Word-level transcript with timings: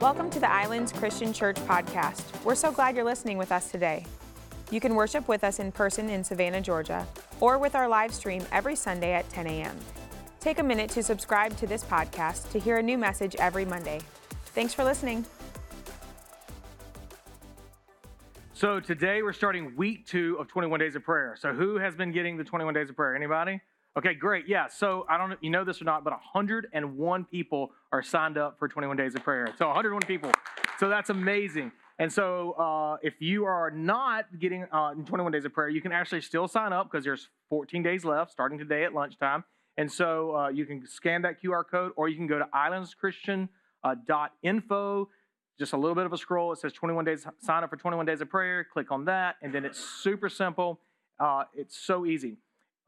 Welcome 0.00 0.30
to 0.30 0.38
the 0.38 0.48
Islands 0.48 0.92
Christian 0.92 1.32
Church 1.32 1.56
podcast. 1.56 2.22
We're 2.44 2.54
so 2.54 2.70
glad 2.70 2.94
you're 2.94 3.04
listening 3.04 3.36
with 3.36 3.50
us 3.50 3.68
today. 3.68 4.06
You 4.70 4.78
can 4.78 4.94
worship 4.94 5.26
with 5.26 5.42
us 5.42 5.58
in 5.58 5.72
person 5.72 6.08
in 6.08 6.22
Savannah, 6.22 6.60
Georgia, 6.60 7.04
or 7.40 7.58
with 7.58 7.74
our 7.74 7.88
live 7.88 8.14
stream 8.14 8.44
every 8.52 8.76
Sunday 8.76 9.12
at 9.12 9.28
10 9.30 9.48
a.m. 9.48 9.76
Take 10.38 10.60
a 10.60 10.62
minute 10.62 10.88
to 10.90 11.02
subscribe 11.02 11.56
to 11.56 11.66
this 11.66 11.82
podcast 11.82 12.52
to 12.52 12.60
hear 12.60 12.76
a 12.76 12.82
new 12.82 12.96
message 12.96 13.34
every 13.40 13.64
Monday. 13.64 13.98
Thanks 14.54 14.72
for 14.72 14.84
listening. 14.84 15.26
So 18.54 18.78
today 18.78 19.22
we're 19.22 19.32
starting 19.32 19.74
week 19.74 20.06
two 20.06 20.36
of 20.38 20.46
21 20.46 20.78
Days 20.78 20.94
of 20.94 21.02
Prayer. 21.02 21.34
So 21.36 21.52
who 21.52 21.76
has 21.76 21.96
been 21.96 22.12
getting 22.12 22.36
the 22.36 22.44
21 22.44 22.72
Days 22.72 22.88
of 22.88 22.94
Prayer? 22.94 23.16
Anybody? 23.16 23.60
Okay, 23.98 24.14
great. 24.14 24.46
Yeah. 24.46 24.68
So 24.68 25.04
I 25.10 25.18
don't 25.18 25.28
know 25.28 25.34
if 25.34 25.42
you 25.42 25.50
know 25.50 25.64
this 25.64 25.82
or 25.82 25.84
not, 25.84 26.04
but 26.04 26.12
101 26.12 27.24
people 27.24 27.72
are 27.90 28.00
signed 28.00 28.38
up 28.38 28.56
for 28.56 28.68
21 28.68 28.96
Days 28.96 29.16
of 29.16 29.24
Prayer. 29.24 29.52
So 29.58 29.66
101 29.66 30.02
people. 30.02 30.30
So 30.78 30.88
that's 30.88 31.10
amazing. 31.10 31.72
And 31.98 32.12
so 32.12 32.52
uh, 32.52 32.98
if 33.02 33.20
you 33.20 33.44
are 33.44 33.72
not 33.72 34.26
getting 34.38 34.66
uh, 34.70 34.94
21 34.94 35.32
Days 35.32 35.44
of 35.44 35.52
Prayer, 35.52 35.68
you 35.68 35.80
can 35.80 35.90
actually 35.90 36.20
still 36.20 36.46
sign 36.46 36.72
up 36.72 36.88
because 36.88 37.04
there's 37.04 37.26
14 37.48 37.82
days 37.82 38.04
left 38.04 38.30
starting 38.30 38.56
today 38.56 38.84
at 38.84 38.94
lunchtime. 38.94 39.42
And 39.76 39.90
so 39.90 40.36
uh, 40.36 40.48
you 40.48 40.64
can 40.64 40.86
scan 40.86 41.22
that 41.22 41.42
QR 41.42 41.64
code 41.68 41.90
or 41.96 42.08
you 42.08 42.14
can 42.14 42.28
go 42.28 42.38
to 42.38 42.46
islandschristian.info. 42.54 45.02
Uh, 45.02 45.06
Just 45.58 45.72
a 45.72 45.76
little 45.76 45.96
bit 45.96 46.06
of 46.06 46.12
a 46.12 46.18
scroll. 46.18 46.52
It 46.52 46.60
says 46.60 46.72
21 46.72 47.04
days, 47.04 47.26
sign 47.40 47.64
up 47.64 47.70
for 47.70 47.76
21 47.76 48.06
Days 48.06 48.20
of 48.20 48.30
Prayer. 48.30 48.64
Click 48.72 48.92
on 48.92 49.06
that. 49.06 49.38
And 49.42 49.52
then 49.52 49.64
it's 49.64 49.80
super 49.80 50.28
simple. 50.28 50.78
Uh, 51.18 51.42
it's 51.52 51.76
so 51.76 52.06
easy. 52.06 52.36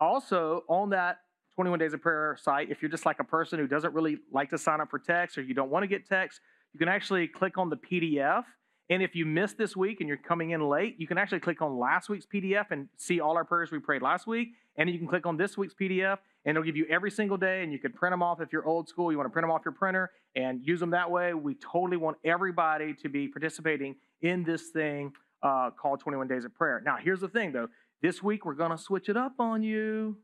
Also, 0.00 0.64
on 0.68 0.90
that 0.90 1.18
21 1.54 1.78
Days 1.78 1.92
of 1.92 2.00
Prayer 2.00 2.36
site, 2.40 2.70
if 2.70 2.80
you're 2.80 2.90
just 2.90 3.04
like 3.04 3.20
a 3.20 3.24
person 3.24 3.58
who 3.58 3.66
doesn't 3.66 3.92
really 3.94 4.18
like 4.32 4.50
to 4.50 4.58
sign 4.58 4.80
up 4.80 4.90
for 4.90 4.98
text 4.98 5.36
or 5.36 5.42
you 5.42 5.54
don't 5.54 5.70
want 5.70 5.82
to 5.82 5.86
get 5.86 6.08
text, 6.08 6.40
you 6.72 6.78
can 6.78 6.88
actually 6.88 7.28
click 7.28 7.58
on 7.58 7.68
the 7.68 7.76
PDF. 7.76 8.44
And 8.88 9.02
if 9.02 9.14
you 9.14 9.26
missed 9.26 9.58
this 9.58 9.76
week 9.76 10.00
and 10.00 10.08
you're 10.08 10.16
coming 10.16 10.50
in 10.50 10.62
late, 10.62 10.96
you 10.98 11.06
can 11.06 11.18
actually 11.18 11.40
click 11.40 11.60
on 11.62 11.78
last 11.78 12.08
week's 12.08 12.26
PDF 12.26 12.70
and 12.70 12.88
see 12.96 13.20
all 13.20 13.36
our 13.36 13.44
prayers 13.44 13.70
we 13.70 13.78
prayed 13.78 14.02
last 14.02 14.26
week. 14.26 14.48
And 14.76 14.88
you 14.88 14.98
can 14.98 15.06
click 15.06 15.26
on 15.26 15.36
this 15.36 15.58
week's 15.58 15.74
PDF 15.74 16.18
and 16.44 16.56
it'll 16.56 16.64
give 16.64 16.76
you 16.76 16.86
every 16.88 17.10
single 17.10 17.36
day. 17.36 17.62
And 17.62 17.72
you 17.72 17.78
can 17.78 17.92
print 17.92 18.12
them 18.12 18.22
off 18.22 18.40
if 18.40 18.52
you're 18.52 18.66
old 18.66 18.88
school, 18.88 19.12
you 19.12 19.18
want 19.18 19.28
to 19.28 19.32
print 19.32 19.44
them 19.44 19.50
off 19.50 19.62
your 19.64 19.72
printer 19.72 20.10
and 20.34 20.60
use 20.64 20.80
them 20.80 20.90
that 20.90 21.10
way. 21.10 21.34
We 21.34 21.54
totally 21.54 21.98
want 21.98 22.16
everybody 22.24 22.94
to 22.94 23.08
be 23.08 23.28
participating 23.28 23.96
in 24.22 24.44
this 24.44 24.70
thing 24.70 25.12
uh, 25.42 25.70
called 25.70 26.00
21 26.00 26.28
Days 26.28 26.44
of 26.44 26.54
Prayer. 26.54 26.82
Now, 26.84 26.96
here's 27.02 27.20
the 27.20 27.28
thing 27.28 27.52
though 27.52 27.68
this 28.02 28.22
week 28.22 28.44
we're 28.44 28.54
going 28.54 28.70
to 28.70 28.78
switch 28.78 29.08
it 29.08 29.16
up 29.16 29.34
on 29.38 29.62
you. 29.62 30.16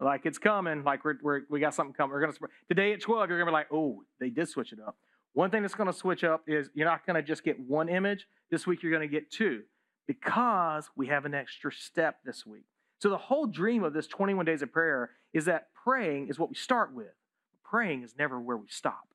Like 0.00 0.24
it's 0.24 0.38
coming, 0.38 0.82
like 0.82 1.04
we're, 1.04 1.16
we're, 1.22 1.40
we 1.50 1.60
got 1.60 1.74
something 1.74 1.92
coming. 1.92 2.12
We're 2.12 2.22
gonna 2.22 2.32
today 2.68 2.94
at 2.94 3.02
12, 3.02 3.28
you're 3.28 3.38
gonna 3.38 3.50
be 3.50 3.52
like, 3.52 3.66
oh, 3.70 4.02
they 4.18 4.30
did 4.30 4.48
switch 4.48 4.72
it 4.72 4.78
up. 4.84 4.96
One 5.34 5.50
thing 5.50 5.60
that's 5.60 5.74
gonna 5.74 5.92
switch 5.92 6.24
up 6.24 6.44
is 6.46 6.70
you're 6.74 6.88
not 6.88 7.06
gonna 7.06 7.22
just 7.22 7.44
get 7.44 7.60
one 7.60 7.90
image. 7.90 8.26
This 8.50 8.66
week 8.66 8.82
you're 8.82 8.92
gonna 8.92 9.06
get 9.06 9.30
two 9.30 9.62
because 10.06 10.88
we 10.96 11.08
have 11.08 11.26
an 11.26 11.34
extra 11.34 11.70
step 11.70 12.16
this 12.24 12.46
week. 12.46 12.64
So 12.98 13.10
the 13.10 13.18
whole 13.18 13.46
dream 13.46 13.84
of 13.84 13.92
this 13.92 14.06
21 14.06 14.46
days 14.46 14.62
of 14.62 14.72
prayer 14.72 15.10
is 15.34 15.44
that 15.44 15.66
praying 15.84 16.28
is 16.28 16.38
what 16.38 16.48
we 16.48 16.54
start 16.54 16.94
with. 16.94 17.14
Praying 17.62 18.02
is 18.02 18.14
never 18.18 18.40
where 18.40 18.56
we 18.56 18.68
stop. 18.68 19.08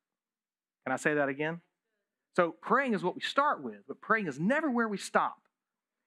Can 0.84 0.92
I 0.92 0.96
say 0.96 1.14
that 1.14 1.28
again? 1.28 1.60
So 2.36 2.54
praying 2.62 2.94
is 2.94 3.02
what 3.02 3.16
we 3.16 3.22
start 3.22 3.62
with, 3.62 3.80
but 3.88 4.00
praying 4.00 4.28
is 4.28 4.38
never 4.38 4.70
where 4.70 4.88
we 4.88 4.98
stop. 4.98 5.36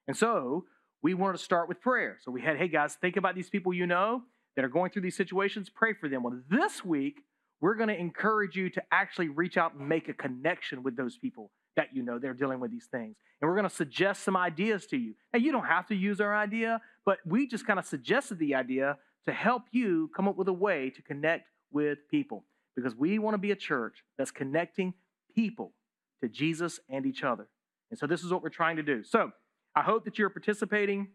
And 0.08 0.16
so 0.16 0.66
we 1.02 1.14
wanted 1.14 1.38
to 1.38 1.44
start 1.44 1.67
with 1.69 1.81
prayer. 1.81 2.17
So 2.22 2.31
we 2.31 2.42
had, 2.42 2.58
hey 2.58 2.67
guys, 2.67 2.95
think 2.95 3.17
about 3.17 3.36
these 3.36 3.50
people 3.50 3.73
you 3.73 3.88
know 3.88 4.23
that 4.55 4.66
are 4.66 4.69
going 4.69 4.92
through 4.92 5.03
these 5.03 5.16
situations, 5.16 5.69
pray 5.69 5.94
for 5.94 6.09
them. 6.09 6.23
Well, 6.23 6.39
this 6.50 6.83
week, 6.83 7.22
we're 7.61 7.75
going 7.75 7.89
to 7.89 7.97
encourage 7.97 8.55
you 8.55 8.69
to 8.72 8.83
actually 8.92 9.30
reach 9.30 9.58
out 9.58 9.73
and 9.75 9.88
make 9.88 10.09
a 10.09 10.14
connection 10.14 10.83
with 10.83 10.95
those 10.95 11.17
people 11.17 11.52
that 11.75 11.89
you 11.94 12.04
know 12.04 12.20
they're 12.20 12.33
dealing 12.33 12.60
with 12.60 12.71
these 12.71 12.87
things. 12.92 13.15
And 13.42 13.49
we're 13.49 13.55
going 13.55 13.70
to 13.70 13.76
suggest 13.76 14.23
some 14.23 14.36
ideas 14.36 14.86
to 14.87 14.98
you. 14.98 15.14
Now, 15.33 15.39
you 15.39 15.52
don't 15.52 15.65
have 15.65 15.87
to 15.87 15.95
use 15.95 16.20
our 16.20 16.36
idea, 16.36 16.82
but 17.05 17.20
we 17.26 17.48
just 17.48 17.66
kind 17.66 17.80
of 17.80 17.86
suggested 17.86 18.39
the 18.39 18.55
idea 18.55 18.98
to 19.26 19.33
help 19.33 19.64
you 19.71 20.10
come 20.16 20.27
up 20.27 20.36
with 20.36 20.48
a 20.48 20.54
way 20.54 20.89
to 20.89 21.02
connect 21.02 21.48
with 21.71 21.99
people 22.10 22.45
because 22.76 22.95
we 22.95 23.20
want 23.20 23.33
to 23.33 23.37
be 23.37 23.52
a 23.52 23.55
church 23.55 24.04
that's 24.17 24.31
connecting 24.31 24.93
people 25.36 25.73
to 26.21 26.27
Jesus 26.27 26.80
and 26.89 27.05
each 27.05 27.23
other. 27.23 27.48
And 27.92 27.99
so 27.99 28.08
this 28.08 28.23
is 28.23 28.31
what 28.31 28.43
we're 28.43 28.49
trying 28.49 28.76
to 28.77 28.83
do. 28.83 29.04
So, 29.04 29.31
I 29.80 29.82
hope 29.82 30.04
that 30.04 30.20
you're 30.20 30.30
participating 30.30 31.08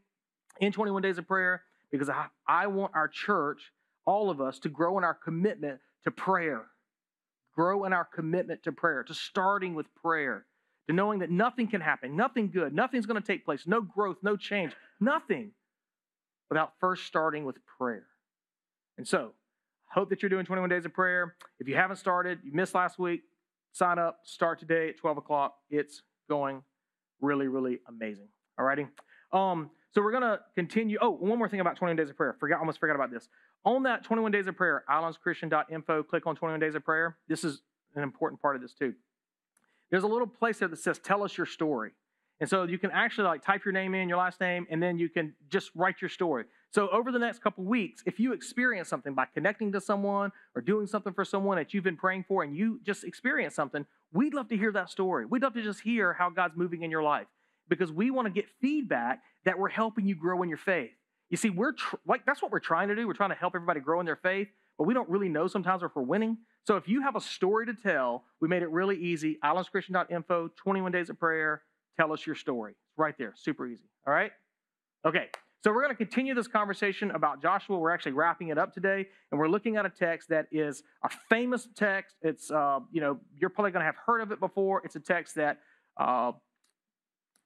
in 0.58 0.72
21 0.72 1.02
Days 1.02 1.18
of 1.18 1.28
Prayer 1.28 1.64
because 1.92 2.08
I, 2.08 2.28
I 2.48 2.66
want 2.68 2.92
our 2.94 3.08
church, 3.08 3.60
all 4.06 4.30
of 4.30 4.40
us, 4.40 4.58
to 4.60 4.70
grow 4.70 4.96
in 4.96 5.04
our 5.04 5.12
commitment 5.12 5.80
to 6.04 6.10
prayer. 6.10 6.64
Grow 7.54 7.84
in 7.84 7.92
our 7.92 8.06
commitment 8.06 8.62
to 8.62 8.72
prayer, 8.72 9.02
to 9.02 9.12
starting 9.12 9.74
with 9.74 9.94
prayer, 9.94 10.46
to 10.88 10.94
knowing 10.94 11.18
that 11.18 11.30
nothing 11.30 11.68
can 11.68 11.82
happen, 11.82 12.16
nothing 12.16 12.50
good, 12.50 12.72
nothing's 12.72 13.04
going 13.04 13.20
to 13.20 13.26
take 13.26 13.44
place, 13.44 13.66
no 13.66 13.82
growth, 13.82 14.16
no 14.22 14.34
change, 14.34 14.72
nothing 14.98 15.50
without 16.48 16.72
first 16.80 17.04
starting 17.04 17.44
with 17.44 17.56
prayer. 17.78 18.06
And 18.96 19.06
so, 19.06 19.32
hope 19.92 20.08
that 20.08 20.22
you're 20.22 20.30
doing 20.30 20.46
21 20.46 20.70
days 20.70 20.86
of 20.86 20.94
prayer. 20.94 21.36
If 21.60 21.68
you 21.68 21.74
haven't 21.74 21.96
started, 21.96 22.38
you 22.42 22.52
missed 22.54 22.74
last 22.74 22.98
week, 22.98 23.24
sign 23.72 23.98
up, 23.98 24.20
start 24.24 24.58
today 24.58 24.88
at 24.88 24.96
12 24.96 25.18
o'clock. 25.18 25.56
It's 25.68 26.00
going 26.30 26.62
really, 27.20 27.46
really 27.46 27.80
amazing. 27.86 28.28
Alrighty. 28.58 28.88
Um, 29.32 29.70
so 29.92 30.02
we're 30.02 30.12
gonna 30.12 30.40
continue. 30.54 30.98
Oh, 31.00 31.10
one 31.10 31.38
more 31.38 31.48
thing 31.48 31.60
about 31.60 31.76
21 31.76 31.96
days 31.96 32.10
of 32.10 32.16
prayer. 32.16 32.36
Forgot, 32.38 32.60
almost 32.60 32.80
forgot 32.80 32.96
about 32.96 33.10
this. 33.10 33.28
On 33.64 33.84
that 33.84 34.04
21 34.04 34.32
days 34.32 34.46
of 34.46 34.56
prayer, 34.56 34.84
islandschristian.info, 34.90 36.02
click 36.02 36.26
on 36.26 36.36
21 36.36 36.60
days 36.60 36.74
of 36.74 36.84
prayer. 36.84 37.16
This 37.28 37.44
is 37.44 37.62
an 37.94 38.02
important 38.02 38.42
part 38.42 38.56
of 38.56 38.62
this 38.62 38.74
too. 38.74 38.94
There's 39.90 40.02
a 40.02 40.08
little 40.08 40.26
place 40.26 40.58
there 40.58 40.68
that 40.68 40.78
says 40.78 40.98
tell 40.98 41.22
us 41.22 41.36
your 41.36 41.46
story. 41.46 41.92
And 42.40 42.50
so 42.50 42.64
you 42.64 42.78
can 42.78 42.90
actually 42.90 43.28
like 43.28 43.44
type 43.44 43.64
your 43.64 43.72
name 43.72 43.94
in, 43.94 44.08
your 44.08 44.18
last 44.18 44.40
name, 44.40 44.66
and 44.68 44.82
then 44.82 44.98
you 44.98 45.08
can 45.08 45.34
just 45.48 45.70
write 45.74 46.02
your 46.02 46.08
story. 46.08 46.44
So 46.72 46.88
over 46.88 47.12
the 47.12 47.18
next 47.20 47.40
couple 47.40 47.62
weeks, 47.62 48.02
if 48.04 48.18
you 48.18 48.32
experience 48.32 48.88
something 48.88 49.14
by 49.14 49.26
connecting 49.26 49.70
to 49.72 49.80
someone 49.80 50.32
or 50.56 50.60
doing 50.60 50.88
something 50.88 51.12
for 51.12 51.24
someone 51.24 51.56
that 51.56 51.72
you've 51.72 51.84
been 51.84 51.96
praying 51.96 52.24
for 52.26 52.42
and 52.42 52.56
you 52.56 52.80
just 52.82 53.04
experience 53.04 53.54
something, 53.54 53.86
we'd 54.12 54.34
love 54.34 54.48
to 54.48 54.56
hear 54.56 54.72
that 54.72 54.90
story. 54.90 55.24
We'd 55.24 55.42
love 55.42 55.54
to 55.54 55.62
just 55.62 55.82
hear 55.82 56.14
how 56.14 56.28
God's 56.30 56.56
moving 56.56 56.82
in 56.82 56.90
your 56.90 57.04
life 57.04 57.28
because 57.68 57.92
we 57.92 58.10
want 58.10 58.26
to 58.26 58.32
get 58.32 58.46
feedback 58.60 59.22
that 59.44 59.58
we're 59.58 59.68
helping 59.68 60.06
you 60.06 60.14
grow 60.14 60.42
in 60.42 60.48
your 60.48 60.58
faith. 60.58 60.90
You 61.30 61.36
see, 61.36 61.50
we're 61.50 61.72
tr- 61.72 61.96
like 62.06 62.24
that's 62.26 62.42
what 62.42 62.50
we're 62.50 62.60
trying 62.60 62.88
to 62.88 62.94
do. 62.94 63.06
We're 63.06 63.14
trying 63.14 63.30
to 63.30 63.36
help 63.36 63.54
everybody 63.54 63.80
grow 63.80 64.00
in 64.00 64.06
their 64.06 64.16
faith, 64.16 64.48
but 64.78 64.86
we 64.86 64.94
don't 64.94 65.08
really 65.08 65.28
know 65.28 65.46
sometimes 65.46 65.82
if 65.82 65.90
we're 65.94 66.02
winning. 66.02 66.38
So 66.66 66.76
if 66.76 66.88
you 66.88 67.02
have 67.02 67.16
a 67.16 67.20
story 67.20 67.66
to 67.66 67.74
tell, 67.74 68.24
we 68.40 68.48
made 68.48 68.62
it 68.62 68.70
really 68.70 68.96
easy. 68.96 69.38
islandschristian.info, 69.44 70.50
21 70.56 70.92
days 70.92 71.10
of 71.10 71.18
prayer. 71.18 71.62
Tell 71.96 72.12
us 72.12 72.26
your 72.26 72.36
story. 72.36 72.72
It's 72.72 72.98
right 72.98 73.14
there, 73.18 73.34
super 73.36 73.66
easy. 73.66 73.84
All 74.06 74.12
right? 74.12 74.32
Okay. 75.04 75.28
So 75.62 75.72
we're 75.72 75.82
going 75.82 75.94
to 75.94 75.96
continue 75.96 76.34
this 76.34 76.46
conversation 76.46 77.10
about 77.12 77.40
Joshua. 77.40 77.78
We're 77.78 77.90
actually 77.90 78.12
wrapping 78.12 78.48
it 78.48 78.58
up 78.58 78.74
today, 78.74 79.06
and 79.30 79.40
we're 79.40 79.48
looking 79.48 79.76
at 79.76 79.86
a 79.86 79.88
text 79.88 80.28
that 80.28 80.46
is 80.52 80.82
a 81.02 81.08
famous 81.30 81.66
text. 81.74 82.16
It's, 82.20 82.50
uh, 82.50 82.80
you 82.92 83.00
know, 83.00 83.18
you're 83.34 83.48
probably 83.48 83.70
going 83.70 83.80
to 83.80 83.86
have 83.86 83.96
heard 83.96 84.20
of 84.20 84.30
it 84.30 84.40
before. 84.40 84.82
It's 84.84 84.96
a 84.96 85.00
text 85.00 85.36
that 85.36 85.60
uh, 85.96 86.32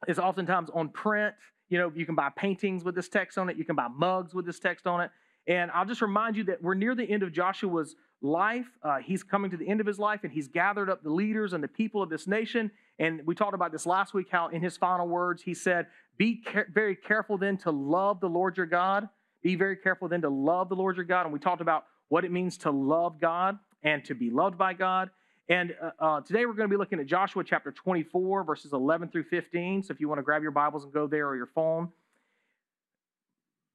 is 0.07 0.19
oftentimes 0.19 0.71
on 0.73 0.89
print. 0.91 1.35
You 1.69 1.79
know, 1.79 1.93
you 1.95 2.07
can 2.07 2.15
buy 2.15 2.31
paintings 2.37 2.85
with 2.85 2.95
this 2.95 3.09
text 3.09 3.37
on 3.39 3.49
it, 3.49 3.57
you 3.57 3.65
can 3.65 3.77
buy 3.77 3.89
mugs 3.89 4.35
with 4.35 4.47
this 4.47 4.59
text 4.59 4.87
on 4.87 5.01
it. 5.01 5.11
And 5.47 5.71
I'll 5.71 5.87
just 5.87 6.03
remind 6.03 6.37
you 6.37 6.45
that 6.45 6.63
we're 6.63 6.75
near 6.75 6.95
the 6.95 7.05
end 7.05 7.23
of 7.23 7.33
Joshua's 7.33 7.97
life. 8.21 8.67
Uh, 8.83 8.99
he's 8.99 9.23
coming 9.23 9.51
to 9.51 9.57
the 9.57 9.67
end 9.67 9.81
of 9.81 9.87
his 9.87 9.99
life, 9.99 10.21
and 10.23 10.33
he's 10.33 10.47
gathered 10.47 10.91
up 10.91 11.03
the 11.03 11.11
leaders 11.11 11.55
and 11.55 11.65
the 11.65 11.69
people 11.69 12.03
of 12.03 12.11
this 12.11 12.27
nation. 12.27 12.71
And 12.99 13.23
we 13.25 13.35
talked 13.35 13.55
about 13.55 13.73
this 13.73 13.87
last 13.87 14.13
week 14.13 14.29
how, 14.31 14.49
in 14.49 14.61
his 14.61 14.77
final 14.77 15.09
words, 15.09 15.43
he 15.43 15.55
said, 15.55 15.87
Be 16.19 16.43
very 16.71 16.97
careful 16.97 17.39
then 17.39 17.57
to 17.59 17.71
love 17.71 18.21
the 18.21 18.29
Lord 18.29 18.57
your 18.57 18.67
God. 18.67 19.09
Be 19.43 19.55
very 19.55 19.77
careful 19.77 20.09
then 20.09 20.21
to 20.23 20.29
love 20.29 20.69
the 20.69 20.77
Lord 20.77 20.97
your 20.97 21.05
God. 21.05 21.25
And 21.25 21.33
we 21.33 21.39
talked 21.39 21.63
about 21.63 21.85
what 22.09 22.25
it 22.25 22.33
means 22.33 22.59
to 22.59 22.71
love 22.71 23.21
God 23.21 23.59
and 23.83 24.05
to 24.05 24.15
be 24.15 24.31
loved 24.31 24.59
by 24.59 24.75
God. 24.75 25.11
And 25.49 25.75
uh, 25.83 25.91
uh, 25.99 26.21
today 26.21 26.45
we're 26.45 26.53
going 26.53 26.69
to 26.69 26.73
be 26.73 26.79
looking 26.79 27.01
at 27.01 27.07
Joshua 27.07 27.43
chapter 27.43 27.73
24, 27.73 28.45
verses 28.45 28.73
11 28.73 29.09
through 29.09 29.25
15. 29.25 29.85
So 29.85 29.93
if 29.93 30.01
you 30.01 30.09
want 30.09 30.19
to 30.19 30.23
grab 30.23 30.43
your 30.43 30.51
Bibles 30.51 30.85
and 30.85 30.93
go 30.93 31.07
there 31.07 31.27
or 31.27 31.37
your 31.37 31.47
phone. 31.47 31.89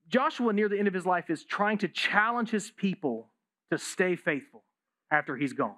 Joshua, 0.08 0.54
near 0.54 0.70
the 0.70 0.78
end 0.78 0.88
of 0.88 0.94
his 0.94 1.06
life, 1.06 1.30
is 1.30 1.44
trying 1.44 1.80
to 1.80 1.88
challenge 1.88 2.52
his 2.52 2.70
people 2.70 3.30
to 3.72 3.80
stay 3.80 4.16
faithful 4.16 4.64
after 5.10 5.36
he's 5.36 5.54
gone. 5.54 5.76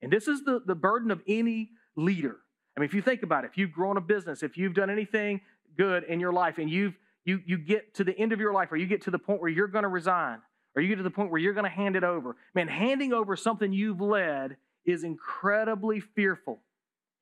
And 0.00 0.10
this 0.10 0.26
is 0.26 0.44
the, 0.44 0.62
the 0.64 0.74
burden 0.74 1.10
of 1.10 1.20
any 1.26 1.70
leader. 1.96 2.36
I 2.76 2.80
mean, 2.80 2.86
if 2.86 2.94
you 2.94 3.02
think 3.02 3.22
about 3.22 3.44
it, 3.44 3.50
if 3.50 3.58
you've 3.58 3.72
grown 3.72 3.98
a 3.98 4.00
business, 4.00 4.42
if 4.42 4.56
you've 4.56 4.72
done 4.72 4.88
anything 4.88 5.42
good 5.76 6.04
in 6.04 6.20
your 6.20 6.32
life 6.32 6.56
and 6.58 6.70
you've 6.70 6.94
you, 7.26 7.42
you 7.44 7.58
get 7.58 7.94
to 7.96 8.04
the 8.04 8.16
end 8.18 8.32
of 8.32 8.40
your 8.40 8.54
life 8.54 8.72
or 8.72 8.76
you 8.76 8.86
get 8.86 9.02
to 9.02 9.10
the 9.10 9.18
point 9.18 9.42
where 9.42 9.50
you're 9.50 9.68
going 9.68 9.82
to 9.82 9.90
resign 9.90 10.38
or 10.74 10.80
you 10.80 10.88
get 10.88 10.96
to 10.96 11.02
the 11.02 11.10
point 11.10 11.30
where 11.30 11.38
you're 11.38 11.52
going 11.52 11.64
to 11.64 11.70
hand 11.70 11.94
it 11.94 12.02
over, 12.02 12.36
man, 12.54 12.66
handing 12.66 13.12
over 13.12 13.36
something 13.36 13.74
you've 13.74 14.00
led 14.00 14.56
is 14.84 15.04
incredibly 15.04 16.00
fearful. 16.00 16.60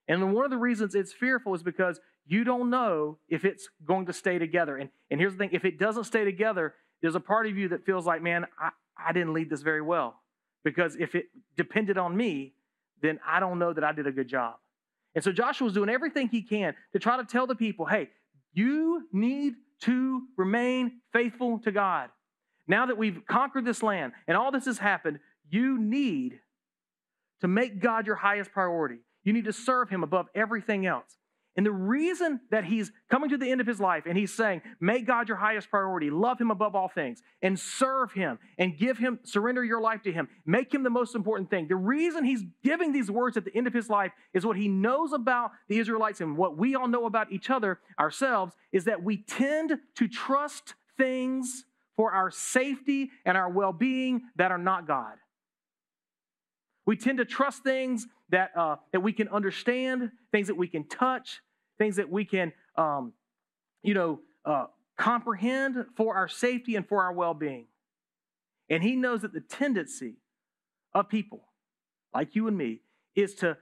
And 0.06 0.32
one 0.32 0.44
of 0.44 0.50
the 0.50 0.56
reasons 0.56 0.94
it's 0.94 1.12
fearful 1.12 1.54
is 1.54 1.62
because 1.62 2.00
you 2.26 2.44
don't 2.44 2.70
know 2.70 3.18
if 3.28 3.44
it's 3.44 3.68
going 3.84 4.06
to 4.06 4.12
stay 4.12 4.38
together. 4.38 4.76
And, 4.76 4.90
and 5.10 5.20
here's 5.20 5.32
the 5.32 5.38
thing 5.38 5.50
if 5.52 5.64
it 5.64 5.78
doesn't 5.78 6.04
stay 6.04 6.24
together, 6.24 6.74
there's 7.00 7.14
a 7.14 7.20
part 7.20 7.46
of 7.46 7.56
you 7.56 7.68
that 7.68 7.84
feels 7.84 8.06
like, 8.06 8.22
man, 8.22 8.46
I, 8.58 8.70
I 8.96 9.12
didn't 9.12 9.34
lead 9.34 9.50
this 9.50 9.62
very 9.62 9.82
well. 9.82 10.20
Because 10.64 10.96
if 10.96 11.14
it 11.14 11.26
depended 11.56 11.98
on 11.98 12.16
me, 12.16 12.54
then 13.00 13.20
I 13.26 13.40
don't 13.40 13.58
know 13.58 13.72
that 13.72 13.84
I 13.84 13.92
did 13.92 14.06
a 14.06 14.12
good 14.12 14.28
job. 14.28 14.56
And 15.14 15.22
so 15.22 15.32
Joshua 15.32 15.64
was 15.64 15.74
doing 15.74 15.88
everything 15.88 16.28
he 16.28 16.42
can 16.42 16.74
to 16.92 16.98
try 16.98 17.16
to 17.16 17.24
tell 17.24 17.46
the 17.46 17.54
people 17.54 17.86
hey, 17.86 18.08
you 18.52 19.06
need 19.12 19.54
to 19.80 20.22
remain 20.36 21.00
faithful 21.12 21.60
to 21.60 21.72
God. 21.72 22.10
Now 22.66 22.86
that 22.86 22.98
we've 22.98 23.22
conquered 23.26 23.64
this 23.64 23.82
land 23.82 24.12
and 24.26 24.36
all 24.36 24.50
this 24.50 24.66
has 24.66 24.78
happened, 24.78 25.20
you 25.48 25.78
need 25.78 26.40
to 27.40 27.48
make 27.48 27.80
God 27.80 28.06
your 28.06 28.16
highest 28.16 28.52
priority. 28.52 28.98
You 29.24 29.32
need 29.32 29.44
to 29.44 29.52
serve 29.52 29.90
him 29.90 30.02
above 30.02 30.26
everything 30.34 30.86
else. 30.86 31.18
And 31.58 31.66
the 31.66 31.72
reason 31.72 32.38
that 32.52 32.64
he's 32.64 32.92
coming 33.10 33.30
to 33.30 33.36
the 33.36 33.50
end 33.50 33.60
of 33.60 33.66
his 33.66 33.80
life 33.80 34.04
and 34.06 34.16
he's 34.16 34.32
saying, 34.32 34.62
make 34.80 35.08
God 35.08 35.26
your 35.26 35.38
highest 35.38 35.68
priority, 35.70 36.08
love 36.08 36.40
him 36.40 36.52
above 36.52 36.76
all 36.76 36.86
things, 36.86 37.20
and 37.42 37.58
serve 37.58 38.12
him 38.12 38.38
and 38.58 38.78
give 38.78 38.96
him, 38.96 39.18
surrender 39.24 39.64
your 39.64 39.80
life 39.80 40.02
to 40.02 40.12
him, 40.12 40.28
make 40.46 40.72
him 40.72 40.84
the 40.84 40.90
most 40.90 41.16
important 41.16 41.50
thing. 41.50 41.66
The 41.66 41.74
reason 41.74 42.24
he's 42.24 42.44
giving 42.62 42.92
these 42.92 43.10
words 43.10 43.36
at 43.36 43.44
the 43.44 43.52
end 43.56 43.66
of 43.66 43.74
his 43.74 43.90
life 43.90 44.12
is 44.32 44.46
what 44.46 44.56
he 44.56 44.68
knows 44.68 45.12
about 45.12 45.50
the 45.68 45.80
Israelites 45.80 46.20
and 46.20 46.36
what 46.36 46.56
we 46.56 46.76
all 46.76 46.86
know 46.86 47.06
about 47.06 47.32
each 47.32 47.50
other 47.50 47.80
ourselves 47.98 48.54
is 48.70 48.84
that 48.84 49.02
we 49.02 49.16
tend 49.16 49.78
to 49.96 50.06
trust 50.06 50.74
things 50.96 51.64
for 51.96 52.12
our 52.12 52.30
safety 52.30 53.10
and 53.24 53.36
our 53.36 53.50
well 53.50 53.72
being 53.72 54.22
that 54.36 54.52
are 54.52 54.58
not 54.58 54.86
God. 54.86 55.16
We 56.88 56.96
tend 56.96 57.18
to 57.18 57.26
trust 57.26 57.64
things 57.64 58.06
that, 58.30 58.56
uh, 58.56 58.76
that 58.92 59.00
we 59.00 59.12
can 59.12 59.28
understand, 59.28 60.10
things 60.32 60.46
that 60.46 60.56
we 60.56 60.68
can 60.68 60.88
touch, 60.88 61.42
things 61.76 61.96
that 61.96 62.08
we 62.08 62.24
can, 62.24 62.54
um, 62.76 63.12
you 63.82 63.92
know, 63.92 64.20
uh, 64.46 64.68
comprehend 64.96 65.84
for 65.98 66.16
our 66.16 66.28
safety 66.28 66.76
and 66.76 66.88
for 66.88 67.02
our 67.02 67.12
well 67.12 67.34
being. 67.34 67.66
And 68.70 68.82
he 68.82 68.96
knows 68.96 69.20
that 69.20 69.34
the 69.34 69.42
tendency 69.42 70.14
of 70.94 71.10
people 71.10 71.42
like 72.14 72.34
you 72.34 72.48
and 72.48 72.56
me 72.56 72.80
is 73.14 73.34
to 73.34 73.58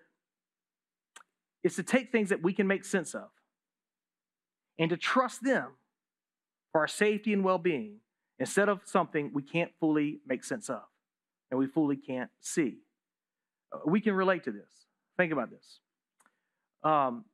is 1.64 1.74
to 1.74 1.82
take 1.82 2.12
things 2.12 2.28
that 2.28 2.44
we 2.44 2.52
can 2.52 2.68
make 2.68 2.84
sense 2.84 3.12
of 3.12 3.26
and 4.78 4.88
to 4.90 4.96
trust 4.96 5.42
them 5.42 5.72
for 6.70 6.80
our 6.80 6.86
safety 6.86 7.32
and 7.32 7.42
well-being 7.42 7.96
instead 8.38 8.68
of 8.68 8.82
something 8.84 9.32
we 9.34 9.42
can't 9.42 9.72
fully 9.80 10.20
make 10.24 10.44
sense 10.44 10.70
of 10.70 10.82
and 11.50 11.58
we 11.58 11.66
fully 11.66 11.96
can't 11.96 12.30
see. 12.40 12.82
We 13.86 14.00
can 14.00 14.14
relate 14.14 14.44
to 14.44 14.52
this. 14.52 14.68
Think 15.16 15.32
about 15.32 15.50
this. 15.50 15.80
Um, 16.82 17.24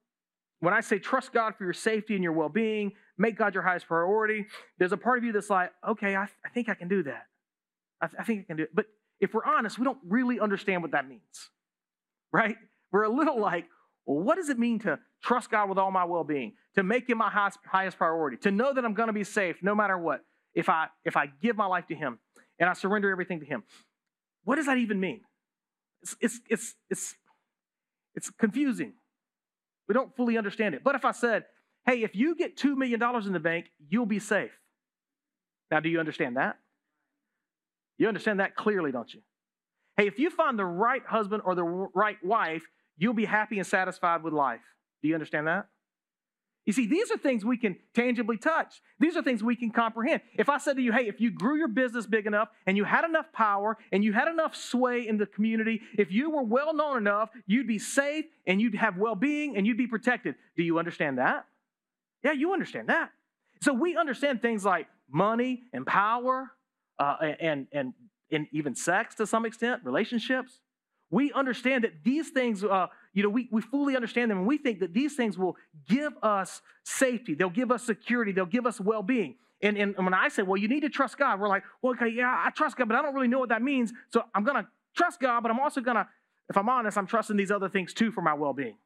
when 0.60 0.72
I 0.72 0.80
say 0.80 0.98
trust 0.98 1.32
God 1.32 1.56
for 1.56 1.64
your 1.64 1.72
safety 1.72 2.14
and 2.14 2.22
your 2.22 2.32
well 2.32 2.48
being, 2.48 2.92
make 3.18 3.36
God 3.36 3.52
your 3.52 3.64
highest 3.64 3.86
priority, 3.86 4.46
there's 4.78 4.92
a 4.92 4.96
part 4.96 5.18
of 5.18 5.24
you 5.24 5.32
that's 5.32 5.50
like, 5.50 5.72
okay, 5.86 6.14
I, 6.14 6.22
I 6.22 6.48
think 6.54 6.68
I 6.68 6.74
can 6.74 6.88
do 6.88 7.02
that. 7.02 7.26
I, 8.00 8.06
th- 8.06 8.16
I 8.20 8.24
think 8.24 8.40
I 8.40 8.44
can 8.44 8.56
do 8.56 8.62
it. 8.64 8.70
But 8.74 8.86
if 9.20 9.34
we're 9.34 9.44
honest, 9.44 9.78
we 9.78 9.84
don't 9.84 9.98
really 10.08 10.38
understand 10.38 10.82
what 10.82 10.92
that 10.92 11.08
means, 11.08 11.50
right? 12.32 12.56
We're 12.92 13.02
a 13.02 13.08
little 13.08 13.40
like, 13.40 13.66
well, 14.06 14.22
what 14.22 14.36
does 14.36 14.48
it 14.48 14.58
mean 14.58 14.78
to 14.80 14.98
trust 15.22 15.50
God 15.50 15.68
with 15.68 15.78
all 15.78 15.90
my 15.90 16.04
well 16.04 16.24
being, 16.24 16.52
to 16.76 16.82
make 16.82 17.08
Him 17.08 17.18
my 17.18 17.30
highest, 17.30 17.58
highest 17.66 17.98
priority, 17.98 18.36
to 18.38 18.50
know 18.50 18.72
that 18.72 18.84
I'm 18.84 18.94
going 18.94 19.08
to 19.08 19.12
be 19.12 19.24
safe 19.24 19.56
no 19.62 19.74
matter 19.74 19.98
what 19.98 20.24
if 20.54 20.68
I, 20.68 20.86
if 21.04 21.16
I 21.16 21.26
give 21.26 21.56
my 21.56 21.66
life 21.66 21.86
to 21.88 21.94
Him 21.94 22.18
and 22.58 22.70
I 22.70 22.74
surrender 22.74 23.10
everything 23.10 23.40
to 23.40 23.46
Him? 23.46 23.64
What 24.44 24.56
does 24.56 24.66
that 24.66 24.78
even 24.78 25.00
mean? 25.00 25.22
It's, 26.02 26.16
it's, 26.20 26.40
it's, 26.48 26.74
it's, 26.90 27.14
it's 28.14 28.30
confusing. 28.30 28.92
We 29.88 29.94
don't 29.94 30.14
fully 30.16 30.36
understand 30.36 30.74
it. 30.74 30.82
But 30.84 30.94
if 30.94 31.04
I 31.04 31.12
said, 31.12 31.44
hey, 31.86 32.02
if 32.02 32.14
you 32.14 32.34
get 32.34 32.56
$2 32.56 32.76
million 32.76 33.02
in 33.26 33.32
the 33.32 33.40
bank, 33.40 33.66
you'll 33.88 34.06
be 34.06 34.18
safe. 34.18 34.52
Now, 35.70 35.80
do 35.80 35.88
you 35.88 36.00
understand 36.00 36.36
that? 36.36 36.58
You 37.98 38.08
understand 38.08 38.40
that 38.40 38.56
clearly, 38.56 38.92
don't 38.92 39.12
you? 39.12 39.20
Hey, 39.96 40.06
if 40.06 40.18
you 40.18 40.30
find 40.30 40.58
the 40.58 40.64
right 40.64 41.02
husband 41.06 41.42
or 41.44 41.54
the 41.54 41.64
right 41.64 42.16
wife, 42.22 42.62
you'll 42.96 43.14
be 43.14 43.24
happy 43.24 43.58
and 43.58 43.66
satisfied 43.66 44.22
with 44.22 44.32
life. 44.32 44.60
Do 45.02 45.08
you 45.08 45.14
understand 45.14 45.46
that? 45.46 45.66
You 46.64 46.72
see, 46.72 46.86
these 46.86 47.10
are 47.10 47.18
things 47.18 47.44
we 47.44 47.56
can 47.56 47.76
tangibly 47.92 48.36
touch. 48.36 48.80
These 49.00 49.16
are 49.16 49.22
things 49.22 49.42
we 49.42 49.56
can 49.56 49.70
comprehend. 49.70 50.20
If 50.34 50.48
I 50.48 50.58
said 50.58 50.76
to 50.76 50.82
you, 50.82 50.92
hey, 50.92 51.08
if 51.08 51.20
you 51.20 51.32
grew 51.32 51.56
your 51.56 51.66
business 51.68 52.06
big 52.06 52.26
enough 52.26 52.50
and 52.66 52.76
you 52.76 52.84
had 52.84 53.04
enough 53.04 53.32
power 53.32 53.76
and 53.90 54.04
you 54.04 54.12
had 54.12 54.28
enough 54.28 54.54
sway 54.54 55.08
in 55.08 55.18
the 55.18 55.26
community, 55.26 55.80
if 55.98 56.12
you 56.12 56.30
were 56.30 56.44
well 56.44 56.72
known 56.72 56.98
enough, 56.98 57.30
you'd 57.46 57.66
be 57.66 57.80
safe 57.80 58.26
and 58.46 58.60
you'd 58.60 58.76
have 58.76 58.96
well 58.96 59.16
being 59.16 59.56
and 59.56 59.66
you'd 59.66 59.76
be 59.76 59.88
protected. 59.88 60.36
Do 60.56 60.62
you 60.62 60.78
understand 60.78 61.18
that? 61.18 61.46
Yeah, 62.22 62.32
you 62.32 62.52
understand 62.52 62.88
that. 62.88 63.10
So 63.60 63.72
we 63.72 63.96
understand 63.96 64.40
things 64.40 64.64
like 64.64 64.86
money 65.10 65.62
and 65.72 65.84
power 65.84 66.52
uh, 66.98 67.16
and, 67.40 67.66
and, 67.72 67.92
and 68.30 68.46
even 68.52 68.76
sex 68.76 69.16
to 69.16 69.26
some 69.26 69.44
extent, 69.46 69.82
relationships. 69.84 70.60
We 71.12 71.32
understand 71.32 71.84
that 71.84 72.02
these 72.02 72.30
things 72.30 72.64
uh, 72.64 72.88
you 73.12 73.22
know, 73.22 73.28
we, 73.28 73.48
we 73.50 73.60
fully 73.60 73.94
understand 73.94 74.30
them 74.30 74.38
and 74.38 74.46
we 74.46 74.58
think 74.58 74.80
that 74.80 74.94
these 74.94 75.14
things 75.14 75.36
will 75.36 75.56
give 75.88 76.12
us 76.22 76.62
safety, 76.84 77.34
they'll 77.34 77.50
give 77.50 77.70
us 77.70 77.84
security, 77.84 78.32
they'll 78.32 78.46
give 78.46 78.66
us 78.66 78.80
well 78.80 79.02
being. 79.02 79.36
And, 79.62 79.76
and 79.76 79.94
when 79.96 80.14
I 80.14 80.28
say, 80.28 80.42
well, 80.42 80.56
you 80.56 80.66
need 80.66 80.80
to 80.80 80.88
trust 80.88 81.18
God, 81.18 81.38
we're 81.38 81.48
like, 81.48 81.62
well, 81.82 81.92
okay, 81.92 82.08
yeah, 82.08 82.42
I 82.44 82.50
trust 82.50 82.76
God, 82.76 82.88
but 82.88 82.96
I 82.96 83.02
don't 83.02 83.14
really 83.14 83.28
know 83.28 83.38
what 83.38 83.50
that 83.50 83.62
means. 83.62 83.92
So 84.12 84.24
I'm 84.34 84.42
going 84.42 84.60
to 84.60 84.68
trust 84.96 85.20
God, 85.20 85.40
but 85.42 85.52
I'm 85.52 85.60
also 85.60 85.80
going 85.80 85.96
to, 85.96 86.08
if 86.48 86.56
I'm 86.56 86.68
honest, 86.68 86.98
I'm 86.98 87.06
trusting 87.06 87.36
these 87.36 87.52
other 87.52 87.68
things 87.68 87.94
too 87.94 88.10
for 88.10 88.22
my 88.22 88.34
well 88.34 88.52
being. 88.52 88.76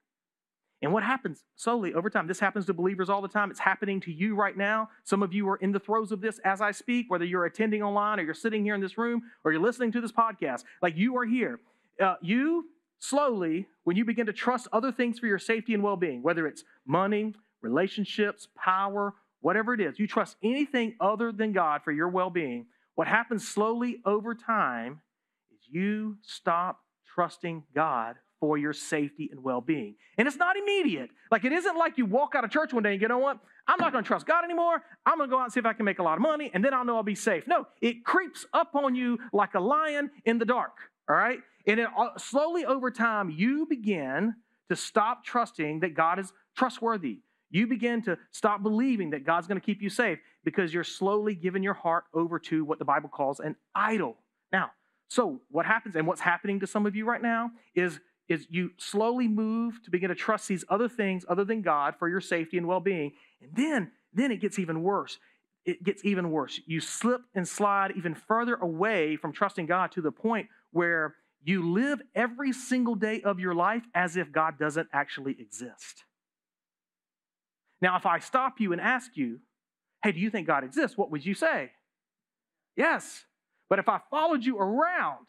And 0.82 0.92
what 0.92 1.02
happens 1.02 1.42
slowly 1.54 1.94
over 1.94 2.10
time, 2.10 2.26
this 2.26 2.38
happens 2.38 2.66
to 2.66 2.74
believers 2.74 3.08
all 3.08 3.22
the 3.22 3.28
time. 3.28 3.50
It's 3.50 3.60
happening 3.60 3.98
to 4.00 4.12
you 4.12 4.34
right 4.34 4.54
now. 4.54 4.90
Some 5.04 5.22
of 5.22 5.32
you 5.32 5.48
are 5.48 5.56
in 5.56 5.72
the 5.72 5.80
throes 5.80 6.12
of 6.12 6.20
this 6.20 6.38
as 6.44 6.60
I 6.60 6.72
speak, 6.72 7.06
whether 7.08 7.24
you're 7.24 7.46
attending 7.46 7.82
online 7.82 8.20
or 8.20 8.24
you're 8.24 8.34
sitting 8.34 8.62
here 8.62 8.74
in 8.74 8.82
this 8.82 8.98
room 8.98 9.22
or 9.42 9.52
you're 9.52 9.62
listening 9.62 9.90
to 9.92 10.02
this 10.02 10.12
podcast. 10.12 10.64
Like 10.82 10.94
you 10.96 11.16
are 11.16 11.24
here. 11.24 11.60
Uh, 12.02 12.14
you 12.20 12.66
slowly, 12.98 13.66
when 13.84 13.96
you 13.96 14.04
begin 14.04 14.26
to 14.26 14.32
trust 14.32 14.68
other 14.72 14.92
things 14.92 15.18
for 15.18 15.26
your 15.26 15.38
safety 15.38 15.74
and 15.74 15.82
well 15.82 15.96
being, 15.96 16.22
whether 16.22 16.46
it's 16.46 16.64
money, 16.86 17.34
relationships, 17.62 18.48
power, 18.56 19.14
whatever 19.40 19.74
it 19.74 19.80
is, 19.80 19.98
you 19.98 20.06
trust 20.06 20.36
anything 20.42 20.94
other 21.00 21.32
than 21.32 21.52
God 21.52 21.82
for 21.84 21.92
your 21.92 22.08
well 22.08 22.30
being, 22.30 22.66
what 22.94 23.06
happens 23.06 23.46
slowly 23.46 24.00
over 24.04 24.34
time 24.34 25.00
is 25.52 25.60
you 25.70 26.16
stop 26.22 26.80
trusting 27.14 27.64
God 27.74 28.16
for 28.40 28.58
your 28.58 28.72
safety 28.72 29.28
and 29.30 29.42
well 29.42 29.60
being. 29.60 29.94
And 30.18 30.28
it's 30.28 30.36
not 30.36 30.56
immediate. 30.56 31.10
Like 31.30 31.44
it 31.44 31.52
isn't 31.52 31.76
like 31.76 31.96
you 31.98 32.06
walk 32.06 32.34
out 32.34 32.44
of 32.44 32.50
church 32.50 32.72
one 32.72 32.82
day 32.82 32.92
and 32.92 33.00
you 33.00 33.08
know 33.08 33.18
what? 33.18 33.38
I'm 33.66 33.78
not 33.80 33.92
going 33.92 34.04
to 34.04 34.08
trust 34.08 34.26
God 34.26 34.44
anymore. 34.44 34.82
I'm 35.04 35.18
going 35.18 35.28
to 35.28 35.34
go 35.34 35.40
out 35.40 35.44
and 35.44 35.52
see 35.52 35.60
if 35.60 35.66
I 35.66 35.72
can 35.72 35.84
make 35.84 35.98
a 35.98 36.02
lot 36.02 36.14
of 36.14 36.22
money 36.22 36.50
and 36.52 36.64
then 36.64 36.74
I'll 36.74 36.84
know 36.84 36.96
I'll 36.96 37.02
be 37.02 37.14
safe. 37.14 37.46
No, 37.46 37.66
it 37.80 38.04
creeps 38.04 38.46
up 38.52 38.74
on 38.74 38.94
you 38.94 39.18
like 39.32 39.54
a 39.54 39.60
lion 39.60 40.10
in 40.24 40.38
the 40.38 40.44
dark. 40.44 40.72
All 41.08 41.16
right? 41.16 41.38
And 41.66 41.80
it, 41.80 41.88
slowly 42.18 42.64
over 42.64 42.90
time, 42.90 43.30
you 43.30 43.66
begin 43.66 44.34
to 44.68 44.76
stop 44.76 45.24
trusting 45.24 45.80
that 45.80 45.94
God 45.94 46.18
is 46.18 46.32
trustworthy. 46.56 47.20
You 47.50 47.66
begin 47.66 48.02
to 48.02 48.18
stop 48.32 48.62
believing 48.62 49.10
that 49.10 49.24
God's 49.24 49.46
going 49.46 49.60
to 49.60 49.64
keep 49.64 49.80
you 49.80 49.88
safe 49.88 50.18
because 50.44 50.74
you're 50.74 50.84
slowly 50.84 51.34
giving 51.34 51.62
your 51.62 51.74
heart 51.74 52.04
over 52.12 52.38
to 52.40 52.64
what 52.64 52.78
the 52.78 52.84
Bible 52.84 53.08
calls 53.08 53.40
an 53.40 53.56
idol. 53.74 54.16
Now, 54.52 54.70
so 55.08 55.40
what 55.50 55.66
happens, 55.66 55.94
and 55.94 56.06
what's 56.06 56.20
happening 56.20 56.60
to 56.60 56.66
some 56.66 56.86
of 56.86 56.96
you 56.96 57.04
right 57.04 57.22
now, 57.22 57.50
is, 57.74 58.00
is 58.28 58.46
you 58.50 58.72
slowly 58.76 59.28
move 59.28 59.80
to 59.84 59.90
begin 59.90 60.08
to 60.08 60.16
trust 60.16 60.48
these 60.48 60.64
other 60.68 60.88
things 60.88 61.24
other 61.28 61.44
than 61.44 61.62
God 61.62 61.94
for 61.98 62.08
your 62.08 62.20
safety 62.20 62.58
and 62.58 62.66
well 62.66 62.80
being. 62.80 63.12
And 63.40 63.50
then, 63.54 63.92
then 64.12 64.32
it 64.32 64.40
gets 64.40 64.58
even 64.58 64.82
worse. 64.82 65.18
It 65.64 65.82
gets 65.82 66.04
even 66.04 66.30
worse. 66.30 66.60
You 66.66 66.80
slip 66.80 67.22
and 67.34 67.46
slide 67.46 67.92
even 67.96 68.14
further 68.14 68.54
away 68.54 69.16
from 69.16 69.32
trusting 69.32 69.66
God 69.66 69.92
to 69.92 70.00
the 70.00 70.12
point 70.12 70.48
where 70.76 71.14
you 71.42 71.72
live 71.72 72.02
every 72.14 72.52
single 72.52 72.94
day 72.94 73.22
of 73.22 73.40
your 73.40 73.54
life 73.54 73.82
as 73.94 74.16
if 74.16 74.30
God 74.30 74.58
doesn't 74.58 74.88
actually 74.92 75.34
exist. 75.38 76.04
Now, 77.80 77.96
if 77.96 78.04
I 78.04 78.18
stop 78.18 78.60
you 78.60 78.72
and 78.72 78.80
ask 78.80 79.16
you, 79.16 79.40
hey, 80.02 80.12
do 80.12 80.20
you 80.20 80.28
think 80.28 80.46
God 80.46 80.64
exists? 80.64 80.98
What 80.98 81.10
would 81.10 81.24
you 81.24 81.34
say? 81.34 81.70
Yes. 82.76 83.24
But 83.70 83.78
if 83.78 83.88
I 83.88 84.00
followed 84.10 84.44
you 84.44 84.58
around 84.58 85.26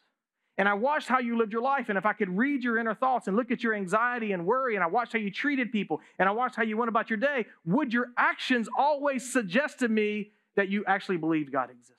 and 0.58 0.68
I 0.68 0.74
watched 0.74 1.08
how 1.08 1.20
you 1.20 1.38
lived 1.38 1.54
your 1.54 1.62
life, 1.62 1.88
and 1.88 1.98
if 1.98 2.06
I 2.06 2.14
could 2.14 2.36
read 2.36 2.62
your 2.62 2.78
inner 2.78 2.96
thoughts 2.96 3.28
and 3.28 3.38
look 3.38 3.50
at 3.52 3.64
your 3.64 3.74
anxiety 3.74 4.34
and 4.34 4.46
worry, 4.46 4.76
and 4.76 4.84
I 4.84 4.88
watched 4.88 5.14
how 5.14 5.20
you 5.20 5.32
treated 5.32 5.72
people, 5.72 6.02
and 6.20 6.28
I 6.28 6.34
watched 6.34 6.58
how 6.58 6.64
you 6.64 6.76
went 6.76 6.90
about 6.90 7.10
your 7.10 7.18
day, 7.18 7.46
would 7.66 7.94
your 7.94 8.08
actions 8.18 8.68
always 8.78 9.32
suggest 9.32 9.80
to 9.80 9.88
me 9.88 10.32
that 10.58 10.68
you 10.68 10.84
actually 10.86 11.18
believed 11.18 11.54
God 11.54 11.70
existed? 11.70 11.96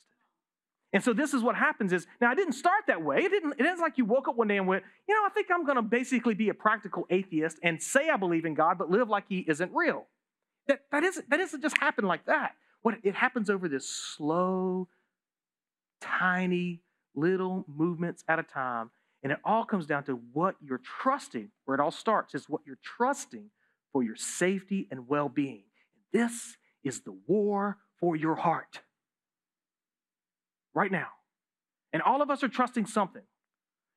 And 0.92 1.04
so 1.04 1.12
this 1.12 1.34
is 1.34 1.42
what 1.42 1.54
happens 1.54 1.92
is 1.92 2.06
now 2.20 2.30
I 2.30 2.34
didn't 2.34 2.54
start 2.54 2.84
that 2.86 3.02
way. 3.02 3.18
It 3.18 3.30
didn't, 3.30 3.54
it 3.58 3.66
isn't 3.66 3.80
like 3.80 3.98
you 3.98 4.06
woke 4.06 4.26
up 4.26 4.36
one 4.36 4.48
day 4.48 4.56
and 4.56 4.66
went, 4.66 4.84
you 5.06 5.14
know, 5.14 5.20
I 5.26 5.28
think 5.30 5.48
I'm 5.52 5.66
gonna 5.66 5.82
basically 5.82 6.34
be 6.34 6.48
a 6.48 6.54
practical 6.54 7.06
atheist 7.10 7.58
and 7.62 7.82
say 7.82 8.08
I 8.08 8.16
believe 8.16 8.46
in 8.46 8.54
God, 8.54 8.78
but 8.78 8.90
live 8.90 9.08
like 9.08 9.24
he 9.28 9.40
isn't 9.40 9.70
real. 9.74 10.06
That, 10.66 10.80
that, 10.90 11.04
isn't, 11.04 11.28
that 11.28 11.36
doesn't 11.36 11.60
just 11.60 11.78
happen 11.78 12.06
like 12.06 12.26
that. 12.26 12.52
What 12.82 12.96
it 13.02 13.14
happens 13.14 13.50
over 13.50 13.68
this 13.68 13.88
slow, 13.88 14.88
tiny, 16.00 16.80
little 17.14 17.64
movements 17.66 18.24
at 18.28 18.38
a 18.38 18.42
time. 18.42 18.90
And 19.22 19.32
it 19.32 19.38
all 19.44 19.64
comes 19.64 19.86
down 19.86 20.04
to 20.04 20.12
what 20.32 20.54
you're 20.62 20.80
trusting, 21.02 21.50
where 21.64 21.74
it 21.74 21.80
all 21.80 21.90
starts, 21.90 22.34
is 22.34 22.48
what 22.48 22.60
you're 22.64 22.78
trusting 22.82 23.50
for 23.92 24.02
your 24.02 24.14
safety 24.16 24.86
and 24.90 25.08
well-being. 25.08 25.64
This 26.12 26.56
is 26.84 27.00
the 27.00 27.16
war 27.26 27.78
for 27.98 28.14
your 28.14 28.36
heart 28.36 28.80
right 30.78 30.92
now. 30.92 31.08
And 31.92 32.00
all 32.02 32.22
of 32.22 32.30
us 32.30 32.44
are 32.44 32.48
trusting 32.48 32.86
something. 32.86 33.22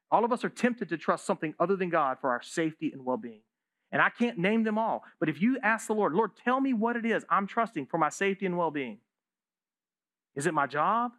All 0.10 0.26
of 0.26 0.34
us 0.34 0.44
are 0.44 0.50
tempted 0.50 0.90
to 0.90 0.98
trust 0.98 1.26
something 1.26 1.54
other 1.60 1.76
than 1.76 1.90
God 1.90 2.18
for 2.20 2.32
our 2.32 2.42
safety 2.42 2.92
and 2.92 3.06
well 3.06 3.18
being. 3.18 3.42
And 3.92 4.02
I 4.02 4.10
can't 4.10 4.38
name 4.38 4.64
them 4.64 4.78
all. 4.78 5.04
But 5.20 5.30
if 5.30 5.42
you 5.42 5.60
ask 5.62 5.88
the 5.88 5.94
Lord, 5.94 6.14
Lord, 6.14 6.32
tell 6.44 6.60
me 6.60 6.74
what 6.74 6.96
it 6.96 7.06
is 7.06 7.24
I'm 7.30 7.46
trusting 7.46 7.86
for 7.86 7.98
my 7.98 8.10
safety 8.10 8.46
and 8.46 8.58
well 8.58 8.72
being. 8.72 8.98
Is 10.36 10.48
it 10.48 10.54
my 10.54 10.66
job? 10.66 11.12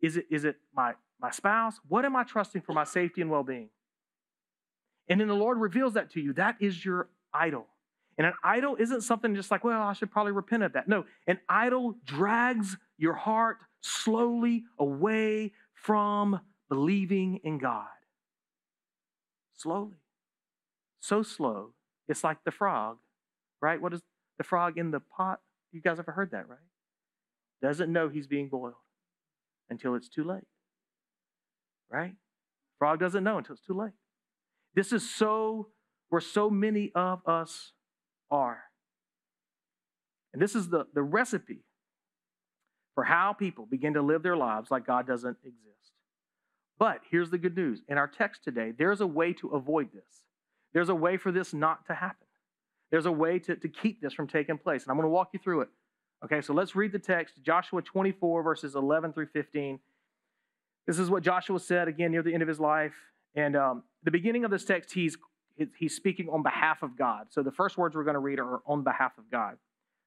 Is 0.00 0.16
it, 0.16 0.26
is 0.30 0.44
it 0.44 0.56
my, 0.74 0.94
my 1.20 1.30
spouse? 1.30 1.78
What 1.88 2.04
am 2.04 2.16
I 2.16 2.24
trusting 2.24 2.62
for 2.62 2.72
my 2.72 2.84
safety 2.84 3.20
and 3.20 3.30
well 3.30 3.44
being? 3.44 3.68
And 5.08 5.20
then 5.20 5.28
the 5.28 5.34
Lord 5.34 5.58
reveals 5.58 5.94
that 5.94 6.10
to 6.12 6.20
you. 6.20 6.32
That 6.32 6.56
is 6.60 6.84
your 6.84 7.08
idol. 7.32 7.66
And 8.18 8.26
an 8.26 8.34
idol 8.42 8.76
isn't 8.80 9.02
something 9.02 9.34
just 9.34 9.50
like, 9.50 9.62
well, 9.62 9.80
I 9.82 9.92
should 9.92 10.10
probably 10.10 10.32
repent 10.32 10.62
of 10.62 10.72
that. 10.72 10.88
No, 10.88 11.04
an 11.26 11.38
idol 11.48 11.94
drags 12.04 12.76
your 12.98 13.12
heart 13.12 13.58
slowly 13.86 14.64
away 14.78 15.52
from 15.74 16.40
believing 16.68 17.40
in 17.44 17.58
God. 17.58 17.86
Slowly. 19.54 19.96
So 21.00 21.22
slow. 21.22 21.70
It's 22.08 22.24
like 22.24 22.38
the 22.44 22.50
frog, 22.50 22.98
right? 23.60 23.80
What 23.80 23.94
is 23.94 24.02
the 24.38 24.44
frog 24.44 24.78
in 24.78 24.90
the 24.90 25.00
pot? 25.00 25.40
You 25.72 25.80
guys 25.80 25.98
ever 25.98 26.12
heard 26.12 26.30
that, 26.32 26.48
right? 26.48 26.58
Doesn't 27.62 27.92
know 27.92 28.08
he's 28.08 28.26
being 28.26 28.48
boiled 28.48 28.74
until 29.70 29.94
it's 29.94 30.08
too 30.08 30.24
late. 30.24 30.44
Right? 31.90 32.14
Frog 32.78 33.00
doesn't 33.00 33.24
know 33.24 33.38
until 33.38 33.54
it's 33.54 33.64
too 33.64 33.74
late. 33.78 33.92
This 34.74 34.92
is 34.92 35.08
so 35.08 35.68
where 36.08 36.20
so 36.20 36.50
many 36.50 36.92
of 36.94 37.26
us 37.26 37.72
are. 38.30 38.64
And 40.32 40.42
this 40.42 40.54
is 40.54 40.68
the, 40.68 40.86
the 40.92 41.02
recipe 41.02 41.64
for 42.96 43.04
how 43.04 43.34
people 43.34 43.66
begin 43.66 43.92
to 43.92 44.00
live 44.00 44.22
their 44.22 44.38
lives 44.38 44.70
like 44.70 44.86
God 44.86 45.06
doesn't 45.06 45.36
exist. 45.44 45.92
But 46.78 47.00
here's 47.10 47.30
the 47.30 47.36
good 47.36 47.54
news. 47.54 47.82
In 47.88 47.98
our 47.98 48.08
text 48.08 48.42
today, 48.42 48.72
there's 48.76 49.02
a 49.02 49.06
way 49.06 49.34
to 49.34 49.50
avoid 49.50 49.92
this. 49.92 50.22
There's 50.72 50.88
a 50.88 50.94
way 50.94 51.18
for 51.18 51.30
this 51.30 51.52
not 51.52 51.86
to 51.86 51.94
happen. 51.94 52.26
There's 52.90 53.04
a 53.04 53.12
way 53.12 53.38
to, 53.40 53.54
to 53.54 53.68
keep 53.68 54.00
this 54.00 54.14
from 54.14 54.26
taking 54.26 54.56
place. 54.56 54.82
And 54.82 54.90
I'm 54.90 54.96
going 54.96 55.04
to 55.04 55.10
walk 55.10 55.28
you 55.34 55.38
through 55.38 55.60
it. 55.60 55.68
Okay, 56.24 56.40
so 56.40 56.54
let's 56.54 56.74
read 56.74 56.90
the 56.90 56.98
text 56.98 57.34
Joshua 57.42 57.82
24, 57.82 58.42
verses 58.42 58.74
11 58.74 59.12
through 59.12 59.26
15. 59.26 59.78
This 60.86 60.98
is 60.98 61.10
what 61.10 61.22
Joshua 61.22 61.60
said 61.60 61.88
again 61.88 62.12
near 62.12 62.22
the 62.22 62.32
end 62.32 62.42
of 62.42 62.48
his 62.48 62.60
life. 62.60 62.94
And 63.34 63.56
um, 63.56 63.82
the 64.04 64.10
beginning 64.10 64.46
of 64.46 64.50
this 64.50 64.64
text, 64.64 64.94
he's, 64.94 65.18
he's 65.78 65.94
speaking 65.94 66.30
on 66.30 66.42
behalf 66.42 66.82
of 66.82 66.96
God. 66.96 67.26
So 67.28 67.42
the 67.42 67.52
first 67.52 67.76
words 67.76 67.94
we're 67.94 68.04
going 68.04 68.14
to 68.14 68.20
read 68.20 68.38
are 68.38 68.62
on 68.66 68.84
behalf 68.84 69.18
of 69.18 69.30
God. 69.30 69.58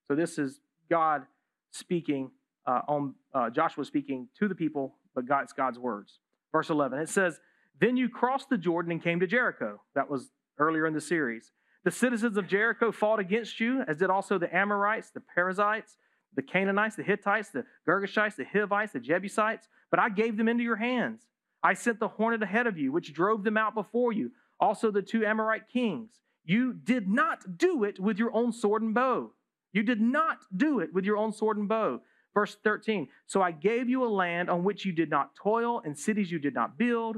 So 0.07 0.15
this 0.15 0.39
is 0.39 0.59
God 0.89 1.27
speaking 1.69 2.31
uh, 2.69 2.81
on 2.87 3.15
uh, 3.33 3.49
Joshua 3.49 3.83
speaking 3.83 4.27
to 4.37 4.47
the 4.47 4.53
people, 4.53 4.95
but 5.15 5.25
God, 5.25 5.43
it's 5.43 5.53
God's 5.53 5.79
words. 5.79 6.19
Verse 6.51 6.69
11, 6.69 6.99
it 6.99 7.09
says, 7.09 7.39
Then 7.81 7.97
you 7.97 8.09
crossed 8.09 8.49
the 8.49 8.57
Jordan 8.57 8.91
and 8.91 9.03
came 9.03 9.19
to 9.21 9.27
Jericho. 9.27 9.81
That 9.95 10.09
was 10.09 10.29
earlier 10.59 10.85
in 10.85 10.93
the 10.93 11.01
series. 11.01 11.51
The 11.83 11.91
citizens 11.91 12.37
of 12.37 12.47
Jericho 12.47 12.91
fought 12.91 13.19
against 13.19 13.59
you, 13.59 13.83
as 13.87 13.97
did 13.97 14.11
also 14.11 14.37
the 14.37 14.55
Amorites, 14.55 15.09
the 15.09 15.21
Perizzites, 15.21 15.97
the 16.35 16.43
Canaanites, 16.43 16.95
the 16.95 17.01
Hittites, 17.03 17.49
the 17.49 17.65
Girgashites, 17.87 18.35
the 18.35 18.45
Hivites, 18.45 18.93
the 18.93 18.99
Jebusites, 18.99 19.67
but 19.89 19.99
I 19.99 20.09
gave 20.09 20.37
them 20.37 20.47
into 20.47 20.63
your 20.63 20.75
hands. 20.75 21.25
I 21.63 21.73
sent 21.73 21.99
the 21.99 22.07
hornet 22.07 22.43
ahead 22.43 22.67
of 22.67 22.77
you, 22.77 22.91
which 22.91 23.13
drove 23.13 23.43
them 23.43 23.57
out 23.57 23.73
before 23.73 24.13
you, 24.13 24.31
also 24.59 24.91
the 24.91 25.01
two 25.01 25.25
Amorite 25.25 25.69
kings. 25.69 26.19
You 26.45 26.73
did 26.73 27.07
not 27.07 27.57
do 27.57 27.83
it 27.83 27.99
with 27.99 28.19
your 28.19 28.33
own 28.33 28.51
sword 28.51 28.83
and 28.83 28.93
bow. 28.93 29.31
You 29.71 29.81
did 29.81 30.01
not 30.01 30.39
do 30.55 30.79
it 30.79 30.93
with 30.93 31.05
your 31.05 31.17
own 31.17 31.31
sword 31.31 31.57
and 31.57 31.67
bow. 31.67 32.01
Verse 32.33 32.57
13 32.63 33.07
So 33.27 33.41
I 33.41 33.51
gave 33.51 33.89
you 33.89 34.05
a 34.05 34.09
land 34.09 34.49
on 34.49 34.63
which 34.63 34.85
you 34.85 34.91
did 34.91 35.09
not 35.09 35.31
toil, 35.41 35.81
and 35.83 35.97
cities 35.97 36.31
you 36.31 36.39
did 36.39 36.53
not 36.53 36.77
build, 36.77 37.17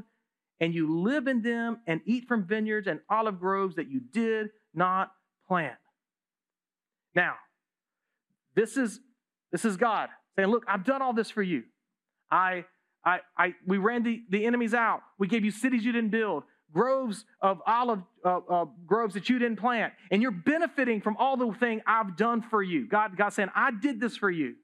and 0.60 0.74
you 0.74 1.02
live 1.02 1.28
in 1.28 1.42
them 1.42 1.80
and 1.88 2.02
eat 2.06 2.28
from 2.28 2.46
vineyards 2.46 2.88
and 2.88 3.00
olive 3.10 3.40
groves 3.40 3.76
that 3.76 3.90
you 3.90 4.00
did 4.00 4.50
not 4.74 5.12
plant. 5.48 5.76
Now, 7.16 7.36
this 8.56 8.78
is 8.78 9.00
this 9.52 9.66
is 9.66 9.78
God 9.78 10.10
saying, 10.36 10.50
Look, 10.50 10.64
I've 10.68 10.86
done 10.86 11.02
all 11.02 11.14
this 11.14 11.30
for 11.30 11.44
you. 11.44 11.64
I 12.30 12.66
I, 13.04 13.20
I 13.38 13.54
we 13.66 13.78
ran 13.78 14.04
the, 14.04 14.22
the 14.30 14.46
enemies 14.46 14.74
out. 14.74 15.02
We 15.18 15.28
gave 15.28 15.44
you 15.44 15.52
cities 15.52 15.84
you 15.84 15.92
didn't 15.92 16.12
build, 16.12 16.44
groves 16.72 17.26
of 17.42 17.60
olive 17.66 18.02
uh, 18.24 18.40
uh, 18.50 18.66
groves 18.86 19.14
that 19.16 19.30
you 19.30 19.40
didn't 19.40 19.58
plant, 19.60 19.94
and 20.12 20.22
you're 20.22 20.32
benefiting 20.32 21.02
from 21.02 21.18
all 21.18 21.38
the 21.38 21.52
thing 21.54 21.82
I've 21.86 22.16
done 22.16 22.42
for 22.42 22.62
you. 22.62 22.88
God, 22.88 23.18
God 23.18 23.30
saying, 23.30 23.50
I 23.56 23.72
did 23.72 24.00
this 24.00 24.16
for 24.16 24.30
you. 24.30 24.56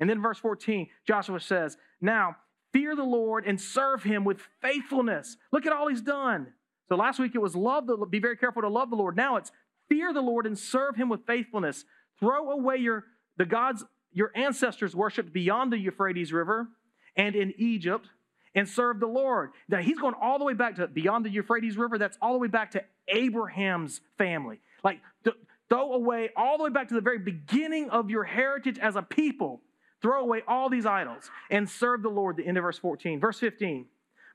And 0.00 0.08
then 0.08 0.22
verse 0.22 0.38
14, 0.38 0.88
Joshua 1.06 1.40
says, 1.40 1.76
Now 2.00 2.36
fear 2.72 2.94
the 2.94 3.02
Lord 3.02 3.44
and 3.46 3.60
serve 3.60 4.02
him 4.02 4.24
with 4.24 4.40
faithfulness. 4.60 5.36
Look 5.52 5.66
at 5.66 5.72
all 5.72 5.88
he's 5.88 6.02
done. 6.02 6.52
So 6.88 6.96
last 6.96 7.18
week 7.18 7.34
it 7.34 7.42
was 7.42 7.54
love 7.54 7.86
the 7.86 7.96
be 8.08 8.20
very 8.20 8.36
careful 8.36 8.62
to 8.62 8.68
love 8.68 8.90
the 8.90 8.96
Lord. 8.96 9.16
Now 9.16 9.36
it's 9.36 9.50
fear 9.88 10.12
the 10.12 10.20
Lord 10.20 10.46
and 10.46 10.58
serve 10.58 10.96
him 10.96 11.08
with 11.08 11.26
faithfulness. 11.26 11.84
Throw 12.18 12.50
away 12.50 12.76
your 12.76 13.04
the 13.36 13.44
gods 13.44 13.84
your 14.12 14.32
ancestors 14.34 14.96
worshipped 14.96 15.32
beyond 15.32 15.72
the 15.72 15.78
Euphrates 15.78 16.32
River 16.32 16.68
and 17.16 17.36
in 17.36 17.52
Egypt 17.58 18.08
and 18.54 18.68
serve 18.68 19.00
the 19.00 19.06
Lord. 19.06 19.50
Now 19.68 19.78
he's 19.78 19.98
going 19.98 20.14
all 20.20 20.38
the 20.38 20.44
way 20.44 20.54
back 20.54 20.76
to 20.76 20.88
beyond 20.88 21.24
the 21.24 21.30
Euphrates 21.30 21.76
River. 21.76 21.98
That's 21.98 22.18
all 22.22 22.32
the 22.32 22.38
way 22.38 22.48
back 22.48 22.72
to 22.72 22.84
Abraham's 23.08 24.00
family. 24.16 24.60
Like 24.82 25.00
th- 25.24 25.36
throw 25.68 25.92
away 25.92 26.30
all 26.36 26.56
the 26.58 26.64
way 26.64 26.70
back 26.70 26.88
to 26.88 26.94
the 26.94 27.00
very 27.00 27.18
beginning 27.18 27.90
of 27.90 28.10
your 28.10 28.24
heritage 28.24 28.78
as 28.78 28.96
a 28.96 29.02
people. 29.02 29.60
Throw 30.00 30.20
away 30.20 30.42
all 30.46 30.68
these 30.68 30.86
idols 30.86 31.30
and 31.50 31.68
serve 31.68 32.02
the 32.02 32.08
Lord. 32.08 32.36
The 32.36 32.46
end 32.46 32.56
of 32.56 32.62
verse 32.62 32.78
14. 32.78 33.20
Verse 33.20 33.38
15. 33.40 33.86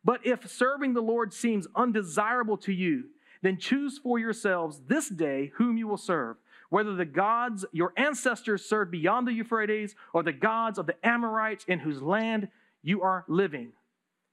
But 0.03 0.25
if 0.25 0.49
serving 0.49 0.93
the 0.93 1.01
Lord 1.01 1.33
seems 1.33 1.67
undesirable 1.75 2.57
to 2.57 2.73
you, 2.73 3.05
then 3.41 3.57
choose 3.57 3.97
for 3.97 4.19
yourselves 4.19 4.81
this 4.87 5.09
day 5.09 5.51
whom 5.55 5.77
you 5.77 5.87
will 5.87 5.97
serve, 5.97 6.37
whether 6.69 6.95
the 6.95 7.05
gods 7.05 7.65
your 7.71 7.93
ancestors 7.97 8.65
served 8.65 8.91
beyond 8.91 9.27
the 9.27 9.33
Euphrates 9.33 9.95
or 10.13 10.23
the 10.23 10.33
gods 10.33 10.77
of 10.77 10.87
the 10.87 10.95
Amorites 11.05 11.65
in 11.67 11.79
whose 11.79 12.01
land 12.01 12.49
you 12.81 13.01
are 13.01 13.25
living. 13.27 13.71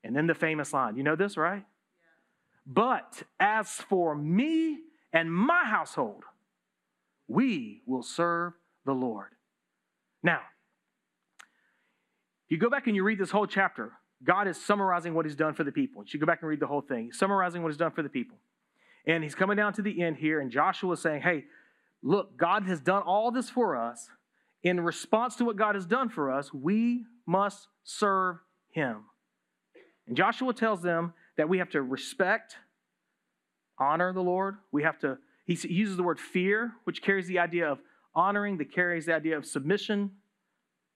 And 0.03 0.17
then 0.17 0.27
the 0.27 0.35
famous 0.35 0.73
line. 0.73 0.97
You 0.97 1.03
know 1.03 1.17
this, 1.17 1.37
right? 1.37 1.59
Yeah. 1.59 1.63
But 2.67 3.23
as 3.39 3.69
for 3.71 4.15
me 4.15 4.79
and 5.13 5.33
my 5.33 5.65
household, 5.65 6.25
we 7.29 7.83
will 7.87 8.03
serve 8.03 8.55
the 8.87 8.93
Lord. 8.93 9.29
Now, 10.23 10.41
you 12.51 12.59
go 12.59 12.69
back 12.69 12.87
and 12.87 12.97
you 12.97 13.05
read 13.05 13.19
this 13.19 13.31
whole 13.31 13.47
chapter, 13.47 13.93
God 14.23 14.49
is 14.49 14.63
summarizing 14.63 15.15
what 15.15 15.25
he's 15.25 15.37
done 15.37 15.55
for 15.55 15.65
the 15.65 15.73
people. 15.73 16.03
You 16.03 16.09
should 16.09 16.21
go 16.21 16.27
back 16.27 16.43
and 16.43 16.49
read 16.49 16.61
the 16.61 16.67
whole 16.67 16.83
thing. 16.83 17.13
Summarizing 17.13 17.63
what 17.63 17.71
he's 17.71 17.79
done 17.79 17.93
for 17.93 18.03
the 18.03 18.09
people. 18.09 18.37
And 19.07 19.23
he's 19.23 19.35
coming 19.35 19.57
down 19.57 19.73
to 19.75 19.83
the 19.83 20.03
end 20.03 20.17
here, 20.19 20.41
and 20.41 20.51
Joshua 20.51 20.93
is 20.93 21.01
saying, 21.01 21.23
Hey, 21.23 21.45
look, 22.03 22.37
God 22.37 22.65
has 22.65 22.81
done 22.81 23.03
all 23.03 23.31
this 23.31 23.49
for 23.49 23.77
us. 23.77 24.09
In 24.63 24.81
response 24.81 25.37
to 25.37 25.45
what 25.45 25.57
God 25.57 25.75
has 25.75 25.87
done 25.87 26.11
for 26.11 26.31
us, 26.31 26.53
we 26.53 27.07
must 27.27 27.69
serve 27.83 28.37
him. 28.73 29.05
And 30.07 30.17
Joshua 30.17 30.53
tells 30.53 30.83
them 30.83 31.15
that 31.39 31.49
we 31.49 31.59
have 31.59 31.71
to 31.71 31.81
respect, 31.81 32.57
honor 33.79 34.13
the 34.13 34.21
Lord. 34.21 34.57
We 34.71 34.83
have 34.83 34.99
to, 34.99 35.17
he 35.47 35.57
uses 35.69 35.97
the 35.97 36.03
word 36.03 36.21
fear, 36.21 36.73
which 36.85 37.01
carries 37.01 37.27
the 37.27 37.39
idea 37.39 37.71
of 37.71 37.79
honoring, 38.15 38.59
that 38.59 38.75
carries 38.75 39.07
the 39.07 39.15
idea 39.15 39.39
of 39.39 39.47
submission, 39.47 40.11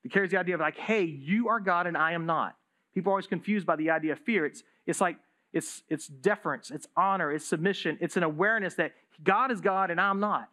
that 0.05 0.13
carries 0.13 0.31
the 0.31 0.39
idea 0.39 0.55
of 0.55 0.61
like, 0.61 0.77
hey, 0.77 1.03
you 1.03 1.49
are 1.49 1.59
God 1.59 1.89
and 1.89 1.97
I 1.97 2.13
am 2.13 2.27
not. 2.27 2.55
People 2.95 3.11
are 3.11 3.15
always 3.15 3.27
confused 3.27 3.67
by 3.67 3.75
the 3.75 3.91
idea 3.91 4.13
of 4.13 4.21
fear. 4.21 4.47
It's, 4.47 4.63
it's 4.87 5.01
like, 5.01 5.17
it's, 5.53 5.83
it's 5.89 6.07
deference, 6.07 6.71
it's 6.71 6.87
honor, 6.97 7.33
it's 7.33 7.47
submission, 7.47 7.97
it's 8.01 8.17
an 8.17 8.23
awareness 8.23 8.75
that 8.75 8.93
God 9.23 9.51
is 9.51 9.61
God 9.61 9.91
and 9.91 10.01
I'm 10.01 10.21
not. 10.21 10.49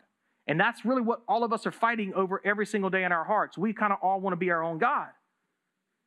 And 0.47 0.59
that's 0.59 0.85
really 0.85 1.01
what 1.01 1.21
all 1.27 1.43
of 1.43 1.53
us 1.53 1.67
are 1.67 1.71
fighting 1.71 2.13
over 2.13 2.41
every 2.43 2.65
single 2.65 2.89
day 2.89 3.03
in 3.03 3.11
our 3.11 3.23
hearts. 3.23 3.57
We 3.57 3.73
kind 3.73 3.93
of 3.93 3.99
all 4.01 4.19
want 4.19 4.33
to 4.33 4.37
be 4.37 4.51
our 4.51 4.63
own 4.63 4.77
God. 4.77 5.07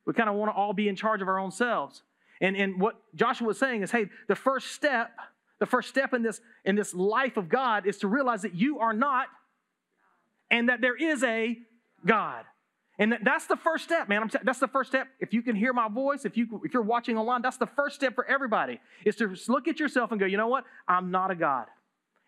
We 0.07 0.13
kind 0.13 0.29
of 0.29 0.35
want 0.35 0.51
to 0.51 0.57
all 0.57 0.73
be 0.73 0.89
in 0.89 0.97
charge 0.97 1.23
of 1.23 1.29
our 1.29 1.39
own 1.39 1.51
selves. 1.51 2.03
And, 2.41 2.57
and 2.57 2.81
what 2.81 2.97
Joshua 3.15 3.47
was 3.47 3.59
saying 3.59 3.83
is, 3.83 3.91
hey, 3.91 4.07
the 4.29 4.35
first 4.35 4.73
step, 4.73 5.13
the 5.61 5.67
first 5.67 5.89
step 5.89 6.13
in 6.13 6.23
this, 6.23 6.41
in 6.65 6.75
this 6.75 6.95
life 6.95 7.37
of 7.37 7.49
God 7.49 7.87
is 7.87 7.99
to 7.99 8.09
realize 8.09 8.43
that 8.43 8.55
you 8.55 8.81
are 8.81 8.93
not 8.93 9.29
and 10.51 10.69
that 10.69 10.81
there 10.81 10.97
is 10.97 11.23
a 11.23 11.57
God. 12.05 12.45
And 12.99 13.19
that's 13.23 13.47
the 13.47 13.57
first 13.57 13.85
step, 13.85 14.09
man. 14.09 14.29
T- 14.29 14.39
that's 14.45 14.61
the 14.61 14.69
first 14.69 14.91
step. 14.91 15.09
If 15.19 15.35
you 15.35 15.43
can 15.43 15.57
hear 15.57 15.73
my 15.73 15.89
voice, 15.89 16.25
if 16.25 16.37
you 16.37 16.61
if 16.65 16.73
you're 16.73 16.83
watching 16.83 17.19
online, 17.19 17.43
that's 17.43 17.57
the 17.57 17.67
first 17.67 17.97
step 17.97 18.15
for 18.15 18.25
everybody. 18.27 18.81
Is 19.05 19.17
to 19.17 19.35
look 19.49 19.67
at 19.67 19.81
yourself 19.81 20.13
and 20.13 20.21
go, 20.21 20.27
you 20.27 20.37
know 20.37 20.47
what? 20.47 20.65
I'm 20.87 21.11
not 21.11 21.31
a 21.31 21.35
God. 21.35 21.67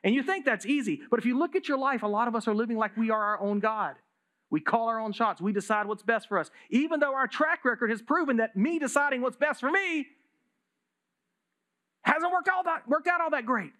And 0.02 0.14
you 0.14 0.22
think 0.22 0.44
that's 0.44 0.66
easy, 0.66 1.00
but 1.10 1.18
if 1.18 1.26
you 1.26 1.38
look 1.38 1.56
at 1.56 1.68
your 1.68 1.78
life, 1.78 2.02
a 2.02 2.06
lot 2.08 2.28
of 2.28 2.36
us 2.36 2.46
are 2.46 2.54
living 2.54 2.76
like 2.76 2.96
we 2.96 3.10
are 3.10 3.20
our 3.20 3.40
own 3.40 3.60
God. 3.60 3.96
We 4.50 4.60
call 4.60 4.88
our 4.88 5.00
own 5.00 5.12
shots. 5.12 5.40
We 5.40 5.52
decide 5.52 5.86
what's 5.86 6.02
best 6.02 6.28
for 6.28 6.38
us. 6.38 6.50
Even 6.70 7.00
though 7.00 7.14
our 7.14 7.26
track 7.26 7.64
record 7.64 7.90
has 7.90 8.00
proven 8.00 8.36
that 8.36 8.56
me 8.56 8.78
deciding 8.78 9.20
what's 9.20 9.36
best 9.36 9.60
for 9.60 9.70
me 9.70 10.06
hasn't 12.02 12.32
worked, 12.32 12.48
all 12.48 12.62
that, 12.62 12.88
worked 12.88 13.08
out 13.08 13.20
all 13.20 13.30
that 13.30 13.44
great. 13.44 13.72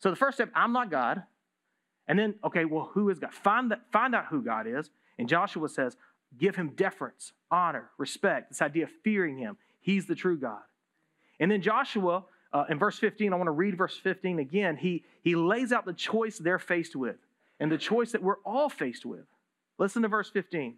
So 0.00 0.10
the 0.10 0.16
first 0.16 0.36
step, 0.36 0.50
I'm 0.54 0.72
not 0.72 0.90
God. 0.90 1.24
And 2.08 2.18
then, 2.18 2.34
okay, 2.42 2.64
well, 2.64 2.90
who 2.94 3.10
is 3.10 3.18
God? 3.18 3.32
Find, 3.34 3.70
that, 3.70 3.82
find 3.92 4.14
out 4.14 4.26
who 4.26 4.42
God 4.42 4.66
is. 4.66 4.90
And 5.18 5.28
Joshua 5.28 5.68
says, 5.68 5.96
give 6.38 6.56
him 6.56 6.70
deference, 6.70 7.32
honor, 7.50 7.90
respect, 7.98 8.50
this 8.50 8.62
idea 8.62 8.84
of 8.84 8.90
fearing 9.04 9.38
him. 9.38 9.58
He's 9.80 10.06
the 10.06 10.14
true 10.14 10.38
God. 10.38 10.62
And 11.38 11.50
then 11.50 11.62
Joshua 11.62 12.24
uh, 12.52 12.64
in 12.70 12.78
verse 12.78 12.98
15, 12.98 13.32
I 13.32 13.36
want 13.36 13.46
to 13.46 13.52
read 13.52 13.76
verse 13.76 13.96
15 13.96 14.38
again. 14.38 14.76
He, 14.76 15.04
he 15.22 15.36
lays 15.36 15.70
out 15.70 15.84
the 15.84 15.92
choice 15.92 16.38
they're 16.38 16.58
faced 16.58 16.96
with 16.96 17.16
and 17.60 17.70
the 17.70 17.78
choice 17.78 18.12
that 18.12 18.22
we're 18.22 18.40
all 18.44 18.68
faced 18.68 19.04
with. 19.04 19.26
Listen 19.78 20.02
to 20.02 20.08
verse 20.08 20.30
15. 20.30 20.76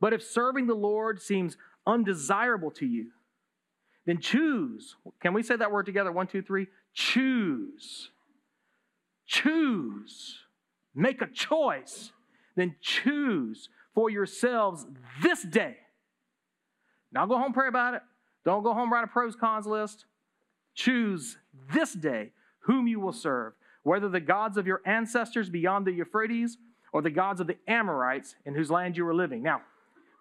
But 0.00 0.12
if 0.12 0.22
serving 0.22 0.66
the 0.66 0.74
Lord 0.74 1.20
seems 1.20 1.56
undesirable 1.86 2.70
to 2.72 2.86
you, 2.86 3.10
then 4.06 4.20
choose. 4.20 4.96
Can 5.20 5.34
we 5.34 5.42
say 5.42 5.56
that 5.56 5.70
word 5.70 5.86
together? 5.86 6.12
One, 6.12 6.26
two, 6.26 6.42
three. 6.42 6.66
Choose. 6.92 8.10
Choose. 9.26 10.38
Make 10.94 11.20
a 11.22 11.26
choice. 11.26 12.12
Then 12.56 12.76
choose 12.80 13.68
for 13.94 14.10
yourselves 14.10 14.86
this 15.22 15.42
day. 15.42 15.76
Now 17.12 17.26
go 17.26 17.38
home, 17.38 17.52
pray 17.52 17.68
about 17.68 17.94
it. 17.94 18.02
Don't 18.44 18.62
go 18.62 18.74
home, 18.74 18.92
write 18.92 19.04
a 19.04 19.08
pros 19.08 19.36
cons 19.36 19.66
list. 19.66 20.04
Choose 20.74 21.38
this 21.72 21.92
day 21.92 22.32
whom 22.60 22.86
you 22.86 23.00
will 23.00 23.12
serve, 23.12 23.54
whether 23.82 24.08
the 24.08 24.20
gods 24.20 24.56
of 24.56 24.66
your 24.66 24.80
ancestors 24.84 25.48
beyond 25.48 25.86
the 25.86 25.92
Euphrates 25.92 26.58
or 26.92 27.02
the 27.02 27.10
gods 27.10 27.40
of 27.40 27.46
the 27.46 27.56
Amorites 27.68 28.34
in 28.44 28.54
whose 28.54 28.70
land 28.70 28.96
you 28.96 29.04
were 29.04 29.14
living. 29.14 29.42
Now, 29.42 29.62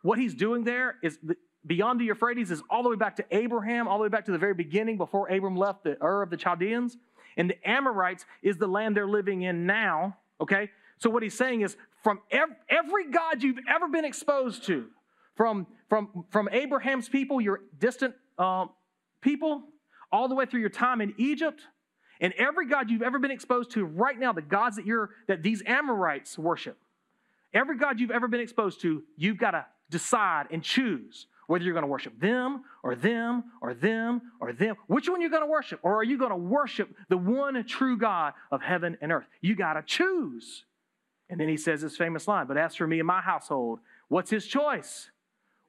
what 0.02 0.20
he's 0.20 0.36
doing 0.36 0.64
there 0.64 0.96
is 1.02 1.18
the, 1.24 1.36
beyond 1.66 2.00
the 2.00 2.06
Euphrates 2.06 2.52
is 2.52 2.62
all 2.70 2.84
the 2.84 2.90
way 2.90 2.96
back 2.96 3.16
to 3.16 3.26
Abraham, 3.32 3.88
all 3.88 3.98
the 3.98 4.04
way 4.04 4.10
back 4.10 4.26
to 4.26 4.32
the 4.32 4.38
very 4.38 4.54
beginning 4.54 4.98
before 4.98 5.28
Abram 5.30 5.56
left 5.56 5.84
the 5.84 5.98
Ur 6.04 6.22
of 6.22 6.30
the 6.30 6.38
Chaldeans. 6.38 6.98
And 7.38 7.50
the 7.50 7.70
Amorites 7.70 8.26
is 8.42 8.58
the 8.58 8.68
land 8.68 8.96
they're 8.96 9.08
living 9.08 9.42
in 9.42 9.66
now, 9.66 10.18
okay? 10.40 10.70
So 10.98 11.10
what 11.10 11.24
he's 11.24 11.34
saying 11.34 11.62
is 11.62 11.76
from 12.04 12.20
every, 12.32 13.12
God 13.12 13.44
you've 13.44 13.60
ever 13.68 13.88
been 13.88 14.06
exposed 14.06 14.66
to, 14.66 14.88
from, 15.36 15.68
from, 15.90 16.26
from 16.30 16.50
Abraham's 16.52 17.10
people, 17.10 17.42
your 17.42 17.62
distant 17.80 18.14
uh, 18.38 18.66
people, 19.22 19.64
all 20.12 20.28
the 20.28 20.36
way 20.36 20.46
through 20.46 20.60
your 20.60 20.70
time 20.70 21.02
in 21.02 21.14
Egypt, 21.18 21.62
and 22.22 22.34
every 22.38 22.68
God 22.68 22.90
you've 22.90 23.02
ever 23.02 23.20
been 23.20 23.32
exposed 23.32 23.72
to 23.72 23.84
right 23.84 24.18
now, 24.18 24.32
the 24.32 24.42
gods 24.42 24.76
that 24.76 24.86
you're 24.86 25.10
that 25.28 25.44
these 25.44 25.64
Amorites 25.66 26.38
worship, 26.38 26.78
every 27.54 27.78
God 27.78 28.00
you've 28.00 28.12
ever 28.12 28.28
been 28.28 28.40
exposed 28.40 28.82
to, 28.82 29.04
you've 29.18 29.38
got 29.38 29.52
to 29.52 29.66
decide 29.90 30.48
and 30.52 30.64
choose 30.64 31.28
whether 31.48 31.64
you're 31.64 31.74
going 31.74 31.84
to 31.84 31.88
worship 31.88 32.20
them 32.20 32.64
or 32.84 32.96
them 32.96 33.44
or 33.62 33.74
them 33.74 34.22
or 34.40 34.54
them. 34.54 34.76
Which 34.88 35.10
one 35.10 35.22
you're 35.22 35.30
going 35.30 35.44
to 35.44 35.50
worship? 35.50 35.80
Or 35.84 35.96
are 35.96 36.04
you 36.04 36.18
going 36.18 36.32
to 36.32 36.36
worship 36.36 36.96
the 37.10 37.18
one 37.18 37.64
true 37.66 37.98
God 37.98 38.34
of 38.52 38.62
heaven 38.62 38.98
and 39.02 39.12
earth? 39.12 39.28
You 39.42 39.56
got 39.56 39.74
to 39.74 39.84
choose. 39.84 40.66
And 41.30 41.40
then 41.40 41.50
he 41.50 41.58
says 41.58 41.82
this 41.82 41.98
famous 41.98 42.28
line, 42.28 42.48
but 42.48 42.58
as 42.58 42.76
for 42.76 42.86
me 42.86 43.00
and 43.00 43.08
my 43.08 43.22
household, 43.22 43.80
what's 44.08 44.30
his 44.30 44.46
choice? 44.46 45.10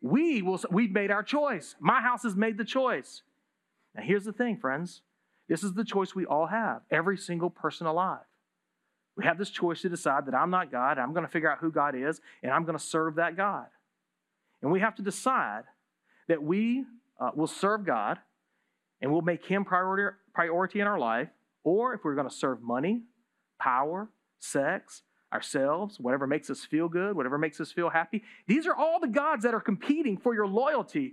We 0.01 0.43
will, 0.43 0.61
we've 0.71 0.93
made 0.93 1.11
our 1.11 1.23
choice. 1.23 1.75
My 1.81 2.03
house 2.03 2.23
has 2.25 2.37
made 2.37 2.59
the 2.59 2.65
choice. 2.65 3.23
Now, 3.95 4.03
here's 4.03 4.25
the 4.25 4.33
thing, 4.33 4.59
friends. 4.59 5.01
This 5.49 5.63
is 5.63 5.73
the 5.73 5.85
choice 5.85 6.15
we 6.15 6.27
all 6.27 6.47
have, 6.47 6.83
every 6.91 7.17
single 7.17 7.51
person 7.51 7.87
alive. 7.87 8.25
We 9.17 9.25
have 9.25 9.39
this 9.39 9.51
choice 9.51 9.83
to 9.83 9.89
decide 9.89 10.27
that 10.27 10.35
I'm 10.35 10.51
not 10.51 10.73
God, 10.73 10.99
I'm 10.99 11.13
going 11.13 11.25
to 11.25 11.31
figure 11.31 11.51
out 11.51 11.59
who 11.61 11.71
God 11.71 11.95
is, 11.95 12.21
and 12.43 12.53
I'm 12.53 12.65
going 12.65 12.77
to 12.77 12.85
serve 12.85 13.17
that 13.17 13.37
God. 13.37 13.67
And 14.65 14.73
we 14.73 14.81
have 14.81 14.95
to 14.95 15.03
decide 15.03 15.65
that 16.27 16.43
we 16.43 16.85
uh, 17.21 17.31
will 17.35 17.47
serve 17.47 17.85
God 17.85 18.19
and 19.03 19.13
we'll 19.13 19.21
make 19.21 19.45
Him 19.45 19.63
priority, 19.63 20.17
priority 20.33 20.81
in 20.81 20.87
our 20.87 20.99
life, 20.99 21.29
or 21.65 21.93
if 21.93 22.03
we're 22.03 22.15
going 22.15 22.29
to 22.29 22.35
serve 22.35 22.63
money, 22.63 23.03
power, 23.61 24.09
sex, 24.39 25.03
ourselves, 25.35 26.01
whatever 26.01 26.27
makes 26.27 26.49
us 26.49 26.65
feel 26.65 26.89
good, 26.89 27.15
whatever 27.15 27.37
makes 27.37 27.61
us 27.61 27.73
feel 27.73 27.91
happy. 27.91 28.23
These 28.47 28.67
are 28.67 28.75
all 28.75 29.01
the 29.01 29.09
gods 29.09 29.43
that 29.43 29.53
are 29.53 29.61
competing 29.61 30.17
for 30.17 30.33
your 30.33 30.47
loyalty 30.47 31.13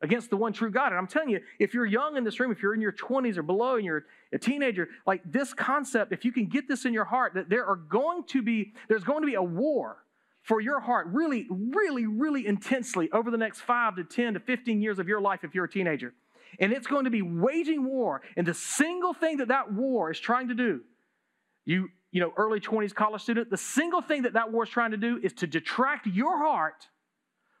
against 0.00 0.30
the 0.30 0.38
one 0.38 0.54
true 0.54 0.70
God. 0.70 0.88
And 0.88 0.96
I'm 0.96 1.06
telling 1.06 1.28
you, 1.28 1.40
if 1.58 1.74
you're 1.74 1.84
young 1.84 2.16
in 2.16 2.24
this 2.24 2.40
room, 2.40 2.50
if 2.50 2.62
you're 2.62 2.74
in 2.74 2.80
your 2.80 2.92
20s 2.92 3.36
or 3.36 3.42
below 3.42 3.76
and 3.76 3.84
you're 3.84 4.06
a 4.32 4.38
teenager, 4.38 4.88
like 5.06 5.20
this 5.26 5.52
concept, 5.52 6.12
if 6.12 6.24
you 6.24 6.32
can 6.32 6.46
get 6.46 6.66
this 6.66 6.86
in 6.86 6.94
your 6.94 7.04
heart, 7.04 7.34
that 7.34 7.50
there 7.50 7.66
are 7.66 7.76
going 7.76 8.24
to 8.28 8.40
be, 8.40 8.72
there's 8.88 9.04
going 9.04 9.20
to 9.20 9.26
be 9.26 9.34
a 9.34 9.42
war 9.42 9.98
for 10.46 10.60
your 10.60 10.78
heart 10.78 11.08
really, 11.10 11.48
really, 11.50 12.06
really 12.06 12.46
intensely 12.46 13.10
over 13.10 13.32
the 13.32 13.36
next 13.36 13.60
five 13.62 13.96
to 13.96 14.04
10 14.04 14.34
to 14.34 14.40
15 14.40 14.80
years 14.80 15.00
of 15.00 15.08
your 15.08 15.20
life 15.20 15.42
if 15.42 15.56
you're 15.56 15.64
a 15.64 15.70
teenager. 15.70 16.14
And 16.60 16.72
it's 16.72 16.86
going 16.86 17.04
to 17.04 17.10
be 17.10 17.20
waging 17.20 17.84
war. 17.84 18.22
And 18.36 18.46
the 18.46 18.54
single 18.54 19.12
thing 19.12 19.38
that 19.38 19.48
that 19.48 19.72
war 19.72 20.08
is 20.08 20.20
trying 20.20 20.48
to 20.48 20.54
do, 20.54 20.82
you, 21.64 21.88
you 22.12 22.20
know, 22.20 22.32
early 22.36 22.60
20s 22.60 22.94
college 22.94 23.22
student, 23.22 23.50
the 23.50 23.56
single 23.56 24.00
thing 24.00 24.22
that 24.22 24.34
that 24.34 24.52
war 24.52 24.62
is 24.62 24.70
trying 24.70 24.92
to 24.92 24.96
do 24.96 25.18
is 25.20 25.32
to 25.34 25.48
detract 25.48 26.06
your 26.06 26.38
heart 26.38 26.86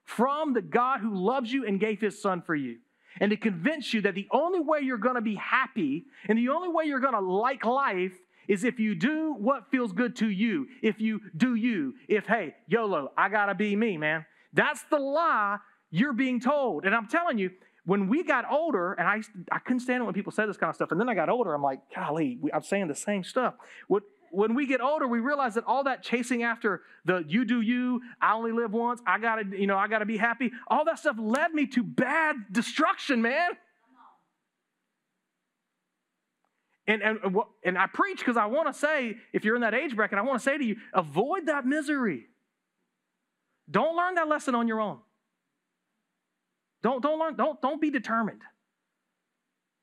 from 0.04 0.52
the 0.52 0.62
God 0.62 1.00
who 1.00 1.12
loves 1.12 1.52
you 1.52 1.66
and 1.66 1.80
gave 1.80 2.00
his 2.00 2.22
son 2.22 2.40
for 2.40 2.54
you. 2.54 2.78
And 3.18 3.30
to 3.30 3.36
convince 3.36 3.92
you 3.92 4.02
that 4.02 4.14
the 4.14 4.28
only 4.30 4.60
way 4.60 4.80
you're 4.82 4.96
going 4.96 5.16
to 5.16 5.20
be 5.20 5.34
happy 5.34 6.04
and 6.28 6.38
the 6.38 6.50
only 6.50 6.68
way 6.68 6.84
you're 6.84 7.00
going 7.00 7.14
to 7.14 7.20
like 7.20 7.64
life 7.64 8.12
is 8.48 8.64
if 8.64 8.78
you 8.78 8.94
do 8.94 9.34
what 9.34 9.70
feels 9.70 9.92
good 9.92 10.16
to 10.16 10.28
you. 10.28 10.66
If 10.82 11.00
you 11.00 11.20
do 11.36 11.54
you. 11.54 11.94
If, 12.08 12.26
hey, 12.26 12.54
YOLO, 12.66 13.12
I 13.16 13.28
got 13.28 13.46
to 13.46 13.54
be 13.54 13.76
me, 13.76 13.96
man. 13.96 14.24
That's 14.52 14.82
the 14.90 14.98
lie 14.98 15.58
you're 15.90 16.12
being 16.12 16.40
told. 16.40 16.84
And 16.84 16.94
I'm 16.94 17.06
telling 17.06 17.38
you, 17.38 17.50
when 17.84 18.08
we 18.08 18.24
got 18.24 18.50
older, 18.50 18.94
and 18.94 19.06
I, 19.06 19.22
I 19.52 19.60
couldn't 19.60 19.80
stand 19.80 20.02
it 20.02 20.04
when 20.04 20.14
people 20.14 20.32
said 20.32 20.48
this 20.48 20.56
kind 20.56 20.70
of 20.70 20.74
stuff, 20.74 20.90
and 20.90 21.00
then 21.00 21.08
I 21.08 21.14
got 21.14 21.28
older, 21.28 21.54
I'm 21.54 21.62
like, 21.62 21.80
golly, 21.94 22.38
I'm 22.52 22.62
saying 22.62 22.88
the 22.88 22.96
same 22.96 23.22
stuff. 23.22 23.54
What, 23.86 24.02
when 24.32 24.54
we 24.54 24.66
get 24.66 24.80
older, 24.80 25.06
we 25.06 25.20
realize 25.20 25.54
that 25.54 25.64
all 25.66 25.84
that 25.84 26.02
chasing 26.02 26.42
after 26.42 26.82
the 27.04 27.24
you 27.28 27.44
do 27.44 27.60
you, 27.60 28.02
I 28.20 28.34
only 28.34 28.50
live 28.50 28.72
once, 28.72 29.00
I 29.06 29.18
gotta, 29.18 29.44
you 29.56 29.68
know, 29.68 29.78
I 29.78 29.86
gotta 29.86 30.04
be 30.04 30.16
happy, 30.16 30.50
all 30.66 30.84
that 30.84 30.98
stuff 30.98 31.16
led 31.18 31.54
me 31.54 31.66
to 31.68 31.84
bad 31.84 32.36
destruction, 32.50 33.22
man. 33.22 33.50
And, 36.88 37.02
and, 37.02 37.18
and 37.64 37.76
I 37.76 37.86
preach 37.86 38.18
because 38.18 38.36
I 38.36 38.46
want 38.46 38.68
to 38.68 38.78
say, 38.78 39.16
if 39.32 39.44
you're 39.44 39.56
in 39.56 39.62
that 39.62 39.74
age 39.74 39.96
bracket, 39.96 40.18
I 40.18 40.22
want 40.22 40.38
to 40.40 40.44
say 40.44 40.56
to 40.56 40.64
you, 40.64 40.76
avoid 40.94 41.46
that 41.46 41.66
misery. 41.66 42.26
Don't 43.68 43.96
learn 43.96 44.14
that 44.14 44.28
lesson 44.28 44.54
on 44.54 44.68
your 44.68 44.80
own. 44.80 44.98
Don't, 46.82 47.02
don't 47.02 47.18
learn, 47.18 47.34
don't, 47.34 47.60
don't 47.60 47.80
be 47.80 47.90
determined. 47.90 48.40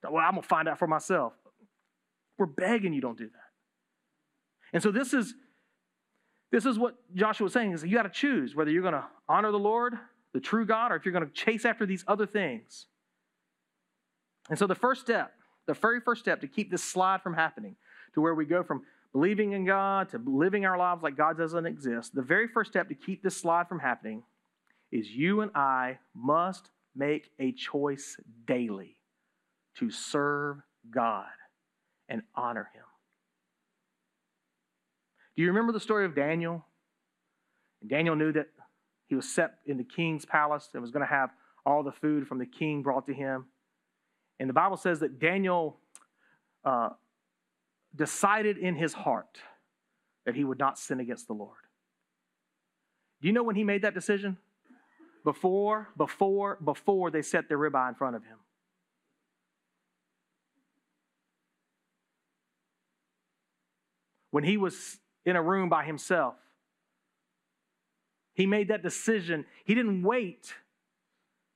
Well, 0.03 0.23
I'm 0.23 0.31
gonna 0.31 0.43
find 0.43 0.67
out 0.67 0.79
for 0.79 0.87
myself. 0.87 1.33
We're 2.37 2.45
begging 2.45 2.93
you 2.93 3.01
don't 3.01 3.17
do 3.17 3.25
that. 3.25 3.43
And 4.73 4.81
so 4.81 4.91
this 4.91 5.13
is 5.13 5.33
this 6.51 6.65
is 6.67 6.77
what 6.77 6.95
Joshua 7.15 7.47
is 7.47 7.53
saying 7.53 7.71
is 7.71 7.83
you 7.83 7.95
got 7.95 8.03
to 8.03 8.09
choose 8.09 8.55
whether 8.55 8.69
you're 8.69 8.83
to 8.93 9.05
honor 9.27 9.51
the 9.51 9.57
Lord, 9.57 9.95
the 10.33 10.39
true 10.39 10.67
God, 10.67 10.91
or 10.91 10.95
if 10.95 11.03
you're 11.03 11.11
to 11.25 11.33
chase 11.33 11.65
after 11.65 11.85
these 11.87 12.03
other 12.07 12.27
things. 12.27 12.85
And 14.51 14.59
so 14.59 14.67
the 14.67 14.75
first 14.75 15.01
step, 15.01 15.33
the 15.67 15.73
very 15.73 15.99
first 16.01 16.21
step 16.21 16.41
to 16.41 16.47
keep 16.47 16.71
this 16.71 16.83
slide 16.83 17.21
from 17.21 17.33
happening, 17.33 17.75
to 18.13 18.21
where 18.21 18.35
we 18.35 18.45
go 18.45 18.63
from 18.63 18.83
believing 19.11 19.53
in 19.53 19.65
God 19.65 20.09
to 20.09 20.17
living 20.25 20.65
our 20.65 20.77
lives 20.77 21.03
like 21.03 21.15
God 21.15 21.37
doesn't 21.37 21.65
exist, 21.65 22.15
the 22.15 22.21
very 22.21 22.47
first 22.47 22.71
step 22.71 22.89
to 22.89 22.95
keep 22.95 23.23
this 23.23 23.37
slide 23.37 23.67
from 23.67 23.79
happening 23.79 24.23
is 24.91 25.09
you 25.09 25.41
and 25.41 25.51
I 25.55 25.99
must 26.15 26.69
make 26.95 27.29
a 27.39 27.51
choice 27.51 28.17
daily 28.45 28.97
to 29.77 29.89
serve 29.89 30.57
God 30.89 31.25
and 32.09 32.21
honor 32.35 32.69
Him. 32.73 32.83
Do 35.35 35.41
you 35.41 35.47
remember 35.47 35.71
the 35.71 35.79
story 35.79 36.05
of 36.05 36.15
Daniel? 36.15 36.65
Daniel 37.87 38.15
knew 38.15 38.31
that 38.31 38.47
he 39.07 39.15
was 39.15 39.27
set 39.29 39.55
in 39.65 39.77
the 39.77 39.83
king's 39.83 40.25
palace 40.25 40.69
and 40.73 40.81
was 40.81 40.91
going 40.91 41.05
to 41.05 41.11
have 41.11 41.31
all 41.65 41.83
the 41.83 41.91
food 41.91 42.27
from 42.27 42.39
the 42.39 42.45
king 42.45 42.81
brought 42.81 43.05
to 43.07 43.13
him. 43.13 43.45
And 44.39 44.49
the 44.49 44.53
Bible 44.53 44.77
says 44.77 44.99
that 44.99 45.19
Daniel 45.19 45.77
uh, 46.65 46.89
decided 47.95 48.57
in 48.57 48.75
his 48.75 48.93
heart 48.93 49.39
that 50.25 50.35
he 50.35 50.43
would 50.43 50.59
not 50.59 50.77
sin 50.77 50.99
against 50.99 51.27
the 51.27 51.33
Lord. 51.33 51.57
Do 53.21 53.27
you 53.27 53.33
know 53.33 53.43
when 53.43 53.55
he 53.55 53.63
made 53.63 53.83
that 53.83 53.93
decision? 53.93 54.37
Before, 55.23 55.89
before, 55.95 56.57
before 56.63 57.11
they 57.11 57.21
set 57.21 57.47
the 57.47 57.55
ribeye 57.55 57.89
in 57.89 57.95
front 57.95 58.15
of 58.15 58.23
him. 58.23 58.37
When 64.31 64.43
he 64.43 64.57
was 64.57 64.97
in 65.25 65.35
a 65.35 65.41
room 65.41 65.69
by 65.69 65.85
himself. 65.85 66.35
He 68.33 68.45
made 68.45 68.69
that 68.69 68.81
decision. 68.81 69.45
He 69.63 69.75
didn't 69.75 70.03
wait 70.03 70.53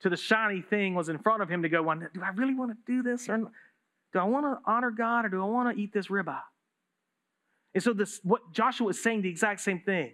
till 0.01 0.12
the 0.12 0.17
shiny 0.17 0.62
thing 0.62 0.95
was 0.95 1.10
in 1.10 1.17
front 1.17 1.41
of 1.41 1.49
him 1.49 1.63
to 1.63 1.69
go, 1.69 1.83
Do 1.83 2.21
I 2.23 2.29
really 2.29 2.55
want 2.55 2.71
to 2.71 2.77
do 2.86 3.03
this? 3.03 3.29
Or 3.29 3.38
do 3.38 4.19
I 4.19 4.23
want 4.23 4.45
to 4.45 4.57
honor 4.65 4.91
God 4.91 5.25
or 5.25 5.29
do 5.29 5.41
I 5.41 5.45
want 5.45 5.75
to 5.75 5.81
eat 5.81 5.93
this 5.93 6.07
ribeye? 6.07 6.39
And 7.73 7.83
so, 7.83 7.93
this, 7.93 8.19
what 8.23 8.53
Joshua 8.53 8.89
is 8.89 9.01
saying, 9.01 9.21
the 9.21 9.29
exact 9.29 9.62
same 9.62 9.79
thing 9.79 10.13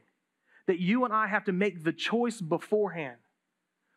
that 0.67 0.79
you 0.79 1.05
and 1.05 1.13
I 1.13 1.27
have 1.27 1.45
to 1.45 1.51
make 1.51 1.83
the 1.83 1.93
choice 1.93 2.41
beforehand. 2.41 3.17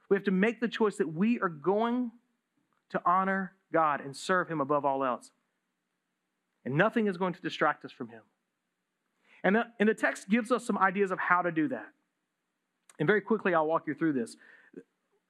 We 0.08 0.16
have 0.16 0.24
to 0.24 0.30
make 0.30 0.60
the 0.60 0.68
choice 0.68 0.96
that 0.96 1.12
we 1.12 1.40
are 1.40 1.48
going 1.48 2.12
to 2.90 3.02
honor 3.04 3.52
God 3.72 4.00
and 4.00 4.16
serve 4.16 4.48
Him 4.48 4.60
above 4.60 4.84
all 4.84 5.04
else. 5.04 5.30
And 6.64 6.74
nothing 6.74 7.06
is 7.06 7.16
going 7.16 7.34
to 7.34 7.42
distract 7.42 7.84
us 7.84 7.92
from 7.92 8.08
Him. 8.08 8.22
And 9.42 9.56
the, 9.56 9.64
and 9.78 9.88
the 9.88 9.94
text 9.94 10.28
gives 10.28 10.50
us 10.50 10.66
some 10.66 10.78
ideas 10.78 11.10
of 11.10 11.18
how 11.18 11.42
to 11.42 11.52
do 11.52 11.68
that. 11.68 11.86
And 12.98 13.06
very 13.06 13.20
quickly, 13.20 13.54
I'll 13.54 13.66
walk 13.66 13.86
you 13.86 13.94
through 13.94 14.14
this. 14.14 14.36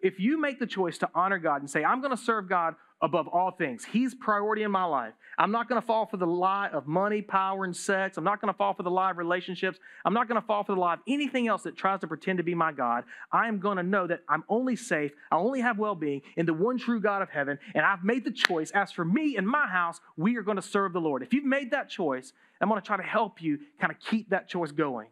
If 0.01 0.21
you 0.21 0.41
make 0.41 0.59
the 0.59 0.67
choice 0.67 0.99
to 0.99 1.11
honor 1.15 1.39
God 1.39 1.63
and 1.63 1.71
say, 1.71 1.83
I'm 1.85 2.01
going 2.01 2.17
to 2.17 2.23
serve 2.23 2.49
God 2.49 2.75
above 3.03 3.29
all 3.29 3.51
things, 3.51 3.85
He's 3.85 4.15
priority 4.15 4.63
in 4.63 4.71
my 4.71 4.85
life. 4.85 5.13
I'm 5.39 5.51
not 5.51 5.69
going 5.69 5.81
to 5.81 5.87
fall 5.87 6.07
for 6.07 6.17
the 6.17 6.27
lie 6.27 6.69
of 6.69 6.87
money, 6.87 7.21
power, 7.21 7.65
and 7.65 7.77
sex. 7.77 8.17
I'm 8.17 8.25
not 8.25 8.41
going 8.41 8.53
to 8.53 8.57
fall 8.57 8.73
for 8.73 8.83
the 8.83 8.91
lie 8.91 9.11
of 9.11 9.19
relationships. 9.19 9.79
I'm 10.05 10.15
not 10.15 10.29
going 10.29 10.41
to 10.41 10.47
fall 10.47 10.65
for 10.65 10.75
the 10.75 10.81
lie 10.81 10.95
of 10.95 11.01
anything 11.07 11.47
else 11.47 11.63
that 11.65 11.77
tries 11.77 12.01
to 12.01 12.07
pretend 12.07 12.39
to 12.39 12.43
be 12.43 12.55
my 12.55 12.73
God. 12.73 13.05
I 13.31 13.49
am 13.49 13.59
going 13.59 13.77
to 13.77 13.83
know 13.83 14.07
that 14.07 14.21
I'm 14.29 14.45
only 14.49 14.77
safe, 14.77 15.13
I 15.31 15.37
only 15.37 15.61
have 15.61 15.79
well 15.79 15.95
being 15.95 16.23
in 16.37 16.47
the 16.47 16.55
one 16.55 16.79
true 16.79 17.01
God 17.01 17.21
of 17.21 17.29
heaven, 17.29 17.59
and 17.75 17.85
I've 17.85 18.03
made 18.03 18.25
the 18.25 18.33
choice. 18.33 18.71
As 18.71 18.93
for 18.93 19.05
me 19.05 19.37
and 19.37 19.47
my 19.47 19.67
house, 19.67 20.01
we 20.17 20.37
are 20.37 20.43
going 20.43 20.57
to 20.57 20.63
serve 20.63 20.93
the 20.93 21.01
Lord. 21.01 21.23
If 21.23 21.35
you've 21.35 21.45
made 21.45 21.73
that 21.73 21.91
choice, 21.91 22.33
I'm 22.61 22.69
going 22.69 22.81
to 22.81 22.87
try 22.87 22.97
to 22.97 23.03
help 23.03 23.43
you 23.43 23.59
kind 23.81 23.93
of 23.93 24.01
keep 24.01 24.31
that 24.31 24.49
choice 24.49 24.73
going 24.73 25.09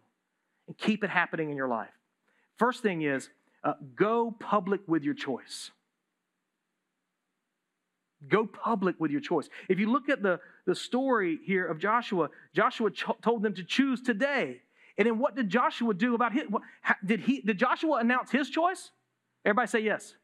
and 0.66 0.78
keep 0.78 1.04
it 1.04 1.10
happening 1.10 1.50
in 1.50 1.56
your 1.56 1.68
life. 1.68 1.90
First 2.56 2.82
thing 2.82 3.02
is, 3.02 3.28
uh, 3.64 3.72
go 3.96 4.30
public 4.38 4.80
with 4.86 5.02
your 5.02 5.14
choice. 5.14 5.70
Go 8.28 8.46
public 8.46 8.96
with 8.98 9.10
your 9.10 9.20
choice. 9.20 9.48
If 9.68 9.78
you 9.78 9.90
look 9.90 10.08
at 10.08 10.22
the, 10.22 10.40
the 10.66 10.74
story 10.74 11.38
here 11.44 11.66
of 11.66 11.78
Joshua, 11.78 12.28
Joshua 12.54 12.90
ch- 12.90 13.04
told 13.22 13.42
them 13.42 13.54
to 13.54 13.64
choose 13.64 14.00
today. 14.00 14.60
And 14.96 15.06
then 15.06 15.18
what 15.18 15.34
did 15.34 15.48
Joshua 15.48 15.92
do 15.92 16.14
about 16.14 16.32
his? 16.32 16.44
What, 16.48 16.62
did 17.04 17.20
he? 17.20 17.40
Did 17.40 17.58
Joshua 17.58 17.96
announce 17.96 18.30
his 18.30 18.48
choice? 18.48 18.92
Everybody 19.44 19.68
say 19.68 19.80
yes. 19.80 20.14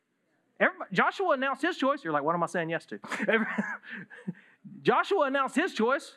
Everybody, 0.60 0.94
Joshua 0.94 1.30
announced 1.30 1.62
his 1.62 1.76
choice. 1.76 2.04
You're 2.04 2.12
like, 2.12 2.22
what 2.22 2.34
am 2.34 2.42
I 2.42 2.46
saying 2.46 2.70
yes 2.70 2.86
to? 2.86 3.00
Joshua 4.82 5.22
announced 5.22 5.56
his 5.56 5.74
choice. 5.74 6.12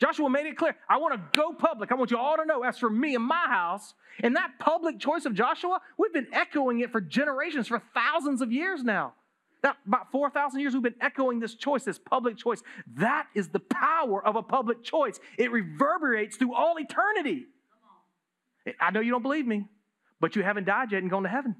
Joshua 0.00 0.30
made 0.30 0.46
it 0.46 0.56
clear. 0.56 0.74
I 0.88 0.96
want 0.96 1.14
to 1.14 1.38
go 1.38 1.52
public. 1.52 1.92
I 1.92 1.94
want 1.94 2.10
you 2.10 2.16
all 2.16 2.36
to 2.36 2.44
know, 2.44 2.62
as 2.62 2.78
for 2.78 2.88
me 2.88 3.14
and 3.14 3.24
my 3.24 3.46
house, 3.46 3.94
and 4.22 4.34
that 4.34 4.52
public 4.58 4.98
choice 4.98 5.26
of 5.26 5.34
Joshua, 5.34 5.80
we've 5.98 6.12
been 6.12 6.28
echoing 6.32 6.80
it 6.80 6.90
for 6.90 7.00
generations, 7.00 7.68
for 7.68 7.82
thousands 7.94 8.40
of 8.40 8.50
years 8.50 8.82
now. 8.82 9.12
That, 9.62 9.76
about 9.86 10.10
4,000 10.10 10.58
years, 10.58 10.72
we've 10.72 10.82
been 10.82 10.94
echoing 11.02 11.38
this 11.38 11.54
choice, 11.54 11.84
this 11.84 11.98
public 11.98 12.38
choice. 12.38 12.62
That 12.94 13.26
is 13.34 13.48
the 13.48 13.60
power 13.60 14.26
of 14.26 14.36
a 14.36 14.42
public 14.42 14.82
choice. 14.82 15.20
It 15.36 15.52
reverberates 15.52 16.36
through 16.36 16.54
all 16.54 16.78
eternity. 16.78 17.44
I 18.80 18.90
know 18.90 19.00
you 19.00 19.10
don't 19.10 19.22
believe 19.22 19.46
me, 19.46 19.66
but 20.18 20.34
you 20.34 20.42
haven't 20.42 20.64
died 20.64 20.92
yet 20.92 21.02
and 21.02 21.10
gone 21.10 21.24
to 21.24 21.28
heaven 21.28 21.56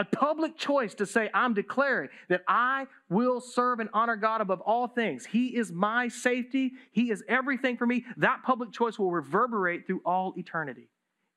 a 0.00 0.04
public 0.04 0.56
choice 0.56 0.94
to 0.94 1.04
say, 1.04 1.28
I'm 1.34 1.52
declaring 1.52 2.08
that 2.30 2.42
I 2.48 2.86
will 3.10 3.38
serve 3.38 3.80
and 3.80 3.90
honor 3.92 4.16
God 4.16 4.40
above 4.40 4.62
all 4.62 4.88
things. 4.88 5.26
He 5.26 5.48
is 5.48 5.70
my 5.70 6.08
safety, 6.08 6.72
He 6.90 7.10
is 7.10 7.22
everything 7.28 7.76
for 7.76 7.86
me. 7.86 8.06
That 8.16 8.42
public 8.42 8.72
choice 8.72 8.98
will 8.98 9.10
reverberate 9.10 9.86
through 9.86 10.00
all 10.06 10.32
eternity. 10.38 10.88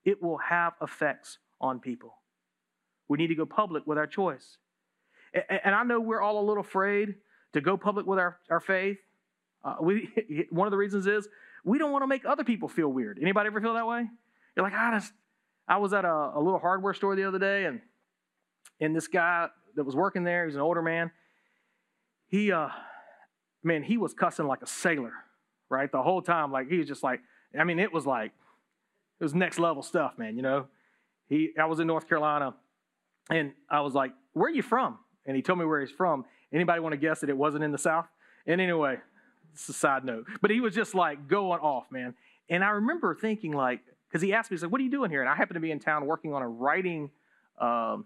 It 0.05 0.23
will 0.23 0.37
have 0.37 0.73
effects 0.81 1.39
on 1.59 1.81
people. 1.81 2.15
We 3.09 3.17
need 3.17 3.27
to 3.27 3.35
go 3.35 3.45
public 3.45 3.85
with 3.85 3.97
our 3.97 4.07
choice. 4.07 4.57
And 5.33 5.75
I 5.75 5.83
know 5.83 5.99
we're 5.99 6.21
all 6.21 6.39
a 6.39 6.45
little 6.45 6.63
afraid 6.63 7.15
to 7.51 7.59
go 7.59 7.75
public 7.75 8.05
with 8.05 8.17
our, 8.17 8.39
our 8.49 8.61
faith. 8.61 8.97
Uh, 9.65 9.75
we, 9.81 10.47
one 10.51 10.67
of 10.67 10.71
the 10.71 10.77
reasons 10.77 11.05
is 11.05 11.27
we 11.65 11.77
don't 11.79 11.91
want 11.91 12.03
to 12.03 12.07
make 12.07 12.25
other 12.25 12.45
people 12.45 12.69
feel 12.69 12.87
weird. 12.87 13.19
Anybody 13.21 13.47
ever 13.47 13.59
feel 13.59 13.73
that 13.73 13.87
way? 13.87 14.07
You're 14.55 14.63
like, 14.63 14.73
I 14.73 14.97
just, 14.97 15.11
I 15.67 15.77
was 15.77 15.91
at 15.91 16.05
a, 16.05 16.31
a 16.35 16.39
little 16.39 16.59
hardware 16.59 16.93
store 16.93 17.17
the 17.17 17.25
other 17.25 17.39
day 17.39 17.65
and 17.65 17.81
and 18.79 18.95
this 18.95 19.07
guy 19.07 19.47
that 19.75 19.83
was 19.83 19.95
working 19.95 20.23
there, 20.23 20.45
he's 20.45 20.55
an 20.55 20.61
older 20.61 20.81
man. 20.81 21.11
He, 22.27 22.51
uh, 22.51 22.69
man, 23.63 23.83
he 23.83 23.97
was 23.97 24.13
cussing 24.13 24.47
like 24.47 24.61
a 24.61 24.67
sailor, 24.67 25.13
right? 25.69 25.91
The 25.91 26.01
whole 26.01 26.21
time, 26.21 26.51
like 26.51 26.69
he 26.69 26.77
was 26.77 26.87
just 26.87 27.03
like, 27.03 27.21
I 27.57 27.63
mean, 27.63 27.79
it 27.79 27.93
was 27.93 28.05
like, 28.05 28.31
it 29.19 29.23
was 29.23 29.33
next 29.33 29.59
level 29.59 29.83
stuff, 29.83 30.17
man. 30.17 30.35
You 30.35 30.41
know, 30.41 30.67
he, 31.29 31.51
I 31.59 31.65
was 31.65 31.79
in 31.79 31.87
North 31.87 32.07
Carolina, 32.07 32.55
and 33.29 33.53
I 33.69 33.81
was 33.81 33.93
like, 33.93 34.11
"Where 34.33 34.47
are 34.47 34.53
you 34.53 34.61
from?" 34.61 34.99
And 35.25 35.35
he 35.35 35.41
told 35.41 35.59
me 35.59 35.65
where 35.65 35.79
he's 35.79 35.91
from. 35.91 36.25
Anybody 36.51 36.81
want 36.81 36.93
to 36.93 36.97
guess 36.97 37.21
that 37.21 37.29
it 37.29 37.37
wasn't 37.37 37.63
in 37.63 37.71
the 37.71 37.77
South? 37.77 38.07
And 38.45 38.59
anyway, 38.59 38.97
it's 39.53 39.69
a 39.69 39.73
side 39.73 40.03
note, 40.03 40.25
but 40.41 40.51
he 40.51 40.59
was 40.59 40.75
just 40.75 40.93
like 40.93 41.27
going 41.27 41.59
off, 41.61 41.85
man. 41.91 42.15
And 42.49 42.63
I 42.63 42.71
remember 42.71 43.15
thinking, 43.15 43.53
like, 43.53 43.79
because 44.09 44.21
he 44.21 44.33
asked 44.33 44.51
me, 44.51 44.55
he's 44.55 44.63
like, 44.63 44.71
"What 44.71 44.81
are 44.81 44.83
you 44.83 44.91
doing 44.91 45.09
here?" 45.09 45.21
And 45.21 45.29
I 45.29 45.35
happened 45.35 45.55
to 45.55 45.61
be 45.61 45.71
in 45.71 45.79
town 45.79 46.05
working 46.05 46.33
on 46.33 46.41
a 46.41 46.47
writing 46.47 47.09
um, 47.59 48.05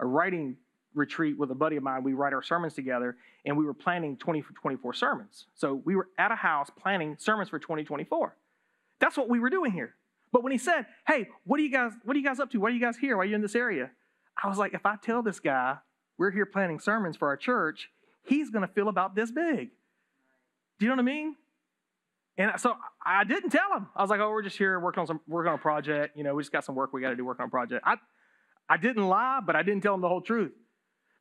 a 0.00 0.06
writing 0.06 0.56
retreat 0.94 1.38
with 1.38 1.50
a 1.50 1.54
buddy 1.54 1.76
of 1.76 1.82
mine. 1.82 2.02
We 2.02 2.14
write 2.14 2.32
our 2.32 2.42
sermons 2.42 2.74
together, 2.74 3.16
and 3.44 3.56
we 3.56 3.64
were 3.64 3.74
planning 3.74 4.16
20 4.16 4.40
for 4.42 4.52
24 4.54 4.94
sermons. 4.94 5.46
So 5.54 5.74
we 5.84 5.94
were 5.94 6.08
at 6.18 6.32
a 6.32 6.36
house 6.36 6.70
planning 6.70 7.16
sermons 7.18 7.50
for 7.50 7.58
2024. 7.58 8.34
That's 8.98 9.16
what 9.16 9.28
we 9.28 9.38
were 9.38 9.50
doing 9.50 9.72
here. 9.72 9.94
But 10.32 10.42
when 10.42 10.52
he 10.52 10.58
said, 10.58 10.86
"Hey, 11.06 11.28
what 11.44 11.60
are 11.60 11.62
you 11.62 11.70
guys? 11.70 11.92
What 12.04 12.16
are 12.16 12.18
you 12.18 12.24
guys 12.24 12.40
up 12.40 12.50
to? 12.50 12.58
Why 12.58 12.68
are 12.68 12.72
you 12.72 12.80
guys 12.80 12.96
here? 12.96 13.16
Why 13.16 13.22
are 13.22 13.26
you 13.26 13.34
in 13.34 13.42
this 13.42 13.54
area?" 13.54 13.90
I 14.42 14.48
was 14.48 14.58
like, 14.58 14.74
"If 14.74 14.84
I 14.84 14.96
tell 14.96 15.22
this 15.22 15.40
guy 15.40 15.78
we're 16.18 16.30
here 16.30 16.46
planning 16.46 16.80
sermons 16.80 17.16
for 17.16 17.28
our 17.28 17.36
church, 17.36 17.90
he's 18.22 18.50
going 18.50 18.66
to 18.66 18.72
feel 18.72 18.88
about 18.88 19.14
this 19.14 19.30
big." 19.30 19.70
Do 20.78 20.84
you 20.84 20.88
know 20.88 20.96
what 20.96 21.00
I 21.00 21.04
mean? 21.04 21.36
And 22.38 22.60
so 22.60 22.76
I 23.04 23.24
didn't 23.24 23.50
tell 23.50 23.72
him. 23.74 23.88
I 23.94 24.02
was 24.02 24.10
like, 24.10 24.20
"Oh, 24.20 24.30
we're 24.30 24.42
just 24.42 24.58
here 24.58 24.78
working 24.80 25.00
on 25.00 25.06
some 25.06 25.20
working 25.26 25.50
on 25.50 25.58
a 25.58 25.62
project. 25.62 26.16
You 26.16 26.24
know, 26.24 26.34
we 26.34 26.42
just 26.42 26.52
got 26.52 26.64
some 26.64 26.74
work 26.74 26.92
we 26.92 27.00
got 27.00 27.10
to 27.10 27.16
do 27.16 27.24
working 27.24 27.42
on 27.42 27.48
a 27.48 27.50
project." 27.50 27.82
I 27.86 27.96
I 28.68 28.76
didn't 28.76 29.06
lie, 29.06 29.40
but 29.44 29.56
I 29.56 29.62
didn't 29.62 29.82
tell 29.82 29.94
him 29.94 30.00
the 30.00 30.08
whole 30.08 30.20
truth. 30.20 30.52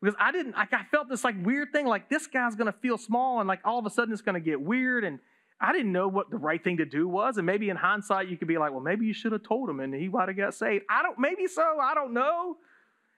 Because 0.01 0.15
I 0.19 0.31
didn't, 0.31 0.55
like, 0.55 0.73
I 0.73 0.84
felt 0.91 1.10
this 1.10 1.23
like 1.23 1.36
weird 1.43 1.71
thing, 1.71 1.86
like 1.88 2.10
this 2.10 2.27
guy's 2.27 2.55
gonna 2.55 2.73
feel 2.73 2.97
small 2.97 3.39
and 3.39 3.47
like 3.47 3.62
all 3.63 3.79
of 3.79 3.86
a 3.86 3.89
sudden 3.89 4.13
it's 4.13 4.21
gonna 4.21 4.39
get 4.39 4.62
weird. 4.62 5.03
And 5.03 5.19
I 5.60 5.71
didn't 5.71 5.91
know 5.91 6.08
what 6.08 6.29
the 6.29 6.38
right 6.38 6.63
thing 6.63 6.77
to 6.77 6.86
do 6.86 7.08
was. 7.08 7.38
And 7.38 7.45
maybe 7.45 7.69
in 7.69 7.77
hindsight, 7.77 8.27
you 8.27 8.38
could 8.38 8.47
be 8.47 8.58
like, 8.58 8.71
well, 8.71 8.81
maybe 8.81 9.05
you 9.05 9.13
should 9.13 9.31
have 9.31 9.43
told 9.43 9.69
him 9.69 9.79
and 9.79 9.93
he 9.93 10.08
might 10.08 10.27
have 10.27 10.38
got 10.38 10.53
saved. 10.53 10.86
I 10.89 11.01
don't, 11.01 11.17
maybe 11.17 11.47
so, 11.47 11.79
I 11.81 11.93
don't 11.93 12.13
know. 12.13 12.58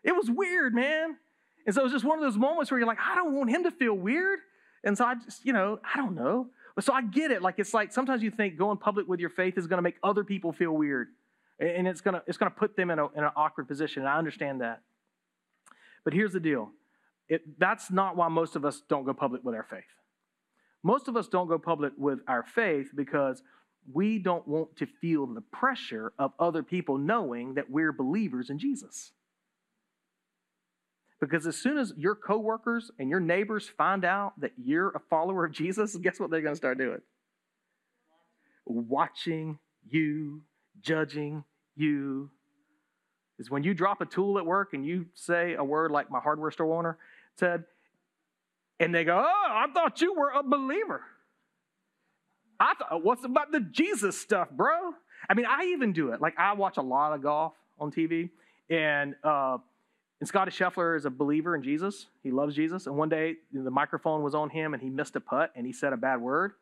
It 0.03 0.15
was 0.15 0.29
weird, 0.29 0.73
man. 0.73 1.17
And 1.65 1.75
so 1.75 1.81
it 1.81 1.85
was 1.85 1.93
just 1.93 2.05
one 2.05 2.17
of 2.17 2.23
those 2.23 2.37
moments 2.37 2.71
where 2.71 2.79
you're 2.79 2.87
like, 2.87 2.99
I 3.01 3.15
don't 3.15 3.33
want 3.33 3.49
him 3.49 3.63
to 3.63 3.71
feel 3.71 3.93
weird. 3.93 4.39
And 4.83 4.97
so 4.97 5.05
I 5.05 5.15
just, 5.15 5.45
you 5.45 5.51
know, 5.51 5.79
I 5.83 5.97
don't 5.97 6.15
know. 6.15 6.47
But 6.75 6.85
so 6.85 6.93
I 6.93 7.01
get 7.01 7.31
it. 7.31 7.41
Like, 7.41 7.55
it's 7.57 7.73
like 7.73 7.91
sometimes 7.91 8.21
you 8.21 8.29
think 8.29 8.57
going 8.57 8.77
public 8.77 9.07
with 9.07 9.19
your 9.19 9.31
faith 9.31 9.57
is 9.57 9.67
gonna 9.67 9.81
make 9.81 9.97
other 10.03 10.23
people 10.23 10.53
feel 10.53 10.71
weird 10.71 11.07
and 11.59 11.87
it's 11.87 12.01
gonna 12.01 12.23
it's 12.27 12.37
gonna 12.37 12.51
put 12.51 12.75
them 12.75 12.91
in, 12.91 12.99
a, 12.99 13.07
in 13.09 13.23
an 13.23 13.31
awkward 13.35 13.67
position. 13.67 14.05
I 14.05 14.17
understand 14.17 14.61
that. 14.61 14.81
But 16.03 16.13
here's 16.13 16.33
the 16.33 16.39
deal: 16.39 16.71
it, 17.29 17.59
that's 17.59 17.91
not 17.91 18.15
why 18.15 18.27
most 18.27 18.55
of 18.55 18.65
us 18.65 18.81
don't 18.87 19.05
go 19.05 19.13
public 19.13 19.43
with 19.43 19.55
our 19.55 19.65
faith. 19.69 19.83
Most 20.83 21.07
of 21.07 21.17
us 21.17 21.27
don't 21.27 21.47
go 21.47 21.57
public 21.57 21.93
with 21.97 22.19
our 22.27 22.43
faith 22.43 22.91
because 22.95 23.41
we 23.91 24.19
don't 24.19 24.47
want 24.47 24.75
to 24.77 24.85
feel 24.85 25.25
the 25.25 25.41
pressure 25.41 26.13
of 26.19 26.31
other 26.39 26.63
people 26.63 26.97
knowing 26.97 27.55
that 27.55 27.69
we're 27.69 27.91
believers 27.91 28.49
in 28.49 28.59
Jesus. 28.59 29.11
Because 31.19 31.47
as 31.47 31.55
soon 31.55 31.77
as 31.77 31.93
your 31.97 32.15
coworkers 32.15 32.91
and 32.99 33.09
your 33.09 33.19
neighbors 33.19 33.67
find 33.67 34.05
out 34.05 34.39
that 34.39 34.51
you're 34.57 34.89
a 34.89 34.99
follower 35.09 35.45
of 35.45 35.51
Jesus, 35.51 35.95
guess 35.97 36.19
what 36.19 36.29
they're 36.29 36.41
going 36.41 36.53
to 36.53 36.57
start 36.57 36.77
doing? 36.77 37.01
Watching 38.65 39.57
you 39.89 40.41
judging 40.81 41.43
you 41.77 42.29
is 43.39 43.51
when 43.51 43.63
you 43.63 43.73
drop 43.73 44.01
a 44.01 44.05
tool 44.05 44.37
at 44.37 44.45
work 44.45 44.73
and 44.73 44.85
you 44.85 45.05
say 45.13 45.53
a 45.53 45.63
word 45.63 45.91
like 45.91 46.09
my 46.09 46.19
hardware 46.19 46.51
store 46.51 46.77
owner 46.77 46.97
said, 47.35 47.65
and 48.79 48.93
they 48.93 49.03
go, 49.03 49.17
Oh, 49.17 49.47
I 49.49 49.67
thought 49.73 50.01
you 50.01 50.13
were 50.13 50.29
a 50.29 50.43
believer. 50.43 51.03
I 52.59 52.73
thought, 52.73 53.03
what's 53.03 53.23
about 53.23 53.51
the 53.51 53.59
Jesus 53.59 54.19
stuff, 54.19 54.49
bro? 54.49 54.93
I 55.29 55.33
mean, 55.33 55.45
I 55.45 55.65
even 55.65 55.93
do 55.93 56.11
it. 56.11 56.21
Like, 56.21 56.33
I 56.37 56.53
watch 56.53 56.77
a 56.77 56.81
lot 56.81 57.13
of 57.13 57.21
golf 57.21 57.53
on 57.79 57.91
TV, 57.91 58.29
and, 58.69 59.15
uh, 59.23 59.57
and 60.19 60.27
Scottie 60.27 60.51
Scheffler 60.51 60.97
is 60.97 61.05
a 61.05 61.11
believer 61.11 61.55
in 61.55 61.61
Jesus. 61.61 62.07
He 62.23 62.31
loves 62.31 62.55
Jesus. 62.55 62.87
And 62.87 62.97
one 62.97 63.09
day, 63.09 63.35
the 63.53 63.69
microphone 63.69 64.23
was 64.23 64.33
on 64.33 64.49
him, 64.49 64.73
and 64.73 64.81
he 64.81 64.89
missed 64.89 65.15
a 65.15 65.19
putt, 65.19 65.51
and 65.55 65.67
he 65.67 65.73
said 65.73 65.93
a 65.93 65.97
bad 65.97 66.19
word. 66.19 66.53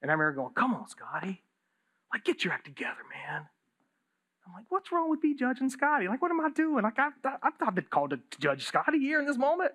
And 0.00 0.10
I 0.10 0.14
remember 0.14 0.40
going, 0.40 0.54
Come 0.54 0.74
on, 0.74 0.88
Scotty. 0.88 1.42
Like, 2.12 2.24
get 2.24 2.44
your 2.44 2.54
act 2.54 2.64
together, 2.64 3.02
man. 3.12 3.46
I'm 4.46 4.52
like, 4.52 4.66
what's 4.68 4.92
wrong 4.92 5.10
with 5.10 5.22
me 5.22 5.34
judging 5.34 5.68
Scottie? 5.68 6.06
Like, 6.08 6.22
what 6.22 6.30
am 6.30 6.40
I 6.40 6.50
doing? 6.50 6.84
Like, 6.84 6.98
I, 6.98 7.08
I, 7.24 7.48
I've 7.60 7.74
been 7.74 7.86
called 7.90 8.10
to 8.10 8.20
judge 8.38 8.64
Scottie 8.64 9.00
here 9.00 9.18
in 9.18 9.26
this 9.26 9.36
moment. 9.36 9.72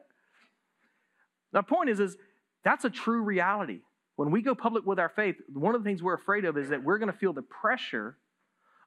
The 1.51 1.61
point 1.61 1.89
is, 1.89 1.99
is 1.99 2.15
that's 2.63 2.85
a 2.85 2.89
true 2.89 3.21
reality. 3.21 3.81
When 4.15 4.31
we 4.31 4.41
go 4.41 4.55
public 4.55 4.85
with 4.85 4.99
our 4.99 5.09
faith, 5.09 5.35
one 5.53 5.75
of 5.75 5.83
the 5.83 5.89
things 5.89 6.01
we're 6.01 6.15
afraid 6.15 6.45
of 6.45 6.57
is 6.57 6.69
that 6.69 6.83
we're 6.83 6.99
going 6.99 7.11
to 7.11 7.17
feel 7.17 7.33
the 7.33 7.41
pressure 7.41 8.17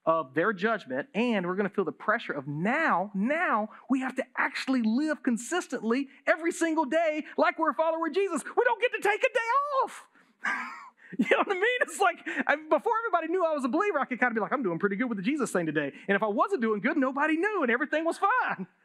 of 0.07 0.35
their 0.35 0.53
judgment 0.53 1.09
and 1.15 1.47
we're 1.47 1.57
going 1.57 1.69
to 1.69 1.75
feel 1.75 1.85
the 1.85 1.93
pressure 1.93 2.33
of 2.33 2.47
now, 2.47 3.11
now 3.15 3.69
we 3.91 4.01
have 4.01 4.15
to 4.17 4.25
actually 4.37 4.83
live 4.83 5.23
consistently 5.23 6.09
every 6.27 6.53
single 6.53 6.85
day 6.85 7.25
like 7.37 7.59
we're 7.59 7.71
a 7.71 7.75
follower 7.75 8.07
of 8.07 8.15
Jesus. 8.15 8.43
We 8.45 8.65
don't 8.65 8.81
get 8.81 8.93
to 8.93 9.01
take 9.01 9.21
a 9.21 9.33
day 9.33 9.85
off. 9.85 10.05
You 11.19 11.27
know 11.31 11.39
what 11.39 11.51
I 11.51 11.55
mean? 11.55 11.79
It's 11.83 12.01
like 12.01 12.19
I, 12.47 12.57
before 12.57 12.93
everybody 13.07 13.33
knew 13.33 13.45
I 13.45 13.53
was 13.53 13.65
a 13.65 13.69
believer, 13.69 13.99
I 14.01 14.05
could 14.05 14.19
kind 14.19 14.31
of 14.31 14.35
be 14.35 14.41
like, 14.41 14.53
I'm 14.53 14.63
doing 14.63 14.79
pretty 14.79 14.97
good 14.97 15.09
with 15.09 15.19
the 15.19 15.23
Jesus 15.23 15.51
thing 15.51 15.67
today. 15.67 15.93
And 16.09 16.17
if 16.17 16.23
I 16.23 16.27
wasn't 16.27 16.61
doing 16.63 16.81
good, 16.81 16.97
nobody 16.97 17.37
knew 17.37 17.63
and 17.63 17.71
everything 17.71 18.05
was 18.05 18.19
fine. 18.19 18.67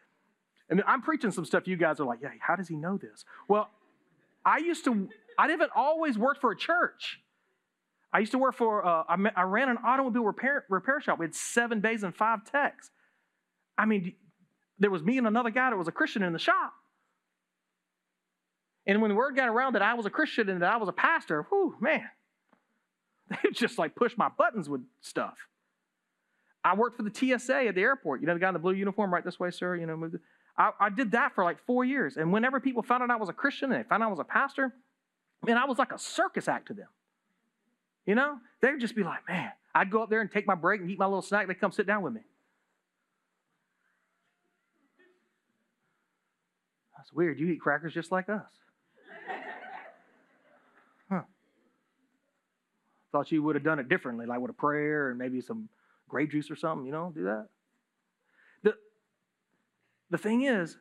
And 0.71 0.83
I'm 0.85 1.01
preaching 1.01 1.31
some 1.31 1.45
stuff 1.45 1.67
you 1.67 1.77
guys 1.77 1.99
are 1.99 2.05
like, 2.05 2.19
yeah, 2.21 2.29
how 2.39 2.55
does 2.55 2.67
he 2.67 2.75
know 2.75 2.95
this? 2.95 3.25
Well, 3.47 3.71
I 4.45 4.59
used 4.59 4.85
to, 4.85 5.09
I 5.35 5.47
didn't 5.47 5.71
always 5.75 6.15
work 6.15 6.39
for 6.39 6.51
a 6.51 6.55
church. 6.55 7.19
I 8.13 8.19
used 8.19 8.31
to 8.33 8.37
work 8.37 8.55
for, 8.55 8.85
uh, 8.85 9.03
I, 9.35 9.43
ran 9.43 9.69
an 9.69 9.77
automobile 9.83 10.23
repair, 10.23 10.65
repair 10.69 11.01
shop. 11.01 11.17
We 11.17 11.25
had 11.25 11.33
seven 11.33 11.79
bays 11.81 12.03
and 12.03 12.15
five 12.15 12.45
techs. 12.45 12.91
I 13.77 13.85
mean, 13.85 14.13
there 14.77 14.91
was 14.91 15.03
me 15.03 15.17
and 15.17 15.25
another 15.27 15.49
guy 15.49 15.69
that 15.69 15.75
was 15.75 15.87
a 15.87 15.91
Christian 15.91 16.23
in 16.23 16.33
the 16.33 16.39
shop. 16.39 16.73
And 18.85 19.01
when 19.01 19.09
the 19.09 19.15
word 19.15 19.35
got 19.35 19.49
around 19.49 19.73
that 19.73 19.81
I 19.81 19.93
was 19.93 20.05
a 20.05 20.09
Christian 20.09 20.49
and 20.49 20.61
that 20.61 20.73
I 20.73 20.77
was 20.77 20.89
a 20.89 20.93
pastor, 20.93 21.45
whew, 21.49 21.75
man, 21.79 22.03
they 23.29 23.49
just 23.53 23.77
like 23.77 23.95
push 23.95 24.17
my 24.17 24.29
buttons 24.37 24.69
with 24.69 24.81
stuff. 25.01 25.37
I 26.63 26.75
worked 26.75 26.97
for 26.97 27.03
the 27.03 27.13
TSA 27.13 27.67
at 27.67 27.75
the 27.75 27.81
airport. 27.81 28.21
You 28.21 28.27
know, 28.27 28.33
the 28.33 28.39
guy 28.39 28.49
in 28.49 28.53
the 28.53 28.59
blue 28.59 28.73
uniform, 28.73 29.13
right 29.13 29.23
this 29.23 29.39
way, 29.39 29.49
sir. 29.49 29.75
You 29.75 29.85
know, 29.85 30.11
I, 30.57 30.71
I 30.79 30.89
did 30.89 31.11
that 31.11 31.33
for 31.33 31.43
like 31.43 31.57
four 31.65 31.85
years. 31.85 32.17
And 32.17 32.33
whenever 32.33 32.59
people 32.59 32.83
found 32.83 33.01
out 33.01 33.09
I 33.09 33.15
was 33.15 33.29
a 33.29 33.33
Christian 33.33 33.71
and 33.71 33.83
they 33.83 33.87
found 33.87 34.03
out 34.03 34.07
I 34.07 34.09
was 34.09 34.19
a 34.19 34.25
pastor, 34.25 34.73
man, 35.45 35.57
I 35.57 35.65
was 35.65 35.77
like 35.77 35.93
a 35.93 35.99
circus 35.99 36.47
act 36.47 36.67
to 36.67 36.73
them. 36.73 36.87
You 38.05 38.15
know, 38.15 38.39
they'd 38.61 38.79
just 38.79 38.95
be 38.95 39.03
like, 39.03 39.27
man, 39.27 39.51
I'd 39.73 39.89
go 39.89 40.03
up 40.03 40.09
there 40.09 40.19
and 40.19 40.31
take 40.31 40.47
my 40.47 40.55
break 40.55 40.81
and 40.81 40.89
eat 40.89 40.99
my 40.99 41.05
little 41.05 41.21
snack. 41.21 41.47
They'd 41.47 41.59
come 41.59 41.71
sit 41.71 41.87
down 41.87 42.01
with 42.01 42.13
me. 42.13 42.21
That's 46.97 47.13
weird. 47.13 47.39
You 47.39 47.47
eat 47.47 47.61
crackers 47.61 47.93
just 47.93 48.11
like 48.11 48.27
us. 48.27 48.43
Thought 53.11 53.31
you 53.31 53.41
would 53.43 53.55
have 53.55 53.63
done 53.63 53.79
it 53.79 53.89
differently, 53.89 54.25
like 54.25 54.39
with 54.39 54.51
a 54.51 54.53
prayer 54.53 55.09
and 55.09 55.17
maybe 55.17 55.41
some 55.41 55.69
grape 56.07 56.31
juice 56.31 56.51
or 56.51 56.55
something, 56.55 56.85
you 56.85 56.91
know, 56.91 57.11
do 57.13 57.23
that. 57.23 57.47
The, 58.63 58.75
the 60.09 60.17
thing 60.17 60.43
is, 60.43 60.77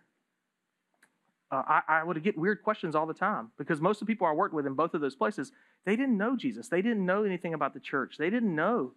uh, 1.51 1.63
I, 1.67 1.83
I 1.89 2.05
would 2.05 2.23
get 2.23 2.37
weird 2.37 2.63
questions 2.63 2.95
all 2.95 3.07
the 3.07 3.15
time 3.15 3.51
because 3.57 3.81
most 3.81 4.03
of 4.03 4.07
the 4.07 4.13
people 4.13 4.27
I 4.27 4.33
worked 4.33 4.55
with 4.55 4.67
in 4.67 4.75
both 4.75 4.93
of 4.95 5.01
those 5.01 5.15
places, 5.15 5.53
they 5.87 5.97
didn't 5.97 6.19
know 6.19 6.37
Jesus. 6.37 6.69
They 6.69 6.83
didn't 6.83 7.07
know 7.07 7.25
anything 7.25 7.55
about 7.55 7.73
the 7.73 7.81
church. 7.81 8.17
They 8.19 8.29
didn't 8.29 8.55
know. 8.55 8.93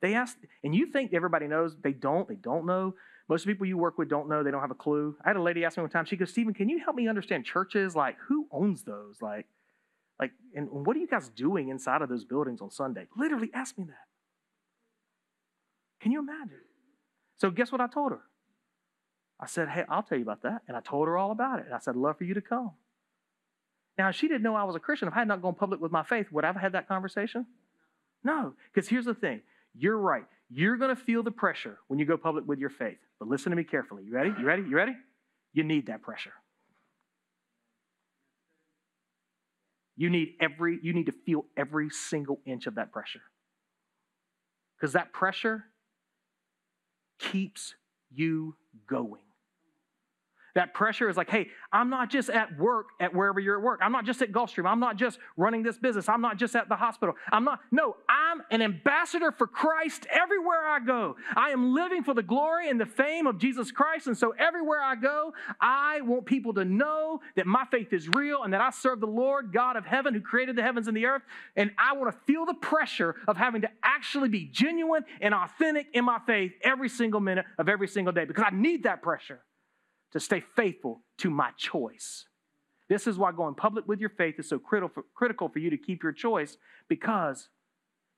They 0.00 0.14
asked, 0.14 0.36
and 0.62 0.74
you 0.74 0.86
think 0.86 1.14
everybody 1.14 1.48
knows. 1.48 1.76
They 1.82 1.92
don't. 1.92 2.28
They 2.28 2.34
don't 2.36 2.66
know. 2.66 2.94
Most 3.28 3.42
of 3.42 3.46
the 3.46 3.54
people 3.54 3.66
you 3.66 3.78
work 3.78 3.98
with 3.98 4.08
don't 4.08 4.28
know. 4.28 4.42
They 4.42 4.50
don't 4.50 4.60
have 4.60 4.70
a 4.70 4.74
clue. 4.74 5.16
I 5.24 5.30
had 5.30 5.36
a 5.36 5.42
lady 5.42 5.64
ask 5.64 5.76
me 5.76 5.82
one 5.82 5.90
time. 5.90 6.04
She 6.04 6.16
goes, 6.16 6.30
"Stephen, 6.30 6.54
can 6.54 6.68
you 6.68 6.78
help 6.78 6.94
me 6.94 7.08
understand 7.08 7.44
churches? 7.44 7.96
Like, 7.96 8.16
who 8.28 8.46
owns 8.52 8.82
those? 8.82 9.20
Like, 9.20 9.46
like, 10.18 10.32
and 10.54 10.68
what 10.70 10.96
are 10.96 11.00
you 11.00 11.06
guys 11.06 11.28
doing 11.28 11.68
inside 11.68 12.02
of 12.02 12.08
those 12.08 12.24
buildings 12.24 12.60
on 12.60 12.70
Sunday? 12.70 13.06
Literally, 13.16 13.50
ask 13.52 13.76
me 13.76 13.84
that. 13.84 14.06
Can 16.00 16.12
you 16.12 16.20
imagine? 16.20 16.60
So, 17.38 17.50
guess 17.50 17.70
what 17.70 17.80
I 17.80 17.86
told 17.86 18.12
her? 18.12 18.20
I 19.38 19.46
said, 19.46 19.68
Hey, 19.68 19.84
I'll 19.88 20.02
tell 20.02 20.16
you 20.16 20.24
about 20.24 20.42
that. 20.42 20.62
And 20.68 20.76
I 20.76 20.80
told 20.80 21.08
her 21.08 21.18
all 21.18 21.30
about 21.30 21.58
it. 21.58 21.66
And 21.66 21.74
I 21.74 21.78
said, 21.78 21.94
I'd 21.94 22.00
love 22.00 22.16
for 22.16 22.24
you 22.24 22.34
to 22.34 22.40
come. 22.40 22.72
Now, 23.98 24.10
she 24.10 24.28
didn't 24.28 24.42
know 24.42 24.54
I 24.54 24.64
was 24.64 24.76
a 24.76 24.80
Christian. 24.80 25.08
If 25.08 25.14
I 25.14 25.18
had 25.18 25.28
not 25.28 25.42
gone 25.42 25.54
public 25.54 25.80
with 25.80 25.92
my 25.92 26.02
faith, 26.02 26.30
would 26.30 26.44
I 26.44 26.48
have 26.48 26.56
had 26.56 26.72
that 26.72 26.88
conversation? 26.88 27.46
No, 28.24 28.54
because 28.72 28.88
here's 28.88 29.04
the 29.04 29.14
thing 29.14 29.42
you're 29.74 29.98
right. 29.98 30.24
You're 30.48 30.76
going 30.76 30.94
to 30.94 31.00
feel 31.00 31.22
the 31.22 31.30
pressure 31.30 31.78
when 31.88 31.98
you 31.98 32.04
go 32.06 32.16
public 32.16 32.46
with 32.46 32.58
your 32.58 32.70
faith. 32.70 32.98
But 33.18 33.28
listen 33.28 33.50
to 33.50 33.56
me 33.56 33.64
carefully. 33.64 34.04
You 34.04 34.12
ready? 34.12 34.32
You 34.38 34.46
ready? 34.46 34.62
You 34.62 34.76
ready? 34.76 34.94
You 35.52 35.64
need 35.64 35.86
that 35.86 36.02
pressure. 36.02 36.32
You 39.96 40.10
need 40.10 40.34
every 40.40 40.78
you 40.82 40.92
need 40.92 41.06
to 41.06 41.12
feel 41.12 41.46
every 41.56 41.90
single 41.90 42.40
inch 42.44 42.66
of 42.66 42.74
that 42.76 42.92
pressure. 42.92 43.22
Cuz 44.80 44.92
that 44.92 45.12
pressure 45.12 45.64
keeps 47.18 47.74
you 48.10 48.56
going. 48.86 49.25
That 50.56 50.72
pressure 50.72 51.10
is 51.10 51.18
like, 51.18 51.28
hey, 51.28 51.48
I'm 51.70 51.90
not 51.90 52.08
just 52.08 52.30
at 52.30 52.58
work 52.58 52.86
at 52.98 53.14
wherever 53.14 53.38
you're 53.38 53.58
at 53.58 53.62
work. 53.62 53.80
I'm 53.82 53.92
not 53.92 54.06
just 54.06 54.22
at 54.22 54.32
Gulfstream. 54.32 54.66
I'm 54.66 54.80
not 54.80 54.96
just 54.96 55.18
running 55.36 55.62
this 55.62 55.76
business. 55.76 56.08
I'm 56.08 56.22
not 56.22 56.38
just 56.38 56.56
at 56.56 56.70
the 56.70 56.76
hospital. 56.76 57.14
I'm 57.30 57.44
not, 57.44 57.60
no, 57.70 57.96
I'm 58.08 58.40
an 58.50 58.62
ambassador 58.62 59.32
for 59.32 59.46
Christ 59.46 60.06
everywhere 60.10 60.66
I 60.66 60.80
go. 60.80 61.16
I 61.36 61.50
am 61.50 61.74
living 61.74 62.02
for 62.02 62.14
the 62.14 62.22
glory 62.22 62.70
and 62.70 62.80
the 62.80 62.86
fame 62.86 63.26
of 63.26 63.36
Jesus 63.36 63.70
Christ. 63.70 64.06
And 64.06 64.16
so 64.16 64.34
everywhere 64.38 64.80
I 64.80 64.94
go, 64.94 65.34
I 65.60 66.00
want 66.00 66.24
people 66.24 66.54
to 66.54 66.64
know 66.64 67.20
that 67.36 67.46
my 67.46 67.66
faith 67.70 67.92
is 67.92 68.08
real 68.08 68.42
and 68.42 68.54
that 68.54 68.62
I 68.62 68.70
serve 68.70 69.00
the 69.00 69.06
Lord 69.06 69.52
God 69.52 69.76
of 69.76 69.84
heaven 69.84 70.14
who 70.14 70.22
created 70.22 70.56
the 70.56 70.62
heavens 70.62 70.88
and 70.88 70.96
the 70.96 71.04
earth. 71.04 71.22
And 71.56 71.70
I 71.76 71.92
want 71.92 72.10
to 72.10 72.18
feel 72.24 72.46
the 72.46 72.54
pressure 72.54 73.14
of 73.28 73.36
having 73.36 73.60
to 73.60 73.70
actually 73.82 74.30
be 74.30 74.46
genuine 74.46 75.04
and 75.20 75.34
authentic 75.34 75.88
in 75.92 76.06
my 76.06 76.18
faith 76.26 76.52
every 76.62 76.88
single 76.88 77.20
minute 77.20 77.44
of 77.58 77.68
every 77.68 77.88
single 77.88 78.14
day 78.14 78.24
because 78.24 78.44
I 78.50 78.56
need 78.56 78.84
that 78.84 79.02
pressure 79.02 79.42
to 80.16 80.20
stay 80.20 80.42
faithful 80.56 81.02
to 81.18 81.28
my 81.28 81.50
choice. 81.58 82.24
This 82.88 83.06
is 83.06 83.18
why 83.18 83.32
going 83.32 83.54
public 83.54 83.86
with 83.86 84.00
your 84.00 84.08
faith 84.08 84.36
is 84.38 84.48
so 84.48 84.58
critical 84.58 85.48
for 85.50 85.58
you 85.58 85.68
to 85.68 85.76
keep 85.76 86.02
your 86.02 86.12
choice 86.12 86.56
because 86.88 87.50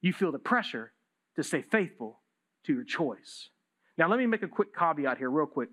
you 0.00 0.12
feel 0.12 0.30
the 0.30 0.38
pressure 0.38 0.92
to 1.34 1.42
stay 1.42 1.60
faithful 1.60 2.20
to 2.66 2.72
your 2.72 2.84
choice. 2.84 3.48
Now, 3.96 4.08
let 4.08 4.20
me 4.20 4.26
make 4.26 4.44
a 4.44 4.48
quick 4.48 4.68
caveat 4.76 5.18
here, 5.18 5.28
real 5.28 5.46
quick. 5.46 5.70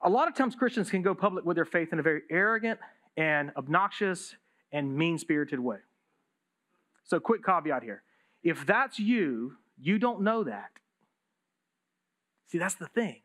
A 0.00 0.08
lot 0.08 0.28
of 0.28 0.34
times 0.34 0.54
Christians 0.54 0.88
can 0.88 1.02
go 1.02 1.14
public 1.14 1.44
with 1.44 1.56
their 1.56 1.66
faith 1.66 1.92
in 1.92 1.98
a 1.98 2.02
very 2.02 2.22
arrogant 2.30 2.80
and 3.18 3.52
obnoxious 3.54 4.34
and 4.72 4.96
mean 4.96 5.18
spirited 5.18 5.60
way. 5.60 5.80
So, 7.04 7.20
quick 7.20 7.44
caveat 7.44 7.82
here. 7.82 8.02
If 8.42 8.64
that's 8.64 8.98
you, 8.98 9.58
you 9.78 9.98
don't 9.98 10.22
know 10.22 10.44
that. 10.44 10.70
See, 12.46 12.56
that's 12.56 12.76
the 12.76 12.86
thing. 12.86 13.20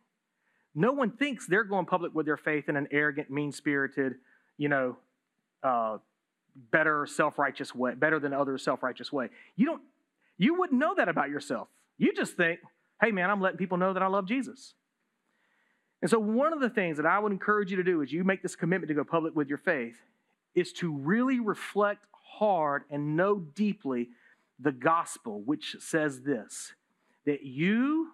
No 0.76 0.92
one 0.92 1.12
thinks 1.12 1.48
they're 1.48 1.64
going 1.64 1.86
public 1.86 2.14
with 2.14 2.26
their 2.26 2.38
faith 2.38 2.68
in 2.68 2.76
an 2.76 2.88
arrogant, 2.92 3.30
mean 3.30 3.52
spirited, 3.52 4.16
you 4.58 4.70
know, 4.70 4.98
uh, 5.62 5.98
better 6.72 7.06
self 7.06 7.38
righteous 7.38 7.74
way, 7.74 7.94
better 7.96 8.20
than 8.20 8.34
others 8.34 8.64
self 8.64 8.84
righteous 8.84 9.12
way. 9.12 9.30
You 9.56 9.66
don't, 9.66 9.82
you 10.38 10.56
wouldn't 10.56 10.80
know 10.80 10.96
that 10.96 11.10
about 11.10 11.30
yourself. 11.30 11.68
You 11.98 12.14
just 12.14 12.36
think, 12.36 12.60
hey 13.02 13.12
man, 13.12 13.30
I'm 13.30 13.42
letting 13.42 13.58
people 13.58 13.78
know 13.78 13.94
that 13.94 14.04
I 14.04 14.08
love 14.08 14.28
Jesus. 14.28 14.74
And 16.02 16.10
so, 16.10 16.20
one 16.20 16.54
of 16.54 16.60
the 16.60 16.70
things 16.70 16.98
that 16.98 17.06
I 17.06 17.20
would 17.20 17.32
encourage 17.32 17.72
you 17.72 17.78
to 17.78 17.84
do 17.84 18.02
as 18.02 18.12
you 18.12 18.24
make 18.24 18.42
this 18.42 18.56
commitment 18.56 18.90
to 18.90 18.94
go 18.94 19.04
public 19.04 19.36
with 19.36 19.48
your 19.48 19.58
faith 19.58 19.98
is 20.56 20.74
to 20.74 20.94
really 20.94 21.40
reflect 21.40 22.06
hard 22.38 22.84
and 22.90 23.16
know 23.16 23.40
deeply 23.40 24.10
the 24.60 24.72
gospel, 24.72 25.42
which 25.46 25.76
says 25.80 26.22
this 26.22 26.74
that 27.26 27.44
you 27.44 28.12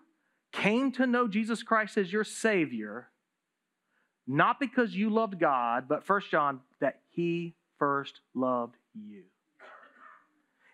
came 0.52 0.92
to 0.94 1.06
know 1.06 1.28
Jesus 1.28 1.64
Christ 1.64 1.98
as 1.98 2.12
your 2.12 2.24
Savior, 2.24 3.10
not 4.28 4.60
because 4.60 4.96
you 4.96 5.10
loved 5.10 5.40
God, 5.40 5.88
but 5.88 6.06
First 6.06 6.32
John, 6.32 6.62
that 6.82 7.00
He 7.10 7.56
first 7.78 8.20
loved 8.34 8.76
you. 8.94 9.24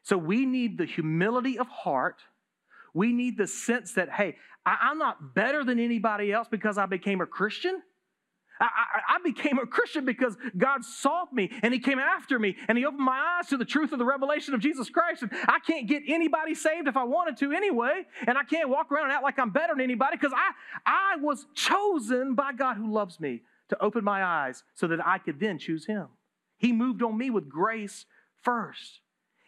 So 0.04 0.18
we 0.18 0.46
need 0.46 0.78
the 0.78 0.86
humility 0.86 1.58
of 1.58 1.68
heart. 1.68 2.22
We 2.94 3.12
need 3.12 3.38
the 3.38 3.48
sense 3.48 3.94
that, 3.94 4.10
hey, 4.10 4.38
I, 4.66 4.92
am 4.92 4.98
not 4.98 5.34
better 5.34 5.64
than 5.64 5.80
anybody 5.80 6.32
else 6.32 6.48
because 6.50 6.78
I 6.78 6.86
became 6.86 7.22
a 7.22 7.26
Christian. 7.26 7.82
I, 8.60 9.16
I, 9.16 9.18
became 9.24 9.60
a 9.60 9.66
Christian 9.66 10.06
because 10.06 10.38
God 10.58 10.86
sought 10.86 11.34
me 11.34 11.52
and 11.62 11.74
He 11.74 11.80
came 11.80 12.00
after 12.00 12.40
me 12.40 12.56
and 12.68 12.78
He 12.78 12.86
opened 12.86 13.04
my 13.04 13.38
eyes 13.38 13.48
to 13.50 13.58
the 13.58 13.66
truth 13.66 13.92
of 13.92 14.00
the 14.00 14.06
revelation 14.06 14.54
of 14.54 14.62
Jesus 14.62 14.90
Christ. 14.90 15.24
And 15.24 15.32
I 15.48 15.60
can't 15.60 15.88
get 15.88 16.04
anybody 16.08 16.56
saved 16.56 16.88
if 16.88 16.96
I 16.96 17.04
wanted 17.04 17.38
to 17.38 17.52
anyway. 17.52 18.04
And 18.26 18.38
I 18.38 18.44
can't 18.44 18.70
walk 18.70 18.92
around 18.92 19.06
and 19.06 19.14
act 19.14 19.24
like 19.24 19.40
I'm 19.40 19.50
better 19.50 19.74
than 19.74 19.82
anybody 19.82 20.16
because 20.16 20.34
I, 20.34 20.52
I 20.86 21.18
was 21.18 21.46
chosen 21.54 22.36
by 22.36 22.54
God 22.54 22.78
who 22.78 22.92
loves 22.92 23.20
me 23.20 23.42
to 23.70 23.84
open 23.84 24.04
my 24.04 24.24
eyes 24.24 24.64
so 24.74 24.88
that 24.88 25.06
I 25.06 25.18
could 25.18 25.40
then 25.40 25.60
choose 25.60 25.86
Him. 25.86 26.08
He 26.58 26.72
moved 26.72 27.02
on 27.04 27.18
me 27.18 27.30
with 27.30 27.50
grace 27.50 28.06
first. 28.42 29.02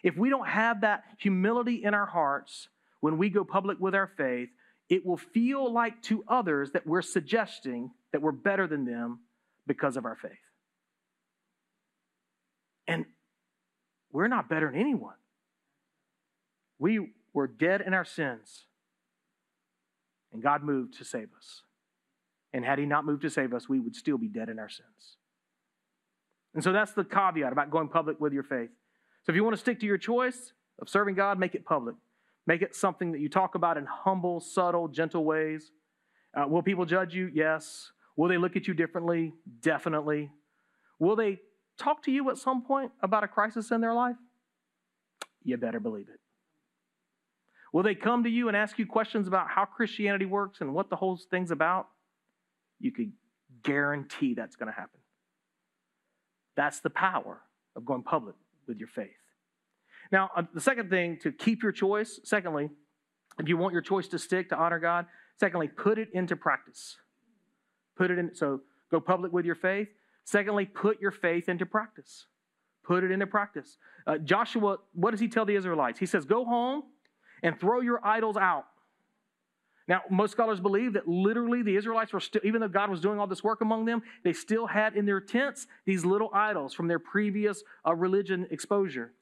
If 0.03 0.17
we 0.17 0.29
don't 0.29 0.47
have 0.47 0.81
that 0.81 1.03
humility 1.17 1.83
in 1.83 1.93
our 1.93 2.05
hearts 2.05 2.67
when 2.99 3.17
we 3.17 3.29
go 3.29 3.43
public 3.43 3.79
with 3.79 3.95
our 3.95 4.11
faith, 4.17 4.49
it 4.89 5.05
will 5.05 5.17
feel 5.17 5.71
like 5.71 6.01
to 6.03 6.23
others 6.27 6.71
that 6.71 6.87
we're 6.87 7.01
suggesting 7.01 7.91
that 8.11 8.21
we're 8.21 8.31
better 8.31 8.67
than 8.67 8.85
them 8.85 9.19
because 9.65 9.97
of 9.97 10.05
our 10.05 10.15
faith. 10.15 10.31
And 12.87 13.05
we're 14.11 14.29
not 14.29 14.49
better 14.49 14.71
than 14.71 14.79
anyone. 14.79 15.15
We 16.79 17.11
were 17.33 17.47
dead 17.47 17.81
in 17.81 17.93
our 17.93 18.05
sins, 18.05 18.65
and 20.31 20.41
God 20.41 20.63
moved 20.63 20.97
to 20.99 21.05
save 21.05 21.29
us. 21.37 21.63
And 22.53 22.63
had 22.63 22.79
He 22.79 22.85
not 22.85 23.05
moved 23.05 23.23
to 23.23 23.29
save 23.29 23.53
us, 23.53 23.67
we 23.67 23.79
would 23.79 23.95
still 23.95 24.17
be 24.17 24.27
dead 24.27 24.47
in 24.47 24.57
our 24.57 24.69
sins. 24.69 25.17
And 26.53 26.63
so 26.63 26.71
that's 26.71 26.93
the 26.93 27.03
caveat 27.03 27.51
about 27.51 27.69
going 27.69 27.89
public 27.89 28.19
with 28.19 28.33
your 28.33 28.43
faith. 28.43 28.69
So 29.25 29.31
if 29.31 29.35
you 29.35 29.43
want 29.43 29.55
to 29.55 29.59
stick 29.59 29.79
to 29.81 29.85
your 29.85 29.97
choice 29.97 30.53
of 30.79 30.87
serving 30.87 31.15
God, 31.15 31.37
make 31.37 31.55
it 31.55 31.65
public. 31.65 31.95
Make 32.47 32.61
it 32.61 32.73
something 32.73 33.11
that 33.11 33.19
you 33.19 33.29
talk 33.29 33.55
about 33.55 33.77
in 33.77 33.85
humble, 33.85 34.39
subtle, 34.39 34.87
gentle 34.87 35.25
ways. 35.25 35.71
Uh, 36.33 36.47
will 36.47 36.63
people 36.63 36.85
judge 36.85 37.13
you? 37.13 37.29
Yes. 37.33 37.91
Will 38.15 38.29
they 38.29 38.37
look 38.37 38.55
at 38.55 38.67
you 38.67 38.73
differently? 38.73 39.33
Definitely. 39.61 40.31
Will 40.97 41.17
they 41.17 41.39
talk 41.77 42.01
to 42.03 42.11
you 42.11 42.29
at 42.31 42.37
some 42.37 42.63
point 42.63 42.91
about 43.03 43.23
a 43.23 43.27
crisis 43.27 43.69
in 43.69 43.81
their 43.81 43.93
life? 43.93 44.15
You 45.43 45.57
better 45.57 45.81
believe 45.81 46.07
it. 46.09 46.19
Will 47.73 47.83
they 47.83 47.95
come 47.95 48.23
to 48.23 48.29
you 48.29 48.47
and 48.47 48.55
ask 48.55 48.79
you 48.79 48.85
questions 48.85 49.27
about 49.27 49.49
how 49.49 49.65
Christianity 49.65 50.25
works 50.25 50.61
and 50.61 50.73
what 50.73 50.89
the 50.89 50.95
whole 50.95 51.19
thing's 51.29 51.51
about? 51.51 51.89
You 52.79 52.91
could 52.91 53.11
guarantee 53.61 54.33
that's 54.33 54.55
going 54.55 54.67
to 54.67 54.73
happen. 54.73 54.99
That's 56.55 56.79
the 56.79 56.89
power 56.89 57.41
of 57.75 57.85
going 57.85 58.03
public 58.03 58.35
with 58.67 58.77
your 58.77 58.87
faith. 58.87 59.09
Now, 60.11 60.29
uh, 60.35 60.43
the 60.53 60.61
second 60.61 60.89
thing 60.89 61.17
to 61.21 61.31
keep 61.31 61.63
your 61.63 61.71
choice, 61.71 62.19
secondly, 62.23 62.69
if 63.39 63.47
you 63.47 63.57
want 63.57 63.73
your 63.73 63.81
choice 63.81 64.07
to 64.09 64.19
stick 64.19 64.49
to 64.49 64.57
honor 64.57 64.79
God, 64.79 65.05
secondly, 65.39 65.67
put 65.67 65.99
it 65.99 66.09
into 66.13 66.35
practice. 66.35 66.97
Put 67.95 68.11
it 68.11 68.17
in, 68.17 68.33
so 68.33 68.61
go 68.91 68.99
public 68.99 69.31
with 69.31 69.45
your 69.45 69.55
faith. 69.55 69.89
Secondly, 70.23 70.65
put 70.65 71.01
your 71.01 71.11
faith 71.11 71.49
into 71.49 71.65
practice. 71.65 72.25
Put 72.83 73.03
it 73.03 73.11
into 73.11 73.27
practice. 73.27 73.77
Uh, 74.05 74.17
Joshua, 74.17 74.77
what 74.93 75.11
does 75.11 75.19
he 75.19 75.27
tell 75.27 75.45
the 75.45 75.55
Israelites? 75.55 75.99
He 75.99 76.05
says, 76.05 76.25
Go 76.25 76.45
home 76.45 76.83
and 77.43 77.59
throw 77.59 77.81
your 77.81 78.05
idols 78.05 78.37
out. 78.37 78.65
Now, 79.87 80.01
most 80.09 80.31
scholars 80.31 80.59
believe 80.59 80.93
that 80.93 81.07
literally 81.07 81.61
the 81.61 81.75
Israelites 81.75 82.11
were 82.11 82.19
still, 82.19 82.41
even 82.43 82.59
though 82.59 82.67
God 82.67 82.89
was 82.89 82.99
doing 82.99 83.19
all 83.19 83.27
this 83.27 83.43
work 83.43 83.61
among 83.61 83.85
them, 83.85 84.01
they 84.23 84.33
still 84.33 84.67
had 84.67 84.95
in 84.95 85.05
their 85.05 85.21
tents 85.21 85.67
these 85.85 86.03
little 86.03 86.29
idols 86.33 86.73
from 86.73 86.87
their 86.87 86.99
previous 86.99 87.63
uh, 87.85 87.95
religion 87.95 88.47
exposure. 88.51 89.13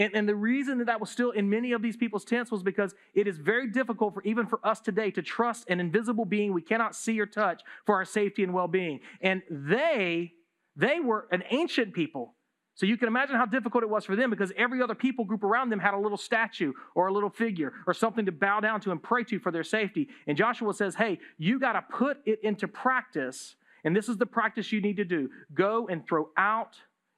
And, 0.00 0.14
and 0.14 0.26
the 0.26 0.34
reason 0.34 0.78
that 0.78 0.86
that 0.86 0.98
was 0.98 1.10
still 1.10 1.30
in 1.30 1.50
many 1.50 1.72
of 1.72 1.82
these 1.82 1.96
people's 1.96 2.24
tents 2.24 2.50
was 2.50 2.62
because 2.62 2.94
it 3.14 3.28
is 3.28 3.36
very 3.36 3.68
difficult 3.68 4.14
for 4.14 4.22
even 4.22 4.46
for 4.46 4.58
us 4.66 4.80
today 4.80 5.10
to 5.10 5.20
trust 5.20 5.68
an 5.68 5.78
invisible 5.78 6.24
being 6.24 6.54
we 6.54 6.62
cannot 6.62 6.96
see 6.96 7.20
or 7.20 7.26
touch 7.26 7.60
for 7.84 7.96
our 7.96 8.06
safety 8.06 8.42
and 8.42 8.54
well-being. 8.54 9.00
And 9.20 9.42
they, 9.50 10.32
they 10.74 11.00
were 11.00 11.28
an 11.30 11.44
ancient 11.50 11.92
people. 11.92 12.34
So 12.76 12.86
you 12.86 12.96
can 12.96 13.08
imagine 13.08 13.36
how 13.36 13.44
difficult 13.44 13.84
it 13.84 13.90
was 13.90 14.06
for 14.06 14.16
them 14.16 14.30
because 14.30 14.54
every 14.56 14.80
other 14.80 14.94
people 14.94 15.26
group 15.26 15.44
around 15.44 15.68
them 15.68 15.78
had 15.78 15.92
a 15.92 15.98
little 15.98 16.16
statue 16.16 16.72
or 16.94 17.08
a 17.08 17.12
little 17.12 17.28
figure 17.28 17.74
or 17.86 17.92
something 17.92 18.24
to 18.24 18.32
bow 18.32 18.60
down 18.60 18.80
to 18.80 18.92
and 18.92 19.02
pray 19.02 19.22
to 19.24 19.38
for 19.38 19.52
their 19.52 19.64
safety. 19.64 20.08
And 20.26 20.34
Joshua 20.34 20.72
says, 20.72 20.94
hey, 20.94 21.18
you 21.36 21.60
got 21.60 21.74
to 21.74 21.82
put 21.82 22.16
it 22.24 22.38
into 22.42 22.66
practice. 22.68 23.54
And 23.84 23.94
this 23.94 24.08
is 24.08 24.16
the 24.16 24.24
practice 24.24 24.72
you 24.72 24.80
need 24.80 24.96
to 24.96 25.04
do 25.04 25.28
go 25.52 25.88
and 25.88 26.06
throw 26.06 26.30
out 26.38 26.76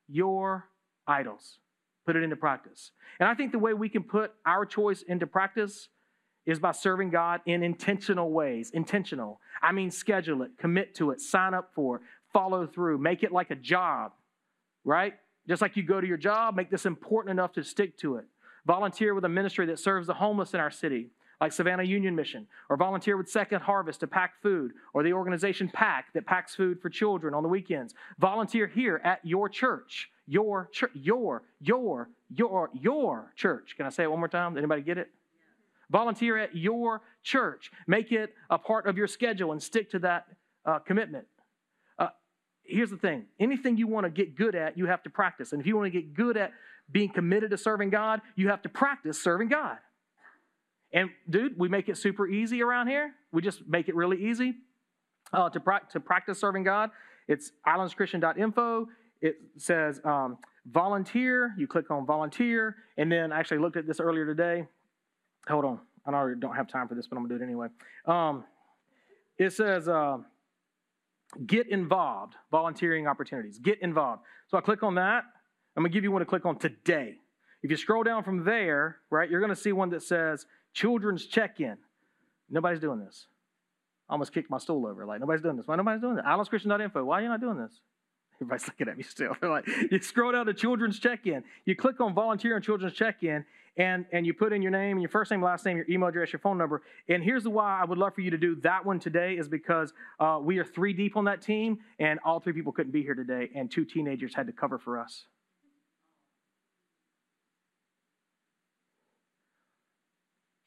your 0.09 0.68
idols. 1.07 1.59
Put 2.05 2.17
it 2.17 2.23
into 2.23 2.37
practice. 2.37 2.91
And 3.21 3.29
I 3.29 3.35
think 3.35 3.53
the 3.53 3.59
way 3.59 3.75
we 3.75 3.88
can 3.88 4.03
put 4.03 4.33
our 4.45 4.67
choice 4.67 5.03
into 5.03 5.27
practice 5.27 5.88
is 6.45 6.59
by 6.59 6.73
serving 6.73 7.11
God 7.11 7.41
in 7.47 7.62
intentional 7.62 8.31
ways. 8.33 8.71
Intentional. 8.71 9.41
I 9.62 9.73
mean, 9.73 9.91
schedule 9.91 10.43
it, 10.43 10.51
commit 10.59 10.95
to 10.97 11.12
it, 11.12 11.21
sign 11.21 11.55
up 11.55 11.71
for 11.75 11.97
it, 11.97 12.03
follow 12.33 12.67
through, 12.67 12.99
make 12.99 13.23
it 13.23 13.31
like 13.31 13.51
a 13.51 13.55
job, 13.55 14.12
right? 14.85 15.15
Just 15.49 15.62
like 15.62 15.77
you 15.77 15.83
go 15.83 16.01
to 16.01 16.07
your 16.07 16.17
job, 16.17 16.57
make 16.57 16.71
this 16.71 16.87
important 16.87 17.31
enough 17.31 17.53
to 17.53 17.62
stick 17.62 17.97
to 17.99 18.17
it. 18.17 18.25
Volunteer 18.67 19.15
with 19.15 19.25
a 19.25 19.29
ministry 19.29 19.67
that 19.67 19.79
serves 19.79 20.07
the 20.07 20.15
homeless 20.15 20.55
in 20.55 20.61
our 20.61 20.71
city, 20.71 21.11
like 21.42 21.52
Savannah 21.52 21.83
Union 21.83 22.14
Mission, 22.14 22.46
or 22.70 22.76
volunteer 22.76 23.16
with 23.16 23.28
Second 23.28 23.62
Harvest 23.62 23.98
to 23.98 24.07
pack 24.07 24.40
food, 24.40 24.70
or 24.94 25.02
the 25.02 25.12
organization 25.12 25.68
PAC 25.68 26.12
that 26.14 26.24
packs 26.24 26.55
food 26.55 26.81
for 26.81 26.88
children 26.88 27.35
on 27.35 27.42
the 27.42 27.48
weekends. 27.48 27.94
Volunteer 28.20 28.68
here 28.68 29.00
at 29.02 29.18
your 29.24 29.48
church, 29.48 30.09
your 30.28 30.68
church, 30.72 30.92
your, 30.94 31.42
your, 31.61 32.11
your, 32.33 32.70
your 32.72 33.33
church. 33.35 33.74
Can 33.76 33.87
I 33.87 33.88
say 33.88 34.05
it 34.05 34.11
one 34.11 34.20
more 34.20 34.28
time? 34.28 34.57
Anybody 34.57 34.83
get 34.83 34.98
it? 34.98 35.11
Volunteer 35.90 36.38
at 36.38 36.55
your 36.55 37.00
church. 37.24 37.72
Make 37.88 38.12
it 38.12 38.33
a 38.48 38.57
part 38.57 38.87
of 38.87 38.96
your 38.96 39.09
schedule 39.09 39.50
and 39.50 39.61
stick 39.61 39.90
to 39.90 39.98
that 39.98 40.26
uh, 40.64 40.78
commitment 40.78 41.26
here's 42.64 42.90
the 42.90 42.96
thing 42.96 43.24
anything 43.40 43.76
you 43.76 43.87
want 43.87 44.05
to 44.05 44.11
get 44.11 44.37
good 44.37 44.55
at, 44.55 44.78
you 44.78 44.87
have 44.87 45.02
to 45.02 45.11
practice. 45.11 45.52
And 45.52 45.61
if 45.61 45.66
you 45.66 45.76
want 45.76 45.92
to 45.92 46.00
get 46.00 46.14
good 46.14 46.37
at 46.37 46.52
being 46.90 47.09
committed 47.11 47.50
to 47.50 47.59
serving 47.59 47.90
God, 47.90 48.20
you 48.37 48.48
have 48.48 48.62
to 48.62 48.68
practice 48.68 49.22
serving 49.22 49.48
God. 49.48 49.78
And 50.92 51.11
dude, 51.28 51.59
we 51.59 51.68
make 51.68 51.88
it 51.88 51.96
super 51.96 52.28
easy 52.28 52.62
around 52.62 52.88
here. 52.88 53.12
We 53.33 53.42
just 53.42 53.66
make 53.66 53.88
it 53.88 53.94
really 53.94 54.22
easy 54.28 54.55
uh, 55.33 55.48
to, 55.50 55.61
pra- 55.61 55.83
to 55.90 56.00
practice 56.00 56.38
serving 56.38 56.64
God. 56.64 56.90
It's 57.28 57.52
islandschristian.info. 57.66 58.88
It 59.20 59.37
says 59.57 60.00
um, 60.05 60.38
volunteer. 60.66 61.55
You 61.57 61.66
click 61.66 61.90
on 61.90 62.05
volunteer. 62.05 62.76
And 62.98 63.11
then 63.11 63.33
I 63.33 63.38
actually 63.38 63.59
looked 63.59 63.76
at 63.76 63.87
this 63.87 64.00
earlier 64.00 64.26
today. 64.26 64.66
Hold 65.48 65.64
on. 65.64 65.81
I 66.05 66.11
don't 66.11 66.57
have 66.57 66.68
time 66.68 66.88
for 66.88 66.94
this, 66.94 67.07
but 67.07 67.16
I'm 67.16 67.22
going 67.22 67.31
to 67.31 67.38
do 67.38 67.42
it 67.42 67.46
anyway. 67.46 67.68
Um, 68.07 68.44
it 69.38 69.52
says, 69.52 69.88
uh, 69.88 70.18
Get 71.46 71.68
involved, 71.70 72.35
volunteering 72.50 73.07
opportunities. 73.07 73.59
Get 73.59 73.81
involved. 73.81 74.22
So 74.48 74.59
I 74.59 74.61
click 74.61 74.83
on 74.83 74.96
that. 74.96 75.24
I'm 75.76 75.83
going 75.83 75.90
to 75.90 75.94
give 75.94 76.05
you 76.05 76.12
one 76.12 76.20
to 76.20 76.26
click 76.26 76.44
on 76.44 76.59
today. 76.59 77.16
If 77.62 77.70
you 77.70 77.76
scroll 77.76 78.02
down 78.02 78.22
from 78.22 78.44
there, 78.44 78.98
right, 79.11 79.31
you're 79.31 79.40
going 79.40 79.55
to 79.55 79.57
see 79.57 79.72
one 79.72 79.88
that 79.90 80.02
says 80.02 80.46
children's 80.73 81.27
check 81.27 81.61
in. 81.61 81.77
Nobody's 82.51 82.81
doing 82.81 83.01
this. 83.01 83.27
I 84.09 84.13
almost 84.13 84.33
kicked 84.33 84.51
my 84.51 84.59
stool 84.59 84.87
over. 84.87 85.07
Like, 85.07 85.21
nobody's 85.21 85.43
doing 85.43 85.57
this. 85.57 85.67
Why 85.67 85.77
nobody's 85.77 86.03
doing 86.03 86.17
this? 86.17 86.25
IslandsChristian.info. 86.27 87.05
Why 87.05 87.21
are 87.21 87.23
you 87.23 87.29
not 87.29 87.41
doing 87.41 87.57
this? 87.57 87.81
Everybody's 88.37 88.67
looking 88.67 88.89
at 88.89 88.97
me 88.97 89.03
still. 89.03 89.37
They're 89.41 89.51
like, 89.51 89.67
you 89.91 90.01
scroll 90.01 90.33
down 90.33 90.47
to 90.47 90.55
children's 90.55 90.99
check 90.99 91.27
in. 91.27 91.45
You 91.65 91.77
click 91.77 92.01
on 92.01 92.13
volunteer 92.13 92.55
and 92.57 92.65
children's 92.65 92.95
check 92.95 93.23
in, 93.23 93.45
and, 93.77 94.05
and 94.13 94.27
you 94.27 94.35
put 94.35 94.53
in 94.53 94.61
your 94.61 94.71
name, 94.71 94.99
your 94.99 95.09
first 95.09 95.31
name, 95.31 95.43
last 95.43 95.65
name, 95.65 95.77
your 95.77 95.87
email 95.89 96.09
address, 96.09 96.33
your 96.33 96.41
phone 96.41 96.59
number. 96.59 96.83
And 97.09 97.23
here's 97.23 97.45
the 97.45 97.51
why 97.51 97.81
I 97.81 97.85
would 97.85 97.99
love 97.99 98.15
for 98.15 98.21
you 98.21 98.31
to 98.31 98.39
do 98.39 98.57
that 98.57 98.85
one 98.85 98.99
today 98.99 99.35
is 99.35 99.49
because 99.49 99.93
uh, 100.21 100.39
we 100.43 100.59
are 100.59 100.65
three 100.65 100.93
deep 100.93 101.17
on 101.17 101.25
that 101.25 101.41
team, 101.41 101.79
and 101.99 102.19
all 102.25 102.41
three 102.41 102.53
people 102.53 102.73
couldn't 102.73 102.93
be 102.93 103.03
here 103.03 103.15
today, 103.15 103.51
and 103.55 103.71
two 103.71 103.85
teenagers 103.85 104.35
had 104.35 104.47
to 104.47 104.53
cover 104.53 104.79
for 104.79 104.99
us. 104.99 105.27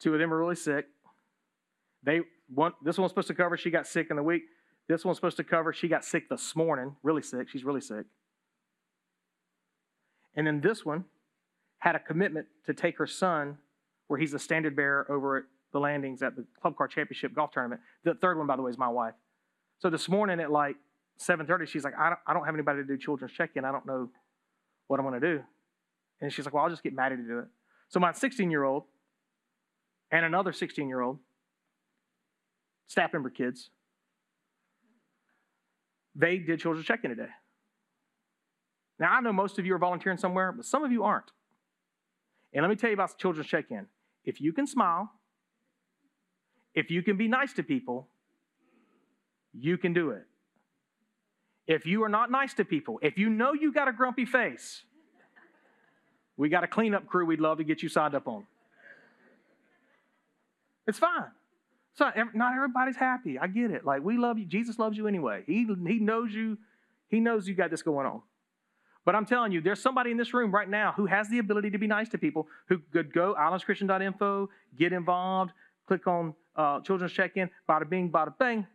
Two 0.00 0.12
of 0.12 0.20
them 0.20 0.32
are 0.32 0.38
really 0.38 0.56
sick. 0.56 0.86
They 2.02 2.20
one 2.48 2.72
this 2.82 2.98
one 2.98 3.04
was 3.04 3.10
supposed 3.10 3.28
to 3.28 3.34
cover. 3.34 3.56
She 3.56 3.70
got 3.70 3.86
sick 3.86 4.08
in 4.10 4.16
the 4.16 4.22
week. 4.22 4.42
This 4.88 5.04
one's 5.04 5.18
supposed 5.18 5.36
to 5.38 5.44
cover. 5.44 5.72
She 5.72 5.88
got 5.88 6.04
sick 6.04 6.28
this 6.28 6.54
morning, 6.54 6.96
really 7.02 7.22
sick. 7.22 7.48
She's 7.48 7.64
really 7.64 7.80
sick. 7.80 8.06
And 10.36 10.46
then 10.46 10.60
this 10.60 10.84
one 10.84 11.06
had 11.78 11.96
a 11.96 11.98
commitment 11.98 12.46
to 12.66 12.74
take 12.74 12.98
her 12.98 13.06
son, 13.06 13.58
where 14.06 14.18
he's 14.18 14.32
the 14.32 14.38
standard 14.38 14.76
bearer 14.76 15.06
over 15.10 15.38
at 15.38 15.44
the 15.72 15.80
landings 15.80 16.22
at 16.22 16.36
the 16.36 16.44
Club 16.60 16.76
Car 16.76 16.86
Championship 16.86 17.34
golf 17.34 17.50
tournament. 17.50 17.80
The 18.04 18.14
third 18.14 18.38
one, 18.38 18.46
by 18.46 18.56
the 18.56 18.62
way, 18.62 18.70
is 18.70 18.78
my 18.78 18.88
wife. 18.88 19.14
So 19.78 19.90
this 19.90 20.08
morning 20.08 20.40
at 20.40 20.50
like 20.50 20.76
7:30, 21.18 21.66
she's 21.66 21.84
like, 21.84 21.94
I 21.98 22.10
don't, 22.10 22.20
I 22.26 22.32
don't 22.32 22.44
have 22.44 22.54
anybody 22.54 22.82
to 22.82 22.86
do 22.86 22.96
children's 22.96 23.32
check-in. 23.32 23.64
I 23.64 23.72
don't 23.72 23.86
know 23.86 24.08
what 24.86 25.00
I'm 25.00 25.06
going 25.06 25.20
to 25.20 25.26
do. 25.36 25.42
And 26.20 26.32
she's 26.32 26.44
like, 26.44 26.54
Well, 26.54 26.64
I'll 26.64 26.70
just 26.70 26.82
get 26.82 26.94
Maddie 26.94 27.16
to 27.16 27.22
do 27.22 27.38
it. 27.40 27.46
So 27.88 27.98
my 27.98 28.12
16-year-old 28.12 28.84
and 30.10 30.24
another 30.24 30.52
16-year-old 30.52 31.18
staff 32.86 33.12
member 33.12 33.30
kids, 33.30 33.70
they 36.14 36.38
did 36.38 36.60
children's 36.60 36.86
check-in 36.86 37.10
today. 37.10 37.28
Now 38.98 39.12
I 39.12 39.20
know 39.20 39.32
most 39.32 39.58
of 39.58 39.66
you 39.66 39.74
are 39.74 39.78
volunteering 39.78 40.18
somewhere, 40.18 40.52
but 40.52 40.64
some 40.64 40.84
of 40.84 40.92
you 40.92 41.04
aren't. 41.04 41.30
And 42.52 42.62
let 42.62 42.68
me 42.68 42.76
tell 42.76 42.88
you 42.88 42.94
about 42.94 43.18
children's 43.18 43.48
check 43.48 43.66
in. 43.70 43.86
If 44.24 44.40
you 44.40 44.52
can 44.52 44.66
smile, 44.66 45.10
if 46.74 46.90
you 46.90 47.02
can 47.02 47.16
be 47.16 47.28
nice 47.28 47.52
to 47.54 47.62
people, 47.62 48.08
you 49.52 49.76
can 49.78 49.92
do 49.92 50.10
it. 50.10 50.24
If 51.66 51.84
you 51.84 52.04
are 52.04 52.08
not 52.08 52.30
nice 52.30 52.54
to 52.54 52.64
people, 52.64 52.98
if 53.02 53.18
you 53.18 53.28
know 53.28 53.52
you 53.52 53.72
got 53.72 53.88
a 53.88 53.92
grumpy 53.92 54.24
face, 54.24 54.82
we 56.36 56.48
got 56.48 56.64
a 56.64 56.68
cleanup 56.68 57.06
crew 57.06 57.26
we'd 57.26 57.40
love 57.40 57.58
to 57.58 57.64
get 57.64 57.82
you 57.82 57.88
signed 57.88 58.14
up 58.14 58.28
on. 58.28 58.46
It's 60.86 60.98
fine. 60.98 61.30
So 61.94 62.10
not 62.34 62.54
everybody's 62.54 62.96
happy. 62.96 63.38
I 63.38 63.46
get 63.46 63.70
it. 63.70 63.84
Like 63.84 64.02
we 64.02 64.18
love 64.18 64.38
you. 64.38 64.44
Jesus 64.44 64.78
loves 64.78 64.98
you 64.98 65.06
anyway. 65.06 65.44
He, 65.46 65.66
he 65.86 65.98
knows 65.98 66.32
you. 66.32 66.58
He 67.08 67.20
knows 67.20 67.48
you 67.48 67.54
got 67.54 67.70
this 67.70 67.82
going 67.82 68.06
on. 68.06 68.22
But 69.04 69.14
I'm 69.14 69.24
telling 69.24 69.52
you, 69.52 69.60
there's 69.60 69.80
somebody 69.80 70.10
in 70.10 70.16
this 70.16 70.34
room 70.34 70.52
right 70.52 70.68
now 70.68 70.92
who 70.96 71.06
has 71.06 71.28
the 71.30 71.38
ability 71.38 71.70
to 71.70 71.78
be 71.78 71.86
nice 71.86 72.08
to 72.08 72.18
people, 72.18 72.48
who 72.68 72.78
could 72.92 73.14
go 73.14 73.36
islandschristian.info, 73.38 74.50
get 74.76 74.92
involved, 74.92 75.52
click 75.86 76.06
on 76.08 76.34
uh, 76.56 76.80
children's 76.80 77.12
check-in, 77.12 77.48
bada 77.68 77.88
bing, 77.88 78.10
bada 78.10 78.34
bang. 78.36 78.66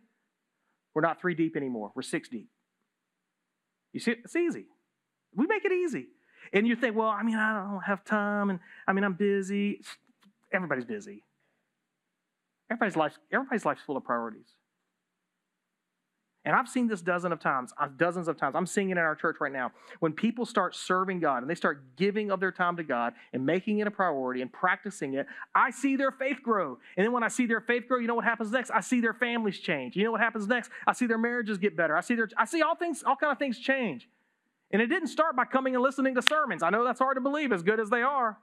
We're 0.94 1.02
not 1.02 1.20
three 1.20 1.34
deep 1.34 1.54
anymore. 1.54 1.92
We're 1.94 2.02
six 2.02 2.28
deep. 2.28 2.48
You 3.92 4.00
see, 4.00 4.12
it's 4.24 4.34
easy. 4.34 4.66
We 5.34 5.46
make 5.46 5.64
it 5.66 5.72
easy. 5.72 6.06
And 6.52 6.66
you 6.66 6.76
think, 6.76 6.96
well, 6.96 7.08
I 7.08 7.22
mean, 7.22 7.36
I 7.36 7.70
don't 7.70 7.82
have 7.82 8.04
time, 8.04 8.50
and 8.50 8.58
I 8.86 8.92
mean, 8.94 9.04
I'm 9.04 9.14
busy. 9.14 9.80
Everybody's 10.52 10.84
busy. 10.84 11.22
Everybody's 12.72 12.96
life, 12.96 13.18
everybody's 13.30 13.66
life's 13.66 13.82
full 13.82 13.98
of 13.98 14.04
priorities. 14.04 14.46
And 16.46 16.56
I've 16.56 16.68
seen 16.68 16.88
this 16.88 17.02
dozens 17.02 17.30
of 17.30 17.38
times, 17.38 17.70
uh, 17.78 17.86
dozens 17.98 18.28
of 18.28 18.38
times. 18.38 18.56
I'm 18.56 18.64
seeing 18.66 18.88
it 18.88 18.92
in 18.92 18.98
our 18.98 19.14
church 19.14 19.36
right 19.40 19.52
now. 19.52 19.72
When 20.00 20.14
people 20.14 20.46
start 20.46 20.74
serving 20.74 21.20
God 21.20 21.42
and 21.42 21.50
they 21.50 21.54
start 21.54 21.96
giving 21.96 22.30
of 22.30 22.40
their 22.40 22.50
time 22.50 22.78
to 22.78 22.82
God 22.82 23.12
and 23.34 23.44
making 23.44 23.80
it 23.80 23.86
a 23.86 23.90
priority 23.90 24.40
and 24.40 24.50
practicing 24.50 25.14
it, 25.14 25.26
I 25.54 25.70
see 25.70 25.96
their 25.96 26.10
faith 26.10 26.38
grow. 26.42 26.78
And 26.96 27.04
then 27.04 27.12
when 27.12 27.22
I 27.22 27.28
see 27.28 27.44
their 27.44 27.60
faith 27.60 27.86
grow, 27.86 27.98
you 27.98 28.06
know 28.06 28.14
what 28.14 28.24
happens 28.24 28.50
next? 28.50 28.70
I 28.70 28.80
see 28.80 29.02
their 29.02 29.14
families 29.14 29.60
change. 29.60 29.94
You 29.94 30.04
know 30.04 30.10
what 30.12 30.22
happens 30.22 30.48
next? 30.48 30.70
I 30.86 30.94
see 30.94 31.06
their 31.06 31.18
marriages 31.18 31.58
get 31.58 31.76
better. 31.76 31.94
I 31.94 32.00
see 32.00 32.14
their 32.14 32.30
I 32.38 32.46
see 32.46 32.62
all 32.62 32.74
things, 32.74 33.04
all 33.04 33.16
kind 33.16 33.30
of 33.32 33.38
things 33.38 33.58
change. 33.58 34.08
And 34.70 34.80
it 34.80 34.86
didn't 34.86 35.08
start 35.08 35.36
by 35.36 35.44
coming 35.44 35.74
and 35.74 35.84
listening 35.84 36.14
to 36.14 36.22
sermons. 36.22 36.62
I 36.62 36.70
know 36.70 36.84
that's 36.84 37.00
hard 37.00 37.16
to 37.18 37.20
believe, 37.20 37.52
as 37.52 37.62
good 37.62 37.78
as 37.78 37.90
they 37.90 38.00
are. 38.00 38.38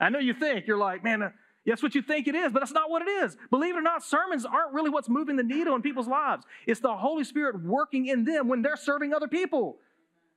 I 0.00 0.08
know 0.08 0.18
you 0.18 0.34
think 0.34 0.66
you're 0.66 0.78
like, 0.78 1.04
man, 1.04 1.22
uh, 1.22 1.30
that's 1.66 1.82
what 1.82 1.94
you 1.94 2.02
think 2.02 2.26
it 2.26 2.34
is, 2.34 2.52
but 2.52 2.60
that's 2.60 2.72
not 2.72 2.90
what 2.90 3.02
it 3.02 3.08
is. 3.08 3.36
Believe 3.50 3.74
it 3.74 3.78
or 3.78 3.82
not, 3.82 4.02
sermons 4.02 4.46
aren't 4.46 4.72
really 4.72 4.90
what's 4.90 5.08
moving 5.08 5.36
the 5.36 5.42
needle 5.42 5.74
in 5.74 5.82
people's 5.82 6.08
lives. 6.08 6.44
It's 6.66 6.80
the 6.80 6.96
Holy 6.96 7.24
Spirit 7.24 7.62
working 7.62 8.06
in 8.06 8.24
them 8.24 8.48
when 8.48 8.62
they're 8.62 8.76
serving 8.76 9.12
other 9.12 9.28
people. 9.28 9.78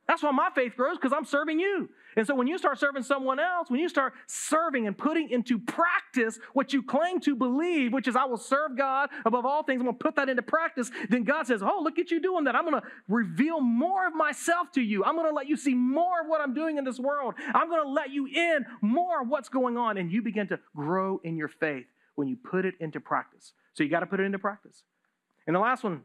That's 0.07 0.21
why 0.21 0.31
my 0.31 0.49
faith 0.53 0.73
grows 0.75 0.97
because 0.97 1.13
I'm 1.13 1.25
serving 1.25 1.59
you. 1.59 1.89
And 2.15 2.27
so 2.27 2.35
when 2.35 2.45
you 2.45 2.57
start 2.57 2.77
serving 2.77 3.03
someone 3.03 3.39
else, 3.39 3.69
when 3.69 3.79
you 3.79 3.87
start 3.87 4.13
serving 4.27 4.85
and 4.85 4.97
putting 4.97 5.29
into 5.29 5.57
practice 5.57 6.39
what 6.53 6.73
you 6.73 6.83
claim 6.83 7.19
to 7.21 7.35
believe, 7.35 7.93
which 7.93 8.07
is 8.07 8.15
I 8.15 8.25
will 8.25 8.37
serve 8.37 8.77
God 8.77 9.09
above 9.25 9.45
all 9.45 9.63
things, 9.63 9.79
I'm 9.79 9.85
going 9.85 9.97
to 9.97 10.03
put 10.03 10.15
that 10.17 10.29
into 10.29 10.41
practice, 10.41 10.91
then 11.09 11.23
God 11.23 11.47
says, 11.47 11.63
Oh, 11.63 11.81
look 11.81 11.97
at 11.99 12.11
you 12.11 12.21
doing 12.21 12.43
that. 12.43 12.55
I'm 12.55 12.69
going 12.69 12.81
to 12.81 12.87
reveal 13.07 13.61
more 13.61 14.05
of 14.05 14.13
myself 14.13 14.71
to 14.73 14.81
you. 14.81 15.03
I'm 15.05 15.15
going 15.15 15.29
to 15.29 15.33
let 15.33 15.47
you 15.47 15.55
see 15.55 15.73
more 15.73 16.21
of 16.21 16.27
what 16.27 16.41
I'm 16.41 16.53
doing 16.53 16.77
in 16.77 16.83
this 16.83 16.99
world. 16.99 17.35
I'm 17.53 17.69
going 17.69 17.83
to 17.83 17.89
let 17.89 18.11
you 18.11 18.27
in 18.27 18.65
more 18.81 19.21
of 19.21 19.29
what's 19.29 19.49
going 19.49 19.77
on. 19.77 19.97
And 19.97 20.11
you 20.11 20.21
begin 20.21 20.47
to 20.49 20.59
grow 20.75 21.21
in 21.23 21.37
your 21.37 21.47
faith 21.47 21.85
when 22.15 22.27
you 22.27 22.35
put 22.35 22.65
it 22.65 22.75
into 22.79 22.99
practice. 22.99 23.53
So 23.73 23.83
you 23.83 23.89
got 23.89 24.01
to 24.01 24.05
put 24.05 24.19
it 24.19 24.23
into 24.23 24.39
practice. 24.39 24.83
And 25.47 25.55
the 25.55 25.59
last 25.59 25.83
one, 25.83 26.01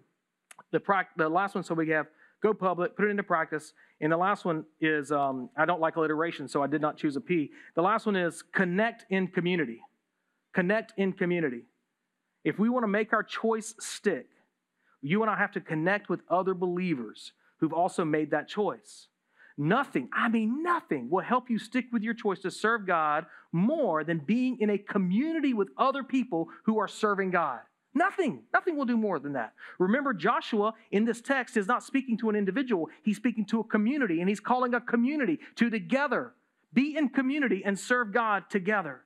the, 0.71 0.81
pra- 0.81 1.09
the 1.17 1.29
last 1.29 1.55
one, 1.55 1.65
so 1.65 1.75
we 1.75 1.89
have 1.91 2.07
go 2.43 2.55
public, 2.55 2.97
put 2.97 3.07
it 3.07 3.11
into 3.11 3.23
practice. 3.23 3.73
And 4.01 4.13
the 4.13 4.17
last 4.17 4.45
one 4.45 4.65
is 4.81 5.11
um, 5.13 5.51
I 5.57 5.65
don't 5.65 5.81
like 5.81 5.97
alliteration, 5.97 6.49
so 6.49 6.63
I 6.63 6.67
did 6.67 6.81
not 6.81 6.97
choose 6.97 7.17
a 7.17 7.21
P. 7.21 7.51
The 7.75 7.83
last 7.83 8.07
one 8.07 8.17
is 8.17 8.43
connect 8.55 9.07
in 9.11 9.29
community. 9.29 9.81
Connect 10.55 10.93
in 10.97 11.13
community. 11.13 11.63
If 12.45 12.59
we 12.59 12.69
want 12.69 12.85
to 12.85 12.89
make 12.89 13.13
our 13.13 13.23
choice 13.23 13.75
stick, 13.79 14.27
you 15.03 15.23
and 15.23 15.31
I 15.31 15.37
have 15.37 15.53
to 15.53 15.61
connect 15.61 16.09
with 16.09 16.21
other 16.31 16.55
believers 16.55 17.33
who've 17.61 17.73
also 17.73 18.05
made 18.05 18.31
that 18.31 18.49
choice. 18.49 19.09
Nothing, 19.57 20.09
I 20.13 20.29
mean, 20.29 20.63
nothing 20.63 21.11
will 21.11 21.23
help 21.23 21.51
you 21.51 21.59
stick 21.59 21.87
with 21.93 22.03
your 22.03 22.15
choice 22.15 22.39
to 22.41 22.51
serve 22.51 22.87
God 22.87 23.27
more 23.51 24.05
than 24.05 24.19
being 24.19 24.59
in 24.61 24.71
a 24.71 24.79
community 24.79 25.53
with 25.53 25.69
other 25.77 26.05
people 26.05 26.49
who 26.65 26.79
are 26.79 26.87
serving 26.87 27.33
God. 27.33 27.61
Nothing, 27.99 28.45
nothing 28.55 28.77
will 28.77 28.85
do 28.85 28.97
more 28.97 29.19
than 29.19 29.33
that. 29.33 29.55
Remember, 29.81 30.15
Joshua 30.15 30.73
in 30.93 31.05
this 31.05 31.21
text 31.21 31.57
is 31.57 31.67
not 31.67 31.83
speaking 31.83 32.17
to 32.19 32.31
an 32.31 32.37
individual, 32.37 32.89
he's 33.03 33.17
speaking 33.17 33.45
to 33.47 33.59
a 33.59 33.65
community, 33.65 34.21
and 34.21 34.29
he's 34.29 34.39
calling 34.39 34.73
a 34.73 34.81
community 34.81 35.41
to 35.57 35.69
together 35.69 36.33
be 36.73 36.97
in 36.97 37.09
community 37.09 37.63
and 37.65 37.77
serve 37.77 38.13
God 38.13 38.45
together. 38.51 39.01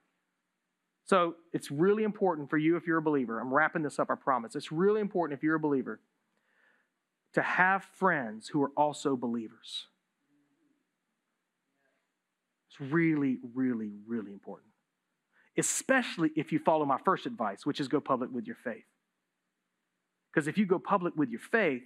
So 1.07 1.37
it's 1.55 1.71
really 1.71 2.05
important 2.05 2.51
for 2.51 2.59
you 2.59 2.77
if 2.77 2.87
you're 2.87 2.99
a 2.99 3.03
believer. 3.03 3.41
I'm 3.41 3.53
wrapping 3.53 3.83
this 3.83 3.99
up, 3.99 4.11
I 4.11 4.15
promise. 4.15 4.55
It's 4.55 4.71
really 4.71 5.01
important 5.01 5.39
if 5.39 5.43
you're 5.43 5.55
a 5.55 5.61
believer 5.61 6.01
to 7.33 7.41
have 7.41 7.85
friends 7.95 8.49
who 8.49 8.63
are 8.63 8.73
also 8.77 9.17
believers. 9.17 9.87
It's 12.69 12.93
really, 12.93 13.39
really, 13.55 13.93
really 14.07 14.33
important 14.33 14.72
especially 15.59 16.31
if 16.37 16.53
you 16.53 16.59
follow 16.59 16.85
my 16.85 16.99
first 17.05 17.27
advice, 17.27 17.67
which 17.67 17.81
is 17.81 17.89
go 17.89 18.01
public 18.01 18.31
with 18.33 18.47
your 18.47 18.57
faith. 18.65 18.85
Because 20.33 20.49
if 20.49 20.57
you 20.57 20.67
go 20.67 20.79
public 20.79 21.15
with 21.17 21.31
your 21.31 21.41
faith, 21.41 21.83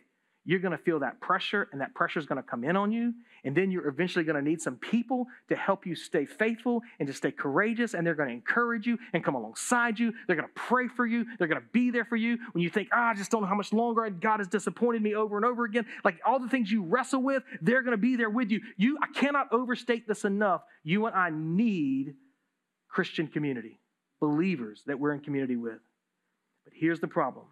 you're 0.49 0.61
going 0.61 0.77
to 0.77 0.79
feel 0.79 1.01
that 1.01 1.21
pressure, 1.21 1.69
and 1.73 1.81
that 1.81 1.93
pressure 1.93 2.21
is 2.21 2.27
going 2.27 2.41
to 2.41 2.49
come 2.49 2.63
in 2.63 2.77
on 2.77 2.93
you. 2.93 3.13
And 3.45 3.57
then 3.57 3.73
you're 3.73 3.89
eventually 3.89 4.25
going 4.25 4.37
to 4.37 4.49
need 4.49 4.63
some 4.63 4.77
people 4.77 5.27
to 5.49 5.57
help 5.57 5.85
you 5.85 5.97
stay 5.97 6.25
faithful 6.25 6.83
and 7.01 7.09
to 7.09 7.13
stay 7.13 7.33
courageous. 7.33 7.95
And 7.95 8.07
they're 8.07 8.15
going 8.15 8.29
to 8.29 8.35
encourage 8.35 8.87
you 8.87 8.97
and 9.13 9.25
come 9.25 9.35
alongside 9.35 9.99
you. 9.99 10.13
They're 10.27 10.37
going 10.37 10.49
to 10.49 10.55
pray 10.55 10.87
for 10.87 11.05
you. 11.05 11.27
They're 11.39 11.49
going 11.49 11.61
to 11.61 11.67
be 11.73 11.91
there 11.91 12.05
for 12.05 12.15
you 12.15 12.39
when 12.53 12.63
you 12.63 12.71
think, 12.71 12.89
oh, 12.95 13.01
I 13.01 13.15
just 13.15 13.33
don't 13.33 13.43
know 13.43 13.49
how 13.49 13.57
much 13.57 13.73
longer 13.73 14.09
God 14.09 14.39
has 14.39 14.47
disappointed 14.47 15.03
me 15.03 15.17
over 15.17 15.37
and 15.37 15.45
over 15.45 15.65
again. 15.65 15.85
Like 16.05 16.21
all 16.25 16.39
the 16.39 16.49
things 16.49 16.71
you 16.71 16.85
wrestle 16.85 17.23
with, 17.23 17.43
they're 17.61 17.83
going 17.83 17.93
to 17.93 17.99
be 17.99 18.15
there 18.15 18.31
with 18.31 18.53
you. 18.53 18.61
You, 18.77 18.99
I 19.03 19.09
cannot 19.19 19.53
overstate 19.53 20.07
this 20.07 20.25
enough. 20.25 20.63
You 20.85 21.07
and 21.07 21.17
I 21.17 21.31
need 21.33 22.15
Christian 22.97 23.27
community, 23.27 23.79
believers 24.21 24.83
that 24.87 24.99
we're 24.99 25.13
in 25.13 25.21
community 25.21 25.55
with. 25.55 25.83
But 26.65 26.73
here's 26.75 26.99
the 26.99 27.07
problem 27.07 27.45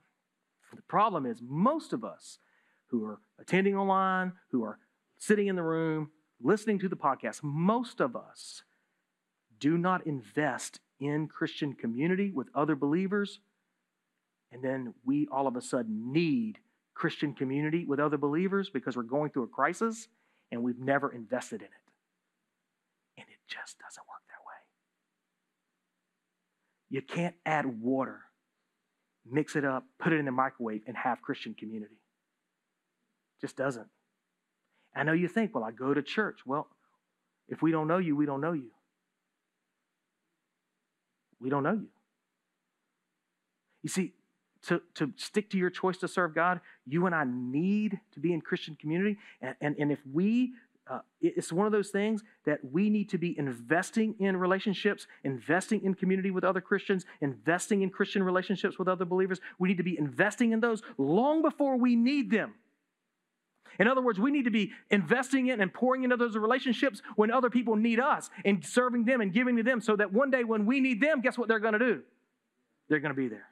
the 0.75 0.81
problem 0.81 1.27
is 1.27 1.43
most 1.43 1.93
of 1.93 2.03
us 2.03 2.39
who 2.87 3.05
are 3.05 3.21
attending 3.39 3.77
online, 3.77 4.33
who 4.53 4.65
are 4.65 4.79
sitting 5.19 5.49
in 5.49 5.55
the 5.55 5.63
room, 5.63 6.11
listening 6.43 6.79
to 6.79 6.89
the 6.89 6.97
podcast, 6.97 7.43
most 7.43 8.01
of 8.01 8.17
us 8.17 8.63
do 9.61 9.77
not 9.77 10.07
invest 10.07 10.81
in 10.99 11.29
Christian 11.29 11.75
community 11.75 12.31
with 12.31 12.49
other 12.55 12.75
believers. 12.75 13.41
And 14.51 14.65
then 14.65 14.95
we 15.05 15.29
all 15.31 15.47
of 15.47 15.57
a 15.57 15.61
sudden 15.61 16.11
need 16.11 16.59
Christian 16.95 17.35
community 17.35 17.85
with 17.85 18.01
other 18.01 18.17
believers 18.17 18.71
because 18.71 18.97
we're 18.97 19.03
going 19.03 19.29
through 19.29 19.43
a 19.43 19.49
crisis 19.49 20.09
and 20.51 20.63
we've 20.63 20.79
never 20.79 21.13
invested 21.13 21.61
in 21.61 21.67
it. 21.67 23.19
And 23.19 23.27
it 23.29 23.41
just 23.47 23.79
doesn't 23.79 24.09
work 24.09 24.25
you 26.91 27.03
can't 27.03 27.35
add 27.45 27.81
water, 27.81 28.21
mix 29.29 29.57
it 29.57 29.65
up, 29.65 29.85
put 29.99 30.13
it 30.13 30.19
in 30.19 30.25
the 30.25 30.33
microwave, 30.33 30.83
and 30.87 30.97
have 30.97 31.23
Christian 31.23 31.55
community. 31.55 31.97
Just 33.41 33.57
doesn't. 33.57 33.89
I 34.95 35.03
know 35.03 35.13
you 35.13 35.29
think, 35.29 35.55
well, 35.55 35.65
I 35.65 35.71
go 35.71 35.93
to 35.93 36.03
church. 36.03 36.41
Well, 36.47 36.69
if 37.49 37.63
we 37.63 37.73
don't 37.73 37.89
know 37.89 37.99
you, 37.99 38.15
we 38.17 38.27
don't 38.27 38.41
know 38.41 38.53
you. 38.53 38.71
We 41.41 41.51
don't 41.51 41.63
know 41.63 41.73
you. 41.73 41.89
You 43.83 43.89
see, 43.91 44.15
to, 44.69 44.81
to 44.95 45.13
stick 45.17 45.51
to 45.51 45.59
your 45.59 45.69
choice 45.69 45.99
to 45.99 46.09
serve 46.09 46.35
God, 46.35 46.61
you 46.87 47.07
and 47.07 47.15
I 47.15 47.25
need 47.27 48.01
to 48.13 48.21
be 48.21 48.33
in 48.33 48.41
Christian 48.41 48.77
community. 48.81 49.19
And, 49.43 49.55
and, 49.61 49.77
and 49.79 49.93
if 49.93 49.99
we 50.11 50.53
uh, 50.87 50.99
it's 51.23 51.51
one 51.51 51.65
of 51.67 51.73
those 51.73 51.89
things 51.89 52.23
that 52.45 52.59
we 52.71 52.91
need 52.91 53.09
to 53.09 53.17
be 53.17 53.39
investing 53.39 54.15
in 54.19 54.37
relationships, 54.37 55.07
investing 55.23 55.83
in 55.83 55.95
community 55.95 56.31
with 56.31 56.45
other 56.45 56.61
Christians, 56.61 57.07
investing 57.23 57.81
in 57.81 57.89
Christian 57.89 58.23
relationships 58.23 58.79
with 58.79 58.87
other 58.87 59.07
believers. 59.07 59.41
We 59.59 59.69
need 59.69 59.79
to 59.79 59.83
be 59.83 59.99
investing 59.99 60.53
in 60.53 60.61
those 60.61 60.83
long 60.99 61.41
before 61.41 61.79
we 61.79 61.97
need 61.97 62.31
them. 62.31 62.55
In 63.79 63.89
other 63.89 64.03
words, 64.03 64.21
we 64.21 64.31
need 64.31 64.45
to 64.45 64.51
be 64.51 64.73
investing 64.91 65.49
in 65.49 65.61
and 65.61 65.73
pouring 65.73 66.05
into 66.05 66.17
those 66.17 66.37
relationships 66.37 67.03
when 67.17 67.31
other 67.31 67.51
people 67.51 67.77
need 67.77 67.99
us 67.99 68.31
and 68.45 68.65
serving 68.65 69.05
them 69.05 69.21
and 69.21 69.33
giving 69.33 69.57
to 69.57 69.63
them 69.63 69.81
so 69.81 69.97
that 69.97 70.13
one 70.13 70.31
day 70.31 70.45
when 70.45 70.67
we 70.67 70.81
need 70.81 71.01
them, 71.01 71.23
guess 71.23 71.39
what 71.39 71.49
they're 71.49 71.59
going 71.59 71.73
to 71.73 71.79
do? 71.79 72.03
They're 72.89 73.01
going 73.01 73.15
to 73.15 73.21
be 73.21 73.29
there. 73.29 73.49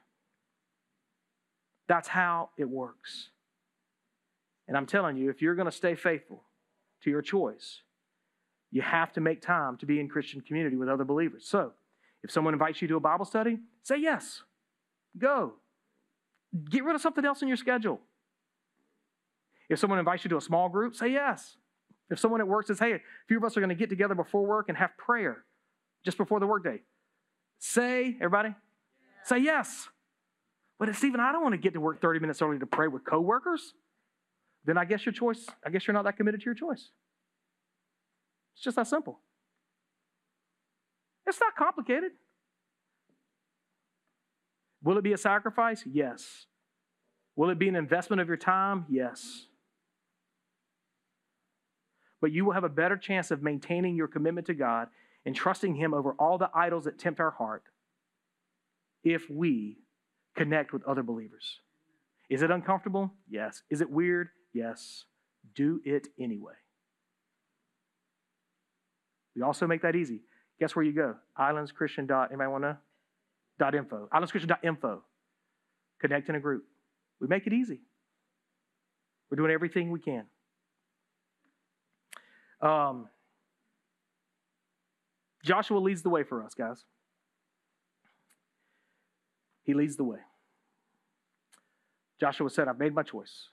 That's 1.87 2.07
how 2.07 2.51
it 2.57 2.69
works. 2.69 3.29
And 4.67 4.77
I'm 4.77 4.85
telling 4.85 5.17
you, 5.17 5.29
if 5.29 5.41
you're 5.41 5.55
going 5.55 5.65
to 5.65 5.71
stay 5.71 5.95
faithful, 5.95 6.43
to 7.03 7.09
your 7.09 7.21
choice. 7.21 7.81
You 8.71 8.81
have 8.81 9.13
to 9.13 9.21
make 9.21 9.41
time 9.41 9.77
to 9.77 9.85
be 9.85 9.99
in 9.99 10.09
Christian 10.09 10.41
community 10.41 10.75
with 10.75 10.89
other 10.89 11.03
believers. 11.03 11.45
So, 11.47 11.73
if 12.23 12.31
someone 12.31 12.53
invites 12.53 12.81
you 12.81 12.87
to 12.87 12.95
a 12.95 12.99
Bible 12.99 13.25
study, 13.25 13.59
say 13.83 13.97
yes. 13.97 14.41
Go. 15.17 15.53
Get 16.69 16.83
rid 16.83 16.95
of 16.95 17.01
something 17.01 17.25
else 17.25 17.41
in 17.41 17.47
your 17.47 17.57
schedule. 17.57 17.99
If 19.69 19.79
someone 19.79 19.99
invites 19.99 20.23
you 20.23 20.29
to 20.29 20.37
a 20.37 20.41
small 20.41 20.69
group, 20.69 20.95
say 20.95 21.09
yes. 21.09 21.57
If 22.09 22.19
someone 22.19 22.41
at 22.41 22.47
work 22.47 22.67
says, 22.67 22.79
hey, 22.79 22.93
a 22.93 22.99
few 23.27 23.37
of 23.37 23.43
us 23.43 23.57
are 23.57 23.59
going 23.59 23.69
to 23.69 23.75
get 23.75 23.89
together 23.89 24.15
before 24.15 24.45
work 24.45 24.69
and 24.69 24.77
have 24.77 24.95
prayer 24.97 25.43
just 26.05 26.17
before 26.17 26.39
the 26.39 26.47
workday, 26.47 26.81
say, 27.59 28.15
everybody, 28.15 28.49
yeah. 28.49 28.55
say 29.25 29.37
yes. 29.39 29.87
But 30.79 30.93
Stephen, 30.95 31.19
I 31.19 31.31
don't 31.31 31.41
want 31.41 31.53
to 31.53 31.57
get 31.57 31.73
to 31.73 31.79
work 31.79 32.01
30 32.01 32.19
minutes 32.19 32.41
early 32.41 32.59
to 32.59 32.65
pray 32.65 32.87
with 32.87 33.03
coworkers 33.05 33.73
then 34.65 34.77
I 34.77 34.85
guess 34.85 35.05
your 35.05 35.13
choice, 35.13 35.45
I 35.65 35.69
guess 35.69 35.87
you're 35.87 35.93
not 35.93 36.05
that 36.05 36.17
committed 36.17 36.41
to 36.41 36.45
your 36.45 36.55
choice. 36.55 36.89
It's 38.55 38.63
just 38.63 38.75
that 38.75 38.87
simple. 38.87 39.19
It's 41.25 41.39
not 41.39 41.55
complicated. 41.55 42.11
Will 44.83 44.97
it 44.97 45.03
be 45.03 45.13
a 45.13 45.17
sacrifice? 45.17 45.83
Yes. 45.85 46.45
Will 47.35 47.49
it 47.49 47.57
be 47.57 47.69
an 47.69 47.75
investment 47.75 48.21
of 48.21 48.27
your 48.27 48.37
time? 48.37 48.85
Yes. 48.89 49.47
But 52.21 52.31
you 52.31 52.45
will 52.45 52.53
have 52.53 52.63
a 52.63 52.69
better 52.69 52.97
chance 52.97 53.31
of 53.31 53.41
maintaining 53.41 53.95
your 53.95 54.07
commitment 54.07 54.47
to 54.47 54.53
God 54.53 54.89
and 55.25 55.35
trusting 55.35 55.75
Him 55.75 55.93
over 55.93 56.11
all 56.13 56.37
the 56.37 56.49
idols 56.53 56.83
that 56.85 56.99
tempt 56.99 57.19
our 57.19 57.31
heart 57.31 57.63
if 59.03 59.29
we 59.29 59.77
connect 60.35 60.73
with 60.73 60.83
other 60.85 61.03
believers. 61.03 61.59
Is 62.29 62.41
it 62.41 62.51
uncomfortable? 62.51 63.11
Yes. 63.29 63.63
Is 63.69 63.81
it 63.81 63.89
weird? 63.89 64.29
Yes, 64.53 65.05
do 65.55 65.81
it 65.83 66.07
anyway. 66.19 66.53
We 69.35 69.41
also 69.41 69.65
make 69.65 69.81
that 69.81 69.95
easy. 69.95 70.21
Guess 70.59 70.75
where 70.75 70.85
you 70.85 70.93
go? 70.93 71.15
Islandschristian. 71.37 72.09
Anybody 72.29 72.49
want 72.49 72.63
to? 72.63 72.77
Dot 73.59 73.75
info. 73.75 74.07
Islandschristian.info. 74.13 75.01
Connect 75.99 76.29
in 76.29 76.35
a 76.35 76.39
group. 76.39 76.63
We 77.19 77.27
make 77.27 77.47
it 77.47 77.53
easy. 77.53 77.81
We're 79.29 79.37
doing 79.37 79.51
everything 79.51 79.91
we 79.91 79.99
can. 79.99 80.25
Um, 82.61 83.07
Joshua 85.43 85.79
leads 85.79 86.01
the 86.01 86.09
way 86.09 86.23
for 86.23 86.43
us, 86.43 86.53
guys. 86.53 86.85
He 89.63 89.73
leads 89.73 89.95
the 89.95 90.03
way. 90.03 90.19
Joshua 92.19 92.49
said, 92.49 92.67
I've 92.67 92.79
made 92.79 92.93
my 92.93 93.03
choice. 93.03 93.49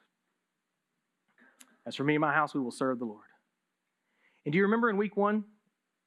As 1.86 1.96
for 1.96 2.04
me 2.04 2.14
and 2.14 2.20
my 2.20 2.32
house, 2.32 2.54
we 2.54 2.60
will 2.60 2.70
serve 2.70 2.98
the 2.98 3.04
Lord. 3.04 3.24
And 4.44 4.52
do 4.52 4.56
you 4.58 4.64
remember 4.64 4.90
in 4.90 4.96
week 4.96 5.16
one, 5.16 5.44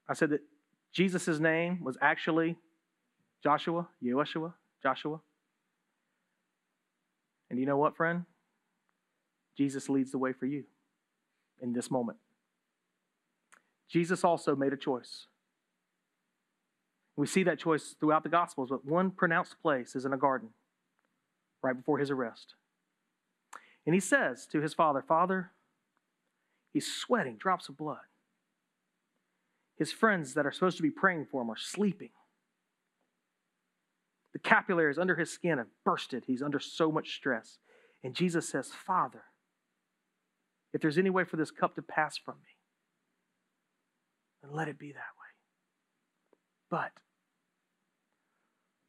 I 0.08 0.14
said 0.14 0.30
that 0.32 0.42
Jesus' 0.92 1.40
name 1.40 1.84
was 1.84 1.98
actually 2.02 2.58
Joshua, 3.44 3.88
Yeshua, 4.04 4.54
Joshua? 4.82 5.20
And 7.50 7.60
you 7.60 7.66
know 7.66 7.78
what, 7.78 7.96
friend? 7.96 8.26
Jesus 9.58 9.90
leads 9.90 10.12
the 10.12 10.18
way 10.18 10.34
for 10.34 10.46
you 10.46 10.64
in 11.62 11.74
this 11.74 11.92
moment. 11.92 12.18
Jesus 13.90 14.24
also 14.24 14.56
made 14.56 14.74
a 14.74 14.78
choice. 14.78 15.28
We 17.16 17.28
see 17.28 17.44
that 17.44 17.60
choice 17.60 17.96
throughout 18.00 18.24
the 18.24 18.30
Gospels, 18.30 18.70
but 18.72 18.86
one 18.86 19.12
pronounced 19.12 19.62
place 19.62 19.96
is 19.96 20.06
in 20.06 20.14
a 20.14 20.18
garden 20.18 20.50
right 21.62 21.76
before 21.78 22.00
his 22.00 22.10
arrest. 22.10 22.56
And 23.86 23.94
he 23.94 24.00
says 24.00 24.48
to 24.48 24.62
his 24.62 24.74
father, 24.74 25.04
Father, 25.08 25.52
he's 26.74 26.92
sweating 26.92 27.38
drops 27.38 27.70
of 27.70 27.78
blood. 27.78 27.98
His 29.78 29.92
friends 29.92 30.34
that 30.34 30.46
are 30.46 30.52
supposed 30.52 30.78
to 30.78 30.84
be 30.84 30.92
praying 30.92 31.28
for 31.32 31.42
him 31.42 31.50
are 31.50 31.58
sleeping. 31.58 32.12
The 34.34 34.40
capillaries 34.40 34.98
under 34.98 35.16
his 35.16 35.32
skin 35.32 35.60
have 35.60 35.68
bursted. 35.86 36.24
He's 36.26 36.42
under 36.42 36.60
so 36.60 36.92
much 36.92 37.16
stress. 37.16 37.60
And 38.04 38.16
Jesus 38.16 38.50
says, 38.50 38.70
Father, 38.70 39.24
if 40.74 40.82
there's 40.82 40.98
any 40.98 41.12
way 41.12 41.24
for 41.24 41.38
this 41.38 41.52
cup 41.52 41.76
to 41.76 41.82
pass 41.82 42.18
from 42.18 42.36
me, 42.36 42.50
then 44.42 44.52
let 44.52 44.68
it 44.68 44.80
be 44.80 44.92
that 44.92 44.98
way. 44.98 45.30
But 46.70 46.92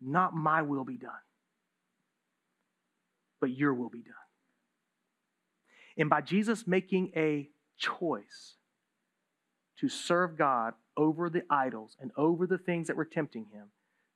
not 0.01 0.35
my 0.35 0.63
will 0.63 0.85
be 0.85 0.97
done, 0.97 1.13
but 3.41 3.51
your 3.51 3.75
will 3.75 3.91
be 3.91 4.03
done. 4.03 4.15
And 5.97 6.11
by 6.11 6.23
Jesus 6.23 6.67
making 6.67 7.13
a 7.15 7.49
choice 7.77 8.57
to 9.79 9.89
serve 9.89 10.37
God 10.39 10.75
over 10.97 11.29
the 11.29 11.43
idols 11.51 11.97
and 12.01 12.11
over 12.17 12.47
the 12.47 12.59
things 12.59 12.87
that 12.87 12.97
were 12.97 13.05
tempting 13.05 13.47
him, 13.53 13.69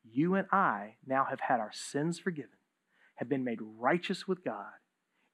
you 0.05 0.35
and 0.35 0.47
I 0.53 0.97
now 1.07 1.27
have 1.29 1.41
had 1.41 1.61
our 1.61 1.73
sins 1.73 2.19
forgiven, 2.19 2.59
have 3.17 3.29
been 3.29 3.45
made 3.45 3.59
righteous 3.61 4.27
with 4.29 4.45
God, 4.45 4.73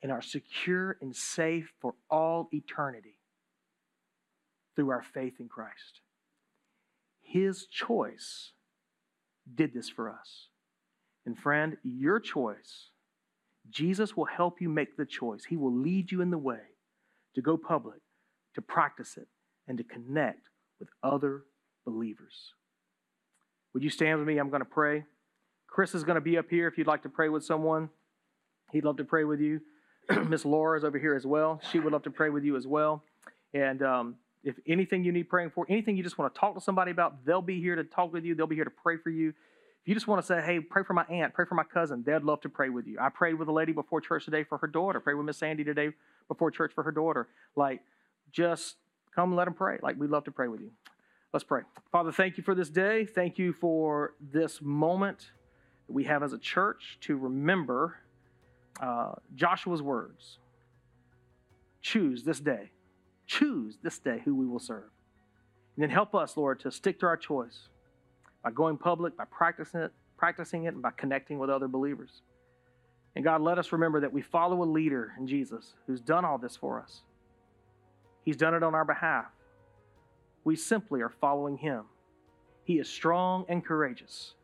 and 0.02 0.10
are 0.10 0.22
secure 0.22 0.96
and 1.00 1.14
safe 1.14 1.72
for 1.80 1.94
all 2.10 2.48
eternity 2.52 3.20
through 4.74 4.90
our 4.90 5.02
faith 5.02 5.34
in 5.38 5.48
Christ. 5.48 6.00
His 7.22 7.66
choice 7.66 8.52
did 9.54 9.72
this 9.72 9.88
for 9.88 10.10
us. 10.10 10.48
And 11.26 11.38
friend, 11.38 11.76
your 11.82 12.20
choice, 12.20 12.90
Jesus 13.70 14.16
will 14.16 14.26
help 14.26 14.60
you 14.60 14.68
make 14.68 14.96
the 14.96 15.06
choice. 15.06 15.44
He 15.44 15.56
will 15.56 15.74
lead 15.74 16.12
you 16.12 16.20
in 16.20 16.30
the 16.30 16.38
way 16.38 16.60
to 17.34 17.40
go 17.40 17.56
public, 17.56 18.00
to 18.54 18.62
practice 18.62 19.16
it, 19.16 19.28
and 19.66 19.78
to 19.78 19.84
connect 19.84 20.48
with 20.78 20.88
other 21.02 21.44
believers. 21.84 22.52
Would 23.72 23.82
you 23.82 23.90
stand 23.90 24.18
with 24.18 24.28
me? 24.28 24.38
I'm 24.38 24.50
going 24.50 24.60
to 24.60 24.66
pray. 24.66 25.04
Chris 25.66 25.94
is 25.94 26.04
going 26.04 26.14
to 26.14 26.20
be 26.20 26.38
up 26.38 26.48
here 26.48 26.68
if 26.68 26.78
you'd 26.78 26.86
like 26.86 27.02
to 27.02 27.08
pray 27.08 27.28
with 27.28 27.44
someone. 27.44 27.90
He'd 28.72 28.84
love 28.84 28.96
to 28.98 29.04
pray 29.04 29.24
with 29.24 29.40
you. 29.40 29.60
Miss 30.28 30.44
Laura 30.44 30.78
is 30.78 30.84
over 30.84 30.98
here 30.98 31.14
as 31.14 31.26
well. 31.26 31.60
She 31.72 31.80
would 31.80 31.92
love 31.92 32.04
to 32.04 32.10
pray 32.10 32.30
with 32.30 32.44
you 32.44 32.56
as 32.56 32.66
well. 32.66 33.02
And 33.52 33.82
um, 33.82 34.16
if 34.44 34.56
anything 34.66 35.04
you 35.04 35.12
need 35.12 35.28
praying 35.28 35.50
for, 35.50 35.66
anything 35.68 35.96
you 35.96 36.02
just 36.02 36.18
want 36.18 36.34
to 36.34 36.38
talk 36.38 36.54
to 36.54 36.60
somebody 36.60 36.90
about, 36.90 37.24
they'll 37.24 37.42
be 37.42 37.60
here 37.60 37.76
to 37.76 37.84
talk 37.84 38.12
with 38.12 38.24
you. 38.24 38.34
They'll 38.34 38.46
be 38.46 38.54
here 38.54 38.64
to 38.64 38.70
pray 38.70 38.96
for 38.96 39.10
you. 39.10 39.30
If 39.30 39.88
you 39.88 39.94
just 39.94 40.06
want 40.06 40.22
to 40.22 40.26
say, 40.26 40.40
hey, 40.40 40.60
pray 40.60 40.82
for 40.82 40.94
my 40.94 41.04
aunt, 41.10 41.34
pray 41.34 41.44
for 41.44 41.56
my 41.56 41.64
cousin, 41.64 42.02
they'd 42.06 42.22
love 42.22 42.40
to 42.40 42.48
pray 42.48 42.70
with 42.70 42.86
you. 42.86 42.96
I 42.98 43.10
prayed 43.10 43.34
with 43.34 43.48
a 43.48 43.52
lady 43.52 43.72
before 43.72 44.00
church 44.00 44.24
today 44.24 44.42
for 44.42 44.56
her 44.58 44.66
daughter. 44.66 44.98
Pray 44.98 45.12
with 45.12 45.26
Miss 45.26 45.36
Sandy 45.36 45.62
today 45.62 45.90
before 46.26 46.50
church 46.50 46.72
for 46.74 46.82
her 46.84 46.90
daughter. 46.90 47.28
Like, 47.54 47.82
just 48.34 48.76
come 49.14 49.34
let 49.34 49.44
them 49.44 49.54
pray. 49.54 49.78
Like, 49.82 49.98
we'd 49.98 50.10
love 50.10 50.24
to 50.24 50.32
pray 50.32 50.48
with 50.48 50.60
you. 50.60 50.72
Let's 51.32 51.44
pray. 51.44 51.62
Father, 51.90 52.12
thank 52.12 52.36
you 52.36 52.42
for 52.42 52.54
this 52.54 52.68
day. 52.68 53.06
Thank 53.06 53.38
you 53.38 53.52
for 53.52 54.14
this 54.20 54.60
moment 54.60 55.30
that 55.86 55.92
we 55.92 56.04
have 56.04 56.22
as 56.22 56.32
a 56.32 56.38
church 56.38 56.98
to 57.02 57.16
remember 57.16 57.96
uh, 58.80 59.12
Joshua's 59.34 59.82
words. 59.82 60.38
Choose 61.80 62.24
this 62.24 62.40
day. 62.40 62.70
Choose 63.26 63.78
this 63.82 63.98
day 63.98 64.20
who 64.24 64.34
we 64.34 64.46
will 64.46 64.58
serve. 64.58 64.90
And 65.76 65.82
then 65.82 65.90
help 65.90 66.14
us, 66.14 66.36
Lord, 66.36 66.60
to 66.60 66.70
stick 66.70 67.00
to 67.00 67.06
our 67.06 67.16
choice 67.16 67.68
by 68.42 68.50
going 68.50 68.76
public, 68.76 69.16
by 69.16 69.24
practicing 69.24 69.80
it, 69.80 69.92
practicing 70.16 70.64
it, 70.64 70.74
and 70.74 70.82
by 70.82 70.90
connecting 70.90 71.38
with 71.38 71.50
other 71.50 71.68
believers. 71.68 72.22
And 73.16 73.24
God, 73.24 73.40
let 73.40 73.58
us 73.58 73.72
remember 73.72 74.00
that 74.00 74.12
we 74.12 74.22
follow 74.22 74.62
a 74.62 74.64
leader 74.64 75.12
in 75.18 75.26
Jesus 75.26 75.74
who's 75.86 76.00
done 76.00 76.24
all 76.24 76.38
this 76.38 76.56
for 76.56 76.80
us. 76.80 77.02
He's 78.24 78.36
done 78.36 78.54
it 78.54 78.62
on 78.62 78.74
our 78.74 78.84
behalf. 78.84 79.26
We 80.44 80.56
simply 80.56 81.00
are 81.02 81.12
following 81.20 81.56
him. 81.56 81.84
He 82.64 82.78
is 82.78 82.88
strong 82.88 83.44
and 83.48 83.64
courageous, 83.64 84.34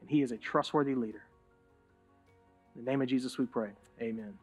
and 0.00 0.10
he 0.10 0.22
is 0.22 0.32
a 0.32 0.36
trustworthy 0.36 0.94
leader. 0.94 1.24
In 2.76 2.84
the 2.84 2.90
name 2.90 3.00
of 3.00 3.08
Jesus, 3.08 3.38
we 3.38 3.46
pray. 3.46 3.70
Amen. 4.00 4.34